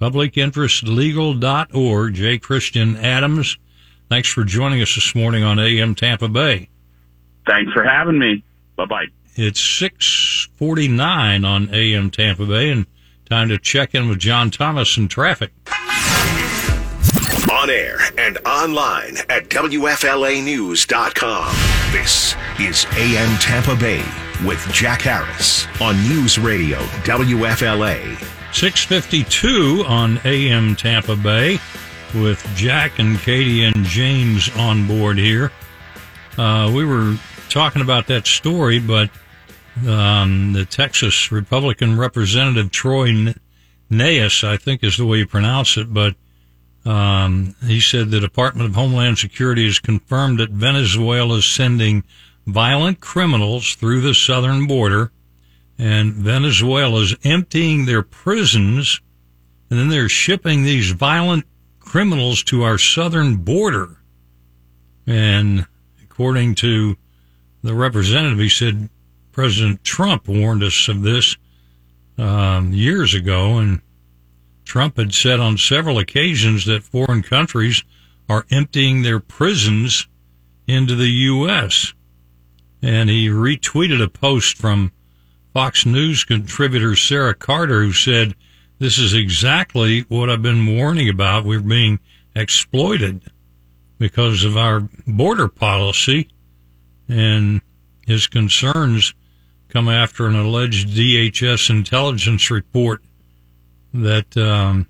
Publicinterestlegal.org. 0.00 2.14
J. 2.14 2.38
Christian 2.38 2.96
Adams. 2.96 3.58
Thanks 4.08 4.28
for 4.28 4.44
joining 4.44 4.80
us 4.82 4.94
this 4.94 5.14
morning 5.14 5.44
on 5.44 5.58
AM 5.58 5.94
Tampa 5.94 6.28
Bay. 6.28 6.68
Thanks 7.46 7.72
for 7.72 7.84
having 7.84 8.18
me. 8.18 8.42
Bye 8.76 8.84
bye. 8.86 9.06
It's 9.36 9.60
649 9.60 11.44
on 11.44 11.72
AM 11.72 12.10
Tampa 12.10 12.46
Bay 12.46 12.70
and 12.70 12.86
time 13.28 13.48
to 13.48 13.58
check 13.58 13.94
in 13.94 14.08
with 14.08 14.18
John 14.18 14.50
Thomas 14.50 14.96
in 14.96 15.06
traffic 15.08 15.52
on 17.60 17.68
air 17.68 17.98
and 18.16 18.38
online 18.46 19.18
at 19.28 19.50
WFLAnews.com. 19.50 21.54
This 21.92 22.34
is 22.58 22.86
AM 22.96 23.38
Tampa 23.38 23.76
Bay 23.76 24.02
with 24.46 24.66
Jack 24.72 25.02
Harris 25.02 25.66
on 25.78 25.94
News 26.08 26.38
Radio 26.38 26.78
WFLA. 27.04 28.18
652 28.54 29.84
on 29.86 30.18
AM 30.24 30.74
Tampa 30.74 31.16
Bay 31.16 31.58
with 32.14 32.42
Jack 32.56 32.98
and 32.98 33.18
Katie 33.18 33.64
and 33.64 33.84
James 33.84 34.48
on 34.56 34.86
board 34.86 35.18
here. 35.18 35.52
Uh, 36.38 36.72
we 36.74 36.86
were 36.86 37.18
talking 37.50 37.82
about 37.82 38.06
that 38.06 38.26
story, 38.26 38.78
but 38.78 39.10
um, 39.86 40.54
the 40.54 40.64
Texas 40.64 41.30
Republican 41.30 41.98
Representative 41.98 42.70
Troy 42.70 43.34
Nehus, 43.90 44.44
I 44.44 44.56
think 44.56 44.82
is 44.82 44.96
the 44.96 45.04
way 45.04 45.18
you 45.18 45.26
pronounce 45.26 45.76
it, 45.76 45.92
but 45.92 46.14
um, 46.84 47.54
he 47.64 47.80
said 47.80 48.10
the 48.10 48.20
Department 48.20 48.68
of 48.68 48.74
Homeland 48.74 49.18
Security 49.18 49.66
has 49.66 49.78
confirmed 49.78 50.38
that 50.38 50.50
Venezuela 50.50 51.36
is 51.36 51.44
sending 51.44 52.04
violent 52.46 53.00
criminals 53.00 53.74
through 53.74 54.00
the 54.00 54.14
southern 54.14 54.66
border, 54.66 55.12
and 55.78 56.14
Venezuela 56.14 57.00
is 57.00 57.16
emptying 57.24 57.84
their 57.84 58.02
prisons 58.02 59.00
and 59.70 59.78
then 59.78 59.88
they're 59.88 60.08
shipping 60.08 60.64
these 60.64 60.90
violent 60.90 61.46
criminals 61.78 62.42
to 62.42 62.64
our 62.64 62.76
southern 62.76 63.36
border. 63.36 63.98
And 65.06 65.66
according 66.02 66.56
to 66.56 66.96
the 67.62 67.74
representative, 67.74 68.38
he 68.38 68.48
said 68.48 68.90
President 69.30 69.84
Trump 69.84 70.26
warned 70.26 70.64
us 70.64 70.88
of 70.88 71.02
this 71.02 71.36
um, 72.18 72.72
years 72.72 73.14
ago, 73.14 73.58
and 73.58 73.80
Trump 74.70 74.98
had 74.98 75.12
said 75.12 75.40
on 75.40 75.58
several 75.58 75.98
occasions 75.98 76.64
that 76.64 76.84
foreign 76.84 77.24
countries 77.24 77.82
are 78.28 78.46
emptying 78.52 79.02
their 79.02 79.18
prisons 79.18 80.06
into 80.68 80.94
the 80.94 81.08
U.S. 81.08 81.92
And 82.80 83.10
he 83.10 83.26
retweeted 83.26 84.00
a 84.00 84.06
post 84.06 84.56
from 84.56 84.92
Fox 85.52 85.84
News 85.84 86.22
contributor 86.22 86.94
Sarah 86.94 87.34
Carter 87.34 87.82
who 87.82 87.92
said, 87.92 88.36
This 88.78 88.96
is 88.96 89.12
exactly 89.12 90.02
what 90.02 90.30
I've 90.30 90.40
been 90.40 90.76
warning 90.76 91.08
about. 91.08 91.44
We're 91.44 91.58
being 91.58 91.98
exploited 92.36 93.24
because 93.98 94.44
of 94.44 94.56
our 94.56 94.88
border 95.04 95.48
policy. 95.48 96.28
And 97.08 97.60
his 98.06 98.28
concerns 98.28 99.14
come 99.68 99.88
after 99.88 100.28
an 100.28 100.36
alleged 100.36 100.90
DHS 100.90 101.70
intelligence 101.70 102.52
report 102.52 103.02
that, 103.92 104.36
um, 104.36 104.88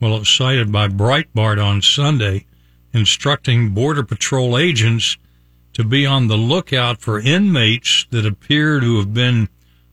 well, 0.00 0.16
it 0.16 0.20
was 0.20 0.28
cited 0.28 0.72
by 0.72 0.88
Breitbart 0.88 1.64
on 1.64 1.82
Sunday, 1.82 2.46
instructing 2.92 3.70
Border 3.70 4.02
Patrol 4.02 4.58
agents 4.58 5.16
to 5.72 5.84
be 5.84 6.04
on 6.04 6.26
the 6.26 6.36
lookout 6.36 7.00
for 7.00 7.18
inmates 7.18 8.06
that 8.10 8.26
appear 8.26 8.80
to 8.80 8.98
have 8.98 9.14
been 9.14 9.48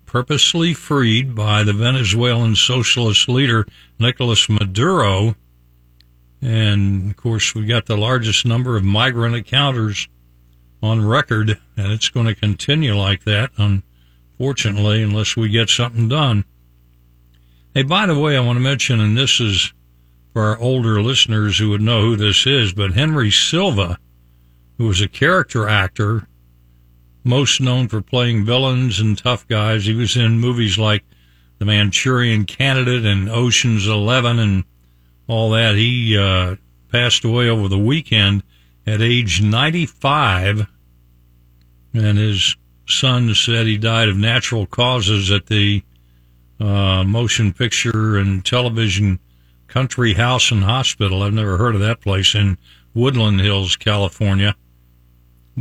purposely 0.05 0.73
freed 0.73 1.35
by 1.35 1.63
the 1.63 1.73
Venezuelan 1.73 2.55
socialist 2.55 3.29
leader 3.29 3.65
Nicolas 3.99 4.49
Maduro. 4.49 5.35
And 6.41 7.11
of 7.11 7.17
course, 7.17 7.53
we 7.53 7.65
got 7.65 7.85
the 7.85 7.97
largest 7.97 8.45
number 8.45 8.75
of 8.75 8.83
migrant 8.83 9.35
encounters 9.35 10.07
on 10.81 11.05
record, 11.05 11.59
and 11.77 11.91
it's 11.91 12.09
going 12.09 12.25
to 12.25 12.35
continue 12.35 12.95
like 12.97 13.23
that, 13.25 13.51
unfortunately, 13.57 15.03
unless 15.03 15.35
we 15.35 15.49
get 15.49 15.69
something 15.69 16.07
done. 16.07 16.45
Hey, 17.73 17.83
by 17.83 18.05
the 18.05 18.17
way, 18.17 18.35
I 18.35 18.41
want 18.41 18.57
to 18.57 18.61
mention, 18.61 18.99
and 18.99 19.17
this 19.17 19.39
is 19.39 19.73
for 20.33 20.43
our 20.43 20.57
older 20.59 21.01
listeners 21.01 21.57
who 21.57 21.69
would 21.69 21.81
know 21.81 22.01
who 22.01 22.15
this 22.15 22.45
is, 22.45 22.73
but 22.73 22.93
Henry 22.93 23.31
Silva 23.31 23.99
who 24.79 24.87
was 24.87 25.01
a 25.01 25.09
character 25.09 25.67
actor, 25.67 26.25
most 27.23 27.59
known 27.59 27.89
for 27.89 28.01
playing 28.01 28.45
villains 28.45 28.99
and 28.99 29.17
tough 29.17 29.45
guys. 29.47 29.85
He 29.85 29.93
was 29.93 30.15
in 30.15 30.39
movies 30.39 30.79
like 30.79 31.03
The 31.59 31.65
Manchurian 31.65 32.45
Candidate 32.45 33.05
and 33.05 33.29
Ocean's 33.29 33.85
Eleven 33.85 34.39
and 34.39 34.63
all 35.27 35.51
that. 35.51 35.75
He 35.75 36.17
uh, 36.17 36.55
passed 36.89 37.25
away 37.25 37.49
over 37.49 37.67
the 37.67 37.77
weekend 37.77 38.41
at 38.87 39.01
age 39.01 39.41
95, 39.41 40.65
and 41.93 42.17
his 42.17 42.55
son 42.87 43.35
said 43.35 43.67
he 43.67 43.77
died 43.77 44.07
of 44.07 44.15
natural 44.15 44.65
causes 44.65 45.29
at 45.29 45.47
the 45.47 45.83
uh, 46.59 47.03
motion 47.03 47.53
picture 47.53 48.17
and 48.17 48.45
television 48.45 49.19
country 49.67 50.13
house 50.13 50.51
and 50.51 50.63
hospital. 50.63 51.23
I've 51.23 51.33
never 51.33 51.57
heard 51.57 51.75
of 51.75 51.81
that 51.81 52.01
place 52.01 52.35
in 52.35 52.57
Woodland 52.93 53.39
Hills, 53.39 53.75
California 53.75 54.55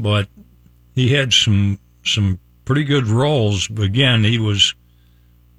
but 0.02 0.28
he 0.94 1.12
had 1.12 1.32
some 1.32 1.78
some 2.04 2.38
pretty 2.64 2.84
good 2.84 3.06
roles. 3.06 3.68
Again, 3.70 4.24
he 4.24 4.38
was 4.38 4.74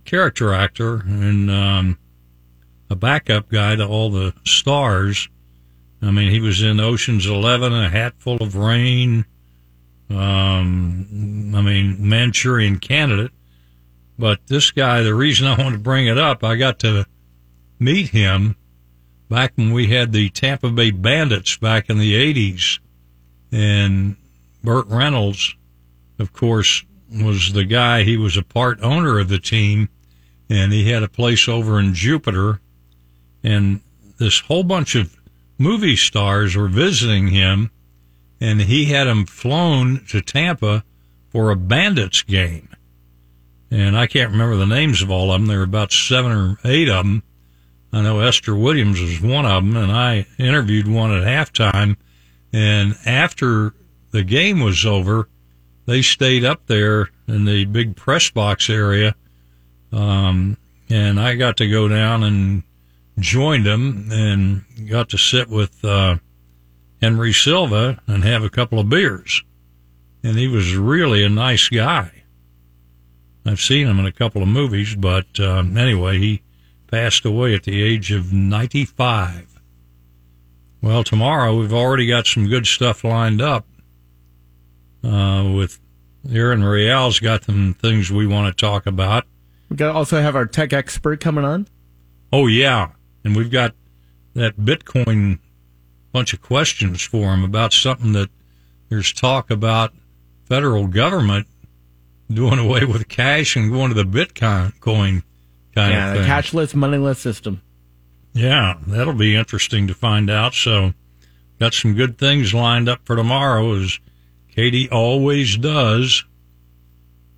character 0.05 0.53
actor 0.53 1.01
and 1.01 1.51
um, 1.51 1.97
a 2.89 2.95
backup 2.95 3.49
guy 3.49 3.75
to 3.75 3.85
all 3.85 4.09
the 4.09 4.33
stars. 4.45 5.29
I 6.01 6.11
mean, 6.11 6.31
he 6.31 6.39
was 6.39 6.61
in 6.61 6.79
Ocean's 6.79 7.25
Eleven, 7.25 7.73
A 7.73 7.89
Hatful 7.89 8.37
of 8.37 8.55
Rain. 8.55 9.25
Um, 10.09 11.53
I 11.55 11.61
mean, 11.61 11.97
Manchurian 11.99 12.79
Candidate. 12.79 13.31
But 14.19 14.45
this 14.47 14.71
guy, 14.71 15.01
the 15.01 15.15
reason 15.15 15.47
I 15.47 15.57
want 15.57 15.73
to 15.73 15.79
bring 15.79 16.07
it 16.07 16.17
up, 16.17 16.43
I 16.43 16.57
got 16.57 16.79
to 16.79 17.05
meet 17.79 18.09
him 18.09 18.57
back 19.29 19.53
when 19.55 19.71
we 19.71 19.87
had 19.87 20.11
the 20.11 20.29
Tampa 20.29 20.69
Bay 20.69 20.91
Bandits 20.91 21.55
back 21.55 21.89
in 21.89 21.99
the 21.99 22.13
80s. 22.15 22.79
And 23.53 24.17
Burt 24.61 24.87
Reynolds, 24.87 25.55
of 26.19 26.33
course, 26.33 26.83
was 27.09 27.53
the 27.53 27.63
guy. 27.63 28.03
He 28.03 28.17
was 28.17 28.35
a 28.35 28.43
part 28.43 28.81
owner 28.81 29.19
of 29.19 29.29
the 29.29 29.39
team, 29.39 29.87
and 30.49 30.73
he 30.73 30.91
had 30.91 31.01
a 31.01 31.07
place 31.07 31.47
over 31.47 31.79
in 31.79 31.93
Jupiter. 31.93 32.59
And 33.41 33.79
this 34.17 34.41
whole 34.41 34.63
bunch 34.63 34.95
of 34.95 35.15
movie 35.57 35.95
stars 35.95 36.57
were 36.57 36.67
visiting 36.67 37.29
him, 37.29 37.71
and 38.41 38.61
he 38.61 38.85
had 38.85 39.07
them 39.07 39.25
flown 39.25 40.03
to 40.09 40.21
Tampa 40.21 40.83
for 41.29 41.51
a 41.51 41.55
Bandits 41.55 42.21
game. 42.21 42.68
And 43.71 43.97
I 43.97 44.07
can't 44.07 44.31
remember 44.31 44.55
the 44.55 44.65
names 44.65 45.01
of 45.01 45.11
all 45.11 45.31
of 45.31 45.39
them. 45.39 45.47
There 45.47 45.59
were 45.59 45.63
about 45.63 45.91
seven 45.91 46.31
or 46.31 46.57
eight 46.65 46.89
of 46.89 47.05
them. 47.05 47.23
I 47.91 48.01
know 48.01 48.19
Esther 48.19 48.55
Williams 48.55 48.99
was 49.01 49.21
one 49.21 49.45
of 49.45 49.63
them, 49.63 49.75
and 49.75 49.91
I 49.91 50.27
interviewed 50.37 50.87
one 50.87 51.11
at 51.11 51.23
halftime. 51.23 51.97
And 52.51 52.95
after 53.05 53.73
the 54.11 54.23
game 54.23 54.59
was 54.59 54.85
over, 54.85 55.29
they 55.85 56.01
stayed 56.01 56.45
up 56.45 56.65
there 56.67 57.09
in 57.27 57.45
the 57.45 57.65
big 57.65 57.95
press 57.95 58.29
box 58.29 58.69
area. 58.69 59.15
Um, 59.91 60.57
and 60.89 61.19
I 61.19 61.35
got 61.35 61.57
to 61.57 61.69
go 61.69 61.87
down 61.87 62.23
and 62.23 62.63
joined 63.19 63.65
them 63.65 64.09
and 64.11 64.65
got 64.89 65.09
to 65.09 65.17
sit 65.17 65.49
with, 65.49 65.83
uh, 65.83 66.17
Henry 67.01 67.33
Silva 67.33 68.01
and 68.07 68.23
have 68.23 68.43
a 68.43 68.49
couple 68.49 68.79
of 68.79 68.89
beers. 68.89 69.43
And 70.23 70.37
he 70.37 70.47
was 70.47 70.75
really 70.75 71.23
a 71.23 71.29
nice 71.29 71.69
guy. 71.69 72.23
I've 73.45 73.59
seen 73.59 73.87
him 73.87 73.99
in 73.99 74.05
a 74.05 74.11
couple 74.11 74.41
of 74.41 74.47
movies, 74.47 74.95
but 74.95 75.39
um, 75.39 75.77
anyway, 75.77 76.17
he 76.17 76.41
passed 76.87 77.25
away 77.25 77.55
at 77.55 77.63
the 77.63 77.81
age 77.81 78.11
of 78.11 78.33
95. 78.33 79.61
Well, 80.81 81.03
tomorrow 81.03 81.57
we've 81.57 81.73
already 81.73 82.07
got 82.07 82.25
some 82.25 82.47
good 82.47 82.65
stuff 82.65 83.03
lined 83.03 83.41
up 83.41 83.65
uh, 85.03 85.51
with 85.55 85.79
Aaron 86.31 86.63
Real's 86.63 87.19
got 87.19 87.45
some 87.45 87.73
things 87.73 88.11
we 88.11 88.27
want 88.27 88.55
to 88.55 88.65
talk 88.65 88.85
about. 88.85 89.25
We 89.69 89.75
got 89.75 89.91
to 89.91 89.97
also 89.97 90.21
have 90.21 90.35
our 90.35 90.45
tech 90.45 90.73
expert 90.73 91.19
coming 91.19 91.45
on. 91.45 91.67
Oh 92.31 92.47
yeah, 92.47 92.91
and 93.23 93.35
we've 93.35 93.51
got 93.51 93.73
that 94.33 94.57
Bitcoin 94.57 95.39
bunch 96.11 96.33
of 96.33 96.41
questions 96.41 97.01
for 97.01 97.33
him 97.33 97.43
about 97.43 97.73
something 97.73 98.13
that 98.13 98.29
there's 98.89 99.13
talk 99.13 99.51
about 99.51 99.93
federal 100.45 100.87
government 100.87 101.47
doing 102.31 102.59
away 102.59 102.85
with 102.85 103.07
cash 103.07 103.55
and 103.55 103.71
going 103.71 103.93
to 103.93 104.03
the 104.03 104.03
Bitcoin 104.03 104.79
coin 104.79 105.23
kind 105.73 105.91
yeah, 105.91 106.09
of 106.09 106.13
thing. 106.13 106.23
the 106.23 106.29
cashless, 106.29 106.75
moneyless 106.75 107.19
system. 107.19 107.61
Yeah, 108.33 108.77
that'll 108.87 109.13
be 109.13 109.35
interesting 109.35 109.87
to 109.87 109.93
find 109.93 110.29
out. 110.29 110.53
So, 110.53 110.93
got 111.59 111.73
some 111.73 111.95
good 111.95 112.17
things 112.17 112.53
lined 112.53 112.87
up 112.87 113.01
for 113.03 113.15
tomorrow. 113.15 113.73
as 113.73 113.99
Katie 114.49 114.89
always 114.89 115.57
does. 115.57 116.23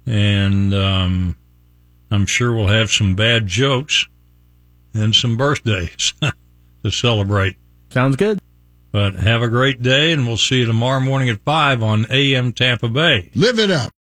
And 0.06 0.74
um, 0.74 1.38
I'm 2.10 2.26
sure 2.26 2.54
we'll 2.54 2.68
have 2.68 2.92
some 2.92 3.16
bad 3.16 3.48
jokes 3.48 4.08
and 4.94 5.16
some 5.16 5.38
birthdays 5.38 6.14
to 6.84 6.92
celebrate. 6.92 7.58
Sounds 7.90 8.16
good. 8.16 8.40
But 8.92 9.16
have 9.16 9.42
a 9.42 9.48
great 9.48 9.82
day, 9.82 10.12
and 10.12 10.28
we'll 10.28 10.36
see 10.36 10.60
you 10.60 10.66
tomorrow 10.66 11.00
morning 11.00 11.30
at 11.30 11.40
5 11.46 11.82
on 11.82 12.06
AM 12.10 12.52
Tampa 12.52 12.90
Bay. 12.90 13.32
Live 13.36 13.58
it 13.60 13.72
up. 13.72 13.94